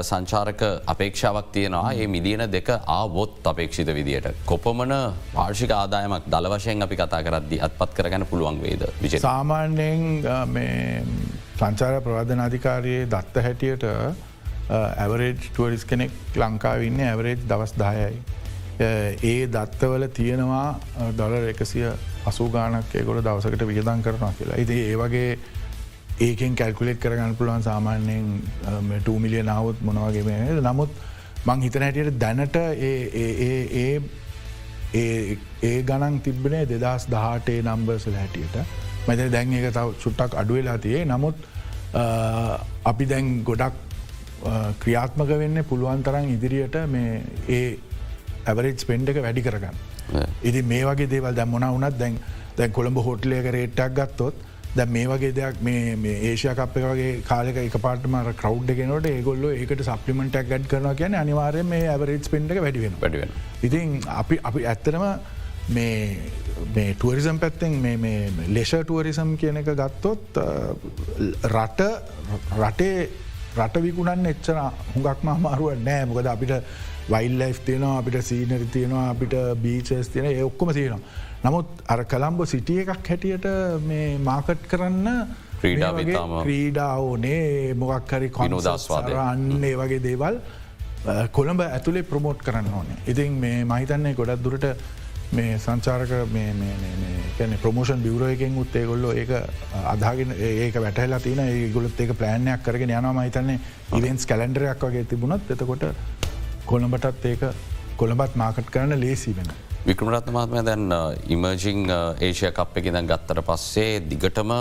සංචාරක 0.10 0.62
අපේක්ෂාවක් 0.94 1.48
තියෙනවා. 1.54 1.94
ඒ 1.94 2.08
මිලියන 2.08 2.44
දෙක 2.52 2.70
ආවොත් 2.98 3.48
අපේක්ෂිත 3.52 3.88
විදියට. 4.00 4.28
කොපමන 4.46 4.94
පාර්ෂික 5.34 5.72
ආදායමක් 5.72 6.28
දල 6.36 6.50
වශයෙන් 6.56 6.88
අපි 6.88 6.96
කතා 6.96 7.24
කරද්දි 7.30 7.62
අත්පත් 7.68 7.96
කරගැන 7.98 8.26
පුළුවන් 8.26 8.62
වේද 8.66 8.86
විජ? 9.02 9.18
සාමාන්‍යයෙන් 9.20 10.04
සංචාර 11.58 12.02
ප්‍රවාධනාධිකාරයේ 12.02 13.10
දත්ත 13.16 13.36
හැටියට 13.48 13.84
ඇවරේජ් 14.70 15.36
ටුවරිස් 15.50 15.84
කෙනෙක් 15.86 16.12
ලංකාවන්න 16.36 17.00
ඇවරේජ් 17.10 17.38
දවස් 17.50 17.74
දායයි. 17.84 18.24
ඒ 18.80 19.48
දත්තවල 19.48 20.08
තියෙනවා 20.10 20.80
ඩොලර් 21.12 21.50
එකසිය 21.50 21.86
අසූ 22.26 22.50
ගානක් 22.50 22.96
ඒකොට 22.96 23.24
දවසකට 23.24 23.68
වියදන් 23.68 24.02
කරනවා 24.02 24.34
කියලා. 24.38 24.58
ඉති 24.58 24.80
ඒ 24.82 24.96
වගේ 24.96 25.38
ඒකෙන් 26.20 26.56
කැල්කුලෙට් 26.56 27.00
කරගන්න 27.00 27.36
පුළුවන් 27.36 27.64
සාමාන්‍යයෙන් 27.64 28.42
ටූමිලිය 29.00 29.44
නාවත් 29.44 29.82
මොනවගේ 29.82 30.24
මේ 30.24 30.62
නමුත් 30.62 30.90
මං 31.46 31.62
හිතන 31.62 31.82
හැටියට 31.82 32.20
දැනට 32.20 32.56
ඒ 34.94 35.82
ගණන් 35.84 36.20
තිබ්බනේ 36.22 36.66
දෙදස් 36.66 37.08
දහටේ 37.08 37.62
නම්බර්සල 37.62 38.16
හැටියට. 38.16 38.56
මැත 39.08 39.32
දැන් 39.32 39.54
ඒක 39.54 39.72
තව 39.72 39.88
චුට්ටක් 40.02 40.38
අඩුවෙලා 40.42 40.78
තියේ 40.80 41.06
නමුත් 41.06 41.36
අපි 42.86 43.06
දැන් 43.06 43.44
ගොඩක් 43.44 43.76
ක්‍රියාත්මක 44.80 45.30
වෙන්න 45.40 45.64
පුළුවන් 45.64 46.04
තරන් 46.04 46.30
ඉදිරියට 46.30 46.76
මේ 46.88 47.22
ඒ 47.50 47.78
ඇවරේජ් 48.46 48.86
පෙන්ඩ 48.90 49.12
එක 49.12 49.20
වැඩි 49.26 49.46
කරගන්න. 49.48 49.78
ඉති 50.42 50.62
මේ 50.72 50.88
වගේ 50.90 51.12
දේවල් 51.14 51.36
දැ 51.36 51.46
මොන 51.46 51.68
වනත් 51.68 52.00
දැන් 52.00 52.18
දැන් 52.58 52.72
කොළඹ 52.72 53.00
හොටලයක 53.08 53.48
රේට්ටක් 53.58 53.96
ගත්තොත් 54.00 54.42
දැ 54.76 54.88
මේ 54.88 55.06
වගේ 55.08 55.34
දෙයක් 55.38 55.62
මේ 55.68 56.16
ඒෂය 56.30 56.56
කප් 56.60 56.84
වගේ 56.86 57.12
කාලක 57.30 57.58
එක 57.64 57.78
පාටම 57.82 58.18
කව් 58.36 58.76
ගෙනට 58.80 59.10
ඒගොල්ල 59.12 59.46
ඒකට 59.52 59.86
සප්ලිමෙන්ටක් 59.90 60.50
ගඩ් 60.50 60.70
කරන 60.72 60.90
කියන 61.02 61.20
අනිවාරය 61.22 61.64
මේ 61.66 61.88
ඇවරේජ් 61.90 62.30
පෙන්ඩ 62.30 62.58
වැඩිවෙන 62.58 63.00
වැඩිවෙන. 63.02 63.34
ඉතින් 63.62 64.02
අපි 64.20 64.40
අපි 64.44 64.66
ඇත්තරම 64.66 65.06
මේ 65.70 66.94
ටුවරිසම් 66.94 67.38
පැත්තෙන් 67.40 67.74
ලෙෂ 68.50 68.74
ටුවරිසම් 68.80 69.36
කියන 69.38 69.58
එක 69.58 69.70
ගත්තොත් 69.74 70.42
රට 71.50 71.82
රටේ 72.60 72.98
රට 73.58 73.82
විකුණන් 73.82 74.26
එච්චන 74.26 74.60
හුඟක්ම 74.94 75.30
අමාරුව 75.30 75.78
නෑ 75.86 76.06
මොකද 76.06 76.28
අපිට 76.28 76.54
වයිල් 77.12 77.38
ලයි් 77.40 77.54
තියෙනවා 77.66 77.98
අපිට 78.00 78.18
සීනරි 78.30 78.68
තියෙනවා 78.74 79.06
අපිට 79.14 79.36
බීචස් 79.64 80.10
තියෙන 80.14 80.26
ඒ 80.32 80.44
ඔක්කොම 80.50 80.74
තියෙනවා. 80.80 81.02
නමුත් 81.44 81.68
අර 81.94 82.06
කළම්බ 82.12 82.46
සිටිය 82.54 82.82
එකක් 82.84 83.08
හැටියට 83.12 83.48
මේ 83.90 84.18
මාකට් 84.30 84.68
කරන්න 84.72 85.08
ක්‍රීඩා 85.62 86.96
ඕනේ. 86.98 87.74
මොගක්හරි 87.84 88.30
කොනෝදස්වාද 88.40 89.12
අන්නේ 89.28 89.76
වගේ 89.82 90.04
දේවල් 90.08 90.40
කොළඹ 91.38 91.62
ඇතුළේ 91.68 92.10
ප්‍රමෝට් 92.12 92.44
කරන්න 92.48 92.74
ඕනේ. 92.80 92.98
ඉතින් 93.12 93.40
මේ 93.44 93.64
මහිතන්නේ 93.72 94.14
ගොඩක් 94.20 94.44
දුරට 94.46 94.66
මේ 95.38 95.58
සංචාරක 95.58 96.12
කැන 97.38 97.54
ප්‍රමෝෂන් 97.62 98.04
බිවරෝයකෙන් 98.06 98.58
උත්තේ 98.64 98.86
ගොල්ල 98.86 99.06
ඒක 99.12 99.32
අදාගෙන 99.94 100.36
ඒක 100.40 100.76
වැටහලා 100.86 101.20
තින 101.20 101.40
ඒ 101.46 101.70
ගොලත් 101.76 102.00
ඒක 102.00 102.12
ප්ලෑන්යක් 102.20 102.64
කරගෙන 102.64 102.92
යනවා. 102.98 103.14
මහිතන්නේ 103.20 103.60
ඉවෙන්ස් 104.00 104.26
කලන්ඩරයක් 104.32 104.86
වගේ 104.90 105.10
තිබුණත් 105.12 105.52
එතකොට 105.56 105.84
කොළඹටත් 106.66 107.26
ඒක 107.26 107.44
කොළඹත් 107.98 108.36
මාකට් 108.36 108.70
කරන 108.72 109.00
ලේසි 109.00 109.36
වෙන. 109.36 109.50
වික්‍රමරත්නමාත්මය 109.86 110.62
දැන් 110.64 110.92
ඉමර්ජිං 111.28 111.86
ඒෂය 112.20 112.52
කප් 112.52 112.78
එක 112.78 112.92
දැන් 112.94 113.08
ගත්තර 113.08 113.42
පස්සේ 113.44 114.02
දිගටම 114.10 114.52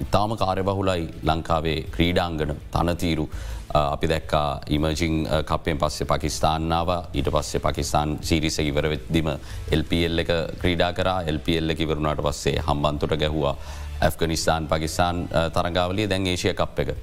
ඉතාම 0.00 0.36
කාර්යබහුලයි 0.36 1.08
ලංකාවේ 1.22 1.78
ක්‍රීඩාංගන 1.94 2.54
තනතීරු 2.72 3.24
uh, 3.24 3.92
අපි 3.94 4.06
දැක්කා 4.08 4.60
ඉමර්ජිං 4.68 5.26
කපයෙන් 5.44 5.76
uh, 5.76 5.82
පස්සේ 5.82 6.06
පකිස්ාන්නාව 6.06 6.92
ඊට 7.12 7.28
පස්සේ 7.28 7.60
පකිස්ාන් 7.60 8.16
සීරිස 8.22 8.58
ඉවරවෙද්දිම 8.60 9.28
එල්පල් 9.70 10.24
එක 10.24 10.32
ක්‍රීඩා 10.62 10.92
කර 10.92 11.10
එල්පල් 11.26 11.74
එක 11.74 11.80
ඉවරුණට 11.80 12.22
පස්සේ 12.22 12.62
හම්බන්තොට 12.68 13.16
ගැහවා 13.16 13.56
ඇෆ්ගනිස්ාන් 14.00 14.68
පකිස්ාන් 14.68 15.28
තරගාවලිය 15.52 16.08
දැන් 16.08 16.26
ඒෂය 16.26 16.54
කප් 16.54 16.78
එක. 16.78 16.96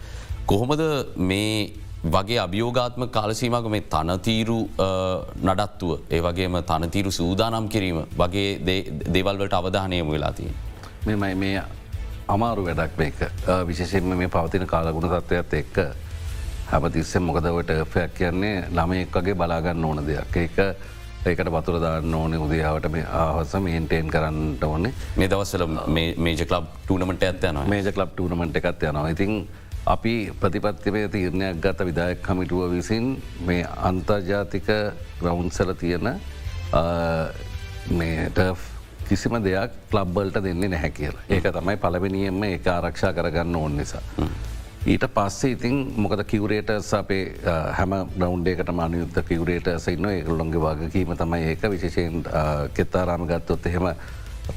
කොහොමද 0.46 0.82
මේ 1.16 1.54
වගේ 2.04 2.40
අභියෝගාත්ම 2.40 3.08
කාලසීමක 3.12 3.66
මේ 3.70 3.82
තනතීරු 3.94 4.60
නඩත්තුව 5.44 5.92
ඒ 6.10 6.22
වගේම 6.22 6.56
තනතීරු 6.64 7.12
සූදානම් 7.12 7.68
කිරීම 7.70 8.00
වගේ 8.18 8.60
දේවල්වට 9.14 9.54
අවධානයම 9.54 10.12
වෙලාතිී. 10.12 10.54
මෙමයි 11.06 11.36
මේ 11.36 11.64
අමාරු 12.28 12.66
වැඩක් 12.66 12.98
මේක. 12.98 13.20
විශේෂෙන්ම 13.68 14.16
මේ 14.18 14.28
පවතින 14.28 14.68
කාලගුණ 14.68 15.10
තත්ත්වයක්ත් 15.10 15.54
එක්ක 15.54 15.78
හැමතිස්සෙන් 16.72 17.24
මොකදවට 17.24 17.76
ෆයක් 17.86 18.14
කියන්නේ? 18.14 18.56
ළම 18.72 18.92
එක්වගේ 19.04 19.36
බලාගන්න 19.36 19.86
ඕන 19.86 20.06
දෙයක්. 20.08 20.36
ඒක 20.38 20.58
ඒකට 21.26 21.50
පතුර 21.52 21.82
දාන්න 21.82 22.14
ඕන 22.16 22.34
උදයාවට 22.38 22.92
මේ 22.92 23.04
ආහස 23.04 23.54
මේන්ටේන් 23.60 24.08
කරන්නට 24.08 24.64
ඕනේ. 24.64 24.94
මේ 25.18 25.28
දවසල 25.28 25.66
මේජ 26.18 26.46
කලබ් 26.46 26.66
ටනමට 26.86 27.24
ඇත්තයන 27.24 27.60
මේජ 27.68 27.92
කලබ් 27.92 28.14
ටනමට 28.16 28.56
එකත් 28.56 28.84
යනවා. 28.84 29.10
ඉතින් 29.10 29.48
අපි 29.86 30.32
ප්‍රතිපත්තිවය 30.40 31.08
තීරණයක් 31.10 31.62
ගත 31.62 31.86
විදායක් 31.86 32.22
කමිටුව 32.22 32.72
විසින් 32.72 33.22
මේ 33.46 33.66
අන්තර්ජාතික 33.78 34.68
රවුන්සල 35.22 35.74
තියෙන 35.74 36.20
මේ 37.92 38.32
කිසිම 39.10 39.34
දෙයක් 39.44 39.72
ලබ්බල්ට 39.92 40.44
දෙන්නේ 40.44 40.70
නැහැ 40.70 40.90
කියලා. 40.90 41.24
ඒක 41.30 41.44
තමයි 41.44 41.78
පලවෙනියෙන්ම 41.78 42.44
ඒ 42.44 42.60
ආරක්ෂා 42.70 43.14
කරගන්න 43.14 43.56
ඕන් 43.56 43.78
නිසා. 43.78 44.02
ඊට 44.86 45.06
පස්සේ 45.16 45.52
ඉතින් 45.52 45.94
මොකද 45.98 46.24
කිවරේටස් 46.24 46.94
අපේ 46.94 47.36
හැම 47.78 47.96
බ්‍රවන්්ඩේකට 48.18 48.70
මානයුද්ධ 48.72 49.24
කිවරේට 49.28 49.68
සයින්න 49.80 50.06
ඒකල්ලොන්ගේ 50.06 50.62
වගකීම 50.62 51.16
තමයි 51.18 51.44
ඒක. 51.50 51.62
විශේෂයෙන් 51.72 52.24
කෙත්තාරාම 52.74 53.26
ගත්තොත් 53.28 53.66
එහෙම 53.66 53.90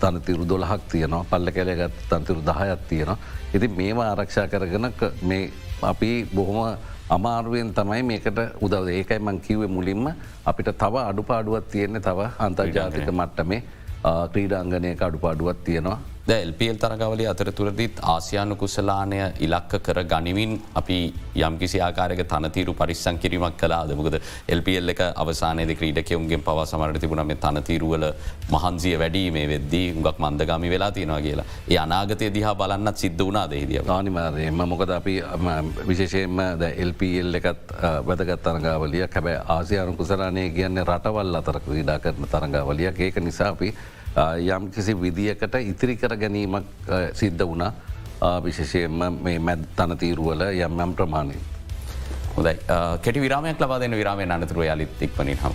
තනතිරු 0.01 0.45
දොළහක් 0.49 0.83
තියනවා 0.93 1.25
පල්ල 1.31 1.51
කැලේ 1.57 1.77
ගත් 1.81 1.95
තන්තිරු 2.11 2.41
දහයත් 2.49 2.89
තියෙනවා. 2.89 3.19
ඉති 3.55 3.69
මේවා 3.69 4.09
ආරක්ෂා 4.13 4.47
කරගෙන 4.49 4.93
මේ 5.23 5.51
අපි 5.83 6.11
බොහොම 6.35 6.77
අමාරුවෙන් 7.11 7.75
තමයි 7.75 8.03
මේකට 8.11 8.39
උදව 8.61 8.89
ඒකයි 8.89 9.19
මං 9.19 9.41
කිව්වේ 9.41 9.69
මුලින්ම. 9.77 10.07
අපිට 10.47 10.69
තව 10.83 10.95
අඩුපාඩුවත් 11.11 11.69
තියෙන්නේ 11.73 12.01
තව 12.01 12.19
අන්තර්ජාතික 12.39 13.09
මට්ටමේ. 13.21 13.63
ක්‍රීඩාංගනයක 14.33 15.03
අඩුපාඩුවත් 15.09 15.65
තියෙනවා 15.65 15.99
ද 16.23 16.31
එල්පල් 16.35 16.77
තරගවලි 16.79 17.25
අතරතුරදිත් 17.27 17.97
ආසියානු 18.05 18.55
කුසලානය 18.57 19.17
ඉලක්ක 19.41 19.73
කර 19.79 19.99
ගනිවින් 20.05 20.53
අපි 20.75 20.99
යම්කිසි 21.37 21.79
ආකාරක 21.81 22.21
තනතීරු 22.25 22.73
පරිස්සං 22.75 23.17
කිරීමක් 23.19 23.57
කලා 23.59 23.81
දමකද 23.89 24.21
එල්පල් 24.49 24.93
එක 24.93 25.01
අවසානයද 25.23 25.73
ක්‍රීඩකයවුන්ගෙන් 25.81 26.45
පව 26.47 26.59
සමට 26.65 27.01
තිබුණ 27.03 27.23
මේ 27.27 27.41
තනතීරුවල 27.45 28.05
මහන්සිය 28.53 28.95
වැඩීමේ 29.01 29.49
වෙද්දී 29.53 29.89
උගක් 29.95 30.21
මන්දගමි 30.21 30.71
වෙලා 30.71 30.91
තියෙනවා 30.93 31.21
කියලා. 31.21 31.47
ඒ 31.69 31.79
අනාගතය 31.79 32.29
දිහා 32.37 32.55
බලන්නත් 32.55 32.97
සිද්ධ 32.97 33.25
වනා 33.25 33.47
දෙහිදිය 33.51 33.81
ආනිමාරයම 33.89 34.63
මොකද 34.65 34.93
අපි 34.99 35.15
විශේෂයෙන්ම 35.89 36.39
ද 36.61 36.69
එල්පල් 36.77 37.41
එකත් 37.41 37.75
වැදගත් 38.07 38.39
තරගාවලිය 38.45 39.03
හැබැ 39.09 39.35
ආසියානු 39.49 39.97
කුසලානය 39.97 40.47
කියන්නේ 40.53 40.87
රටවල් 40.87 41.35
අතර 41.35 41.59
ක්‍රීඩා 41.67 41.99
කරන 41.99 42.31
තරගාවලියක්. 42.31 43.01
ඒක 43.01 43.21
නිසා 43.21 43.51
අපි 43.57 43.75
යම් 44.17 44.71
කිසි 44.71 44.95
විදිියකට 44.95 45.55
ඉතිරි 45.55 45.97
කර 45.97 46.17
ගැනීමක් 46.17 46.67
සිද්ධ 47.15 47.45
වුණා 47.45 47.73
විශෂයෙන්ම 48.45 49.23
මේ 49.23 49.39
මැද් 49.39 49.65
තනතීරුවල 49.77 50.43
යම් 50.51 50.81
යම් 50.81 50.93
ප්‍රමාණය. 50.95 51.39
හොදයි 52.37 52.57
කෙටි 53.03 53.21
විරාමයක් 53.21 53.61
ලබා 53.61 53.81
දෙන 53.81 53.97
විරාමය 53.97 54.29
අනතුරුව 54.29 54.65
යලිත් 54.65 55.03
එක්වනින් 55.03 55.39
හම. 55.39 55.55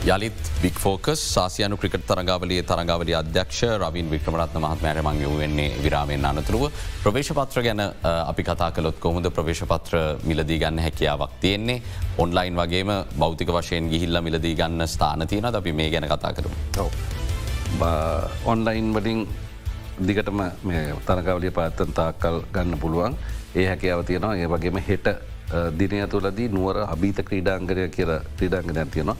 යළිත් 0.00 0.32
බික් 0.62 0.78
ෆෝකස් 0.80 1.20
සාසියනු 1.34 1.76
ක්‍රිකට 1.76 2.06
තරගාවලිය 2.08 2.62
තරගාවලි 2.64 3.14
අධ්‍යක්ෂ 3.18 3.60
රවින් 3.80 4.08
වික්‍රමරත්න 4.10 4.62
මහත්මෑර 4.64 5.02
මං 5.02 5.18
යවෙන්නේ 5.26 5.76
විරාමෙන් 5.84 6.24
අනතුරුව. 6.24 6.70
ප්‍රවේශපත්‍ර 7.04 7.62
ගැන 7.62 7.82
අපි 8.02 8.42
කතා 8.42 8.70
කලොත් 8.72 8.96
කොහොඳ 8.98 9.28
ප්‍රවේශපත්‍ර 9.28 9.96
මිලදී 10.24 10.58
ගන්න 10.62 10.78
හැකියාවක් 10.78 11.34
තියෙන්නේ? 11.42 11.82
ඔන්ලයින් 12.18 12.56
වගේම 12.56 12.92
භෞතික 13.18 13.52
වශයෙන් 13.52 13.90
ගිහිල්ල 13.92 14.20
මිලදී 14.22 14.54
ගන්න 14.54 14.88
ස්ථාන 14.88 15.26
තියෙන 15.28 15.44
අපි 15.44 15.72
මේ 15.72 15.90
ගැන 15.90 16.08
කතා 16.08 16.32
කරු. 16.32 16.50
ඔන්ලයින් 18.44 18.94
වලින් 18.94 19.28
දිගටම 20.06 20.40
තරගවලිය 21.06 21.50
පාත්තන් 21.50 21.92
තාකල් 21.92 22.40
ගන්න 22.52 22.78
පුළුවන්. 22.78 23.18
ඒ 23.54 23.68
හැකියාව 23.68 24.04
තියෙනවා. 24.04 24.34
ඒ 24.36 24.48
වගේම 24.48 24.80
හෙට 24.88 25.12
දිනය 25.78 26.06
තුලදී 26.08 26.48
නුවර 26.48 26.76
අභීත 26.88 27.20
ක්‍රීඩාංගරය 27.28 27.88
කියර 27.90 28.20
ක්‍රීඩාංගනයක් 28.38 28.90
තියෙනවා. 28.96 29.16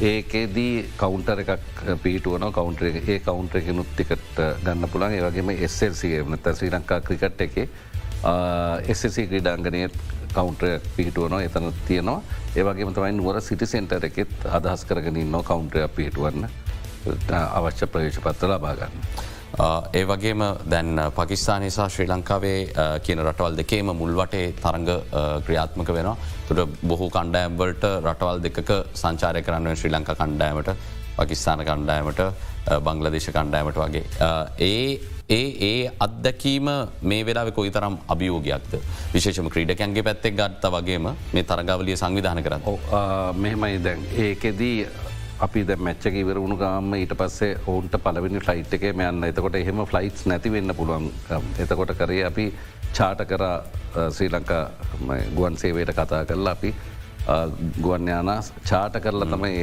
ඒකේදී 0.00 0.84
කවුන්ටර 0.96 1.40
එකක් 1.42 1.82
පිටුවන 2.02 2.52
කවුන්ටර 2.52 2.86
ඒ 2.86 3.18
කවුන්ටර 3.20 3.58
එක 3.58 3.72
නුත්තිකට 3.72 4.38
ගන්න 4.62 4.88
පුළන් 4.88 5.12
ඒවගේම 5.12 5.50
එස්සල්සිය 5.50 6.22
නත 6.22 6.54
ශ්‍රී 6.54 6.70
ලංකා 6.70 7.00
ක්‍රිකට් 7.02 7.40
එක 7.40 7.58
එස්සසි 8.86 9.26
ක්‍රඩාංගනය 9.26 9.88
කවුන්ටරයක් 10.30 10.82
පිහිටුවනවා. 10.96 11.42
එතන 11.42 11.72
තියෙනවා. 11.86 12.22
ඒවගේම 12.54 12.94
තමයි 12.94 13.12
නුවර 13.12 13.40
සිටි 13.40 13.66
සෙන්ටර් 13.66 14.04
එකෙත් 14.04 14.46
අදහස් 14.50 14.84
කරගෙන 14.84 15.18
න්න 15.18 15.42
කවුන්ටරයක් 15.42 15.94
පිහිටුවන්න. 15.96 16.46
අවශ්‍ය 17.32 17.86
ප්‍රවේශ 17.86 18.20
පත්ත 18.20 18.42
ලබාගන්න. 18.44 19.02
ඒ 19.92 20.04
වගේම 20.04 20.42
දැන් 20.70 21.00
පකිස්ානය 21.16 21.70
සහ 21.70 21.88
ශ්‍රී 21.88 22.08
ලංකාවේ 22.08 22.58
කියන 23.02 23.22
රටවල් 23.24 23.56
දෙකේම 23.56 23.90
මුල්වටේ 23.96 24.52
තරඟ 24.54 24.90
ක්‍රියාත්මක 25.46 25.88
වෙනවා 25.88 26.16
තුට 26.48 26.78
බොහෝ 26.82 27.10
කණ්ඩෑම්වලට 27.10 27.84
රටවල් 28.04 28.42
දෙකක 28.44 28.70
සංචාරය 28.94 29.42
කරන්න 29.42 29.76
ශ්‍රී 29.76 29.92
ලංකා 29.92 30.14
කණ්ඩෑමට 30.14 30.70
පකිස්ාන 31.18 31.64
කණ්ඩෑමට 31.64 32.20
බංලදේශ 32.84 33.30
කණ්ඩෑමට 33.32 33.78
වගේ. 33.78 34.04
ඒ 34.60 35.00
ඒ 35.28 35.48
ඒ 35.60 35.90
අත්දැකීම 36.00 36.68
මේ 37.02 37.26
වෙලා 37.26 37.50
කොයි 37.50 37.70
තරම් 37.70 37.98
අභියෝගයක්ද 38.08 38.78
විශේෂම 39.14 39.48
ක්‍රීඩකැන්ගේ 39.48 40.02
පැත්තෙක් 40.02 40.36
ගත්ත 40.36 40.72
වගේම 40.74 41.10
මේ 41.32 41.42
තරගවලිය 41.44 41.96
සංවිධාන 41.96 42.42
කරන්න. 42.42 42.62
මෙහෙමයි 43.34 43.84
දැන් 43.84 44.06
ඒකෙදී 44.16 44.86
අපි 45.38 45.62
ද 45.64 45.76
මච්චක 45.76 46.14
ඉවර 46.18 46.38
වුණු 46.42 46.56
ගාම 46.56 46.94
ඊට 46.94 47.14
පස්සේ 47.14 47.58
ඔවුන්ට 47.66 47.94
පලවෙනි 48.04 48.40
ෆ්ලයිට් 48.40 48.72
එක 48.74 48.86
යන්න 48.88 49.26
එතකොට 49.28 49.54
එහෙම 49.54 49.82
ෆ්ලයිට්ස් 49.86 50.26
නැතිවෙන්න 50.26 50.74
පුළුවන්. 50.74 51.06
එතකොට 51.58 51.92
කරේ 51.94 52.24
අපි 52.26 52.46
චාට 52.92 53.22
කර 53.24 53.44
ශ්‍රී 54.10 54.30
ලංකා 54.34 54.64
ගුවන් 55.36 55.56
සේවයට 55.56 55.94
කතා 55.94 56.24
කරලා 56.24 56.56
අපි 56.58 56.72
ගුවන් 57.78 58.08
යාන 58.08 58.32
චාට 58.64 58.98
කරලා 59.00 59.28
තමයි 59.28 59.62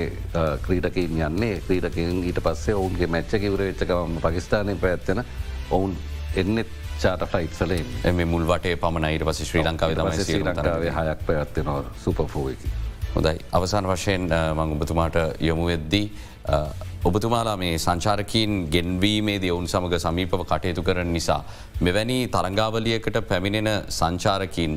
ක්‍රීඩකින් 0.64 1.20
යන්නේ. 1.20 1.60
ක්‍රීඩකින් 1.68 2.24
ඊට 2.24 2.40
පස්සේ 2.40 2.76
ඔවුන්ගේ 2.76 3.08
මැච්චක 3.10 3.44
ඉවර 3.44 3.66
වෙච්චකම 3.66 4.18
පකිස්ානය 4.24 4.78
පැත්තෙන 4.78 5.24
ඔවුන් 5.72 5.98
එන්නෙත් 6.36 6.72
චාට 7.02 7.28
ෆ්ලයිට් 7.28 7.54
සලේ 7.54 7.84
එම 8.06 8.24
මුල්වට 8.30 8.72
පමණ 8.80 9.12
ඊට 9.12 9.28
පස 9.28 9.44
ශ්‍රී 9.44 9.68
ලංකාව 9.68 10.16
ශ්‍රී 10.24 10.42
ලංකාවේ 10.42 10.98
හයක් 11.02 11.28
පැත්වෙනවා 11.28 11.84
සුපෆෝයකි. 12.06 12.85
හොදයි 13.16 13.38
අවසාන 13.51 13.86
වශයෙන් 13.86 14.28
මං 14.53 14.76
ඔබතුමාට 14.76 15.16
යොමු 15.41 15.66
වෙද්දී. 15.66 16.05
ඔබතුමාලා 17.03 17.55
මේ 17.57 17.78
සංචාරකින් 17.78 18.68
ගෙන්වීමේ 18.68 19.38
දවුන් 19.39 19.68
සමඟ 19.68 19.99
සමීපව 19.99 20.41
කටයුතු 20.43 20.84
කරන 20.84 21.13
නිසා. 21.13 21.43
මෙවැනි 21.80 22.18
තරංගාවලියකට 22.28 23.20
පැමිණෙන 23.30 23.70
සංචාරකින් 23.89 24.74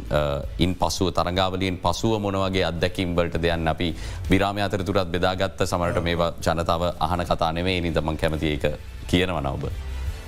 ඉන් 0.59 0.75
පසුව 0.77 1.11
තරංගාවලියෙන් 1.13 1.79
පසුව 1.79 2.21
මොනවගේ 2.21 2.65
අදැකින් 2.65 3.17
වලට 3.17 3.43
දෙයන්න 3.43 3.69
අපි 3.69 3.89
විරාම 4.31 4.61
අතරතුරත් 4.61 5.11
බෙදාගත්ත 5.11 5.67
සමට 5.67 6.03
මේ 6.03 6.17
ජනතාව 6.43 6.83
අහන 7.01 7.27
කතානෙවේ 7.27 7.81
නිතමං 7.81 8.17
කැමති 8.17 8.53
එක 8.53 8.67
කියනවන 9.07 9.47
ඔබ. 9.49 9.65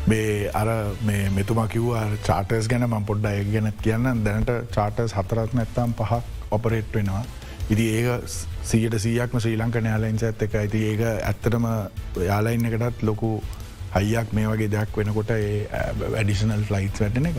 මේ 0.06 0.50
අර 0.52 0.68
මෙතුමා 1.32 1.68
කිව්ව 1.68 2.18
චාටර්ස් 2.22 2.68
ගැන 2.68 2.88
ම 2.88 3.04
පොඩ්ඩ 3.04 3.30
ඒ 3.32 3.44
ගැන 3.46 3.72
කියන්න 3.82 4.24
දැනට 4.24 4.56
චාටර්ස් 4.70 5.14
හතරත් 5.14 5.54
නැත්තම් 5.54 5.94
පහ 5.94 6.18
ඔපරේට් 6.50 6.90
වෙනවා. 6.92 7.22
ඉදි 7.71 7.85
ඒක 7.97 8.31
සීට 8.64 8.97
සීයක්ම 8.99 9.39
ශ්‍රී 9.39 9.59
ලංක 9.59 9.83
යාලයින්ස 9.85 10.25
ඇත් 10.27 10.43
එක 10.47 10.57
ඇති 10.61 10.81
ඒක 10.87 11.03
ඇත්තටම 11.09 11.66
යාලයින්න 12.25 12.68
එකටත් 12.68 13.05
ලොකු 13.07 13.31
හයියක් 13.95 14.33
මේ 14.33 14.49
වගේ 14.49 14.71
දෙයක් 14.73 14.97
වෙනකොට 14.97 15.31
වැඩිෂනල් 16.07 16.64
ෆ්ලයිට් 16.66 17.01
වැටන 17.01 17.31
එක. 17.31 17.39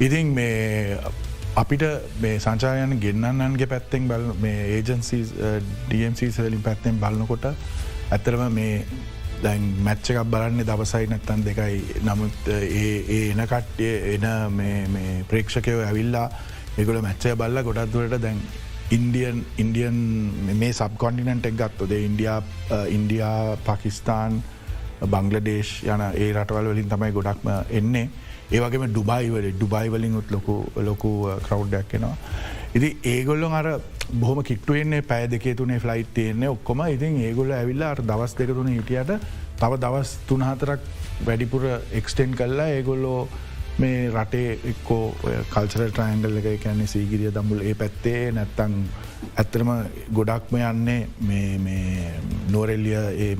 ඉතින් 0.00 0.32
මේ 0.34 0.98
අපිට 1.54 1.84
මේ 2.20 2.38
සංචායන 2.38 2.96
ගෙන්න්නන්ගේ 2.98 3.68
පැත්තෙන් 3.68 4.08
බල 4.08 4.28
මේ 4.40 4.60
ඒජන්සි 4.76 5.20
DMC 5.90 6.30
සලින් 6.30 6.62
පැත්තෙන් 6.62 7.00
බලන්නකොට 7.00 7.44
ඇත්තරම 7.48 8.46
මේ 8.50 8.86
දැන් 9.42 9.68
මැච්ච 9.84 10.12
එකක් 10.12 10.24
බලන්නේ 10.30 10.64
දවසයි 10.64 11.12
නැත්තන් 11.12 11.44
දෙකයි 11.44 12.02
නමුත් 12.04 12.48
ඒ 12.48 13.20
එන 13.20 13.46
කට්ටිය 13.46 14.16
එන 14.16 14.26
ප්‍රේක්ෂකයව 15.28 15.80
ඇවිල්ලා 15.82 16.26
ඒගොල 16.78 17.00
මැච්චය 17.02 17.36
බල්ල 17.36 17.64
ගොඩත්දුවට 17.64 18.20
දැන් 18.20 18.44
ඉන්දියන් 18.92 19.44
ඉන්දියන් 19.58 19.98
මේ 20.58 20.72
සබ්කොන්ටිනන්ට 20.72 21.46
එක් 21.46 21.56
ගත්තොද 21.60 21.92
ඉන්ඩියා 21.98 22.40
ඉන්ඩියා 22.88 23.56
පකිස්ාන් 23.66 24.42
බංගලදේශ් 25.14 25.72
යන 25.84 26.04
ඒ 26.08 26.32
රටවල් 26.32 26.72
වලින් 26.72 26.90
තමයි 26.90 27.12
ගොඩක්ම 27.12 27.48
එන්නේ. 27.70 28.08
ඒවගේම 28.52 28.84
ඩුබයිවල 28.88 29.46
ඩුබයි 29.52 29.92
වලින් 29.94 30.18
උත් 30.20 30.30
ලොකු 30.30 30.56
ලොකු 30.88 31.12
uh, 31.26 31.38
ක්‍රව්ඩයක් 31.46 31.94
එනවා. 31.94 32.16
ඉති 32.74 32.90
ඒගොල්ලො 33.04 33.48
අර 33.50 33.68
බොහම 34.14 34.42
කිට්ටුවන්නේ 34.42 35.02
පැය 35.02 35.30
දෙකේ 35.30 35.54
තුනේ 35.54 35.78
ෆ්ලයිට් 35.78 36.12
තියෙන්නේ 36.14 36.48
ඔක්කොම. 36.48 36.84
ඉතින් 36.88 37.16
ඒගොල්ල 37.28 37.52
ඇවිල්ලා 37.52 37.94
දවස් 38.02 38.36
දෙක 38.38 38.52
තුන 38.54 38.68
හිටියට 38.68 39.16
තව 39.60 39.80
දවස් 39.80 40.12
තුනහතරක් 40.28 40.80
වැඩිපුර 41.26 41.64
එක්ස්ටෙන් 41.92 42.36
කල්ලා 42.36 42.68
ඒගොල්ලෝ 42.76 43.28
මේ 43.78 44.10
රටේ 44.10 44.58
එක්කෝ 44.64 45.14
කල්චර 45.50 45.90
ට්‍රයින්ඩල් 45.90 46.38
එක 46.42 46.60
කියන්නේ 46.60 46.86
සීගිරිය 46.86 47.32
දම්මුල 47.32 47.62
ඒ 47.62 47.74
පැත්තේ 47.74 48.32
නැත්තං 48.32 48.74
ඇත්තරම 49.36 49.70
ගොඩක්ම 50.12 50.56
යන්නේ 50.60 51.00
නෝරෙල්ලිය 52.50 52.96
ඒ 53.18 53.34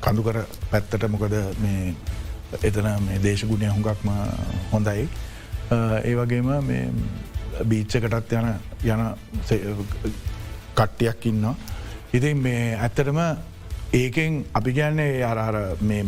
කඳුකර 0.00 0.38
පැත්තට 0.70 1.08
මොකද 1.08 1.34
මේ 1.58 1.94
එතන 2.62 2.90
මේ 3.00 3.22
දේශගුණය 3.22 3.68
හුඟක්ම 3.68 4.10
හොඳයි 4.72 5.08
ඒ 5.70 6.14
වගේම 6.14 6.52
බීච්චකටත් 7.64 8.32
යන 8.32 8.48
යන 8.84 9.02
කට්ටියක් 10.74 11.26
ඉන්නවා. 11.26 11.54
ඉතින් 12.12 12.38
මේ 12.38 12.76
ඇත්තටම 12.76 13.18
ඒකෙන් 13.92 14.44
අපි 14.52 14.72
කියන්නේ 14.72 15.24
අරර 15.24 15.76
මේ 15.80 16.02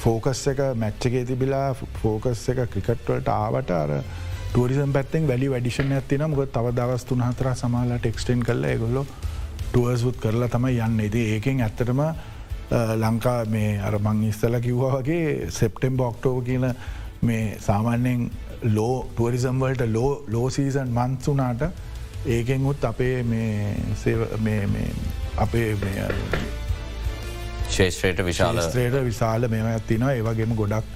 ෆෝකස් 0.00 0.42
එක 0.48 0.60
මැච්චකේ 0.76 1.24
තිබිලා 1.24 1.68
ෆෝකස් 1.96 2.42
එක 2.48 2.60
ක්‍රිකට්වලට 2.70 3.28
ආවට 3.30 3.70
අර 3.72 3.92
ටරිසම් 4.50 4.92
පැත්තෙන් 4.92 5.26
වැලි 5.26 5.48
වැඩිෂන 5.48 5.92
ඇතින 5.92 6.24
මොක 6.26 6.50
තව 6.50 6.72
දවස් 6.74 7.04
තුන 7.04 7.22
හතර 7.22 7.50
සමාලට 7.56 8.06
එක්ස්ටෙන් 8.06 8.42
කල්ල 8.42 8.66
ගොල්ලො 8.78 9.06
ටුවර්ස්ුත් 9.64 10.16
කරලා 10.18 10.48
තමයි 10.48 10.78
යන්න. 10.80 11.00
ඉති 11.00 11.24
ඒකෙන් 11.32 11.60
ඇත්තටම 11.60 12.00
ලංකා 12.96 13.44
මේ 13.46 13.78
අර 13.80 13.98
මං 13.98 14.24
ඉස්සල 14.24 14.60
කිව්වා 14.60 14.94
වගේ 14.96 15.50
සෙප්ටෙම්බ 15.50 16.00
ඔක්ටෝව 16.02 16.44
කියන 16.44 16.66
මේ 17.22 17.58
සාමාන්‍යෙන් 17.60 18.30
ලෝ 18.70 18.96
ටුවරිසම්වලට 19.06 19.86
ලෝ 19.88 20.24
ලෝසීසන් 20.28 20.90
මන්සුනාට 20.90 21.62
ඒකෙන්ුත් 22.28 22.84
අපේ 22.84 23.24
අපේ 25.36 25.68
ශේෂත්‍රයට 27.70 28.24
විශාල 28.24 28.62
ස්ත්‍රයට 28.62 28.96
විශාල 29.04 29.48
මෙම 29.48 29.66
ඇත්තිනවා 29.66 30.14
ඒවගේම 30.14 30.54
ගොඩක් 30.56 30.86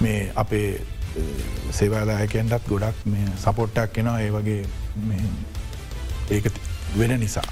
මේ 0.00 0.20
අපේ 0.34 0.68
සේවාදායකයන්ටත් 1.70 2.68
ගොඩක් 2.68 3.06
මේ 3.06 3.26
සපොට්ටක් 3.38 3.92
කෙනවා 3.92 4.20
ඒ 4.20 4.30
වගේ 4.30 4.60
ඒක 6.30 6.52
වෙන 6.98 7.20
නිසා. 7.20 7.48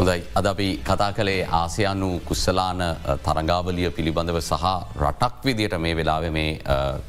හොඳයි. 0.00 0.20
අද 0.38 0.46
අපි 0.50 0.66
කතා 0.88 1.08
කළේ 1.16 1.40
ආසියානු 1.52 2.08
කුස්සලාන 2.28 2.80
තරංගාවලිය 3.26 3.88
පිළිබඳව 3.96 4.38
සහ 4.40 4.64
රටක් 5.02 5.44
විදියට 5.48 5.76
මේ 5.84 5.94
වෙලාව 5.98 6.24
මේ 6.36 6.58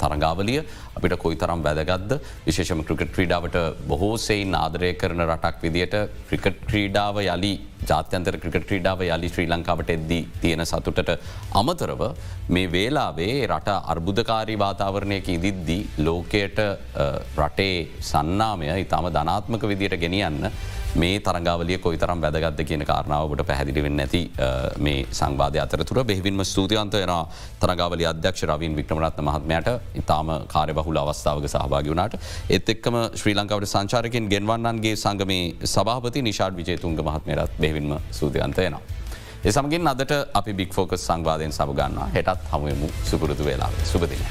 තරංගාවලිය 0.02 0.60
අපිට 0.98 1.16
කොයි 1.24 1.40
තරම් 1.42 1.64
වැදගත්ද. 1.68 2.12
විශේෂම 2.48 2.84
ක්‍රිකට් 2.88 3.14
ක්‍රීඩාවට 3.16 3.58
බොහෝසෙයින් 3.92 4.56
ආදරය 4.64 4.92
කරන 5.02 5.24
රටක් 5.30 5.64
විදියට 5.66 5.96
ක්‍රිකට් 6.30 6.60
ක්‍රීඩාව 6.70 7.22
යලි 7.28 7.54
ජාත්‍යන්තර 7.90 8.36
ක්‍රිකට 8.42 8.68
ක්‍රීඩාව 8.70 9.06
යලි 9.08 9.30
ශ්‍රී 9.34 9.48
ලංකාවට 9.54 9.94
එද්දී 9.96 10.28
තියෙන 10.42 10.66
සතුටට 10.66 11.14
අමතරව 11.62 12.04
මේ 12.56 12.68
වේලාවේ 12.76 13.48
රට 13.48 13.78
අර්බුධකාරී 13.94 14.60
වාතාවරණයක 14.66 15.32
ඉදිද්දී 15.38 15.82
ලෝකයට 16.06 16.60
රටේ 17.40 17.74
සන්නාමය 18.12 18.70
ඉතාම 18.84 19.10
ධනාත්මක 19.18 19.66
විදියට 19.74 20.00
ගෙනියන්න 20.06 20.52
මේ 20.96 21.20
තරංගාවලිය 21.20 21.78
කොයි 21.78 21.98
තරම් 21.98 22.22
වැදගත්ද 22.22 22.64
කියන 22.64 22.84
කාරණාවට 22.86 23.44
පැහැදිලිවෙන්න 23.48 23.96
නැති 23.96 24.22
මේ 24.80 25.06
සංවාධය 25.12 25.60
අතරතුර. 25.60 26.04
බෙහිවින්ම 26.04 26.44
ස්තුතියන්ත 26.44 26.94
යන 26.96 27.14
තරගාවලි 27.60 28.06
අධ්‍යක්ෂ 28.06 28.44
රවින් 28.44 28.76
වික්‍රමරත්න 28.76 29.24
මහත්මයට. 29.24 29.70
ඉතාම 29.96 30.32
කාරය 30.48 30.74
බහුල 30.74 30.98
අවස්ථාවක 30.98 31.48
සහභාග 31.48 31.88
වුණට. 31.88 32.16
එත් 32.50 32.70
එක්කම 32.70 32.98
ශ්‍රී 33.16 33.36
ලංකාවට 33.36 33.72
සංචාරකින් 33.74 34.30
ගෙන්වන්නන්ගේ 34.30 34.96
සංගමේ 34.96 35.44
සභාපති 35.66 36.22
නිශාඩ් 36.22 36.56
විජේතුන්ග 36.56 36.98
මහත්මයටත් 37.02 37.60
බෙහිවින්ම 37.60 38.00
සූතියන්තයනවා. 38.12 38.82
එසමගින් 39.44 39.88
අදට 39.88 40.12
අපි 40.34 40.54
බික් 40.54 40.74
ෆෝකස් 40.74 41.02
සංවාධයෙන් 41.02 41.52
සබගන්න 41.52 42.02
හෙටත් 42.14 42.50
හමුවමු 42.52 42.90
සුපුරුදු 43.04 43.46
වෙලා 43.46 43.72
සුපතිනය. 43.84 44.26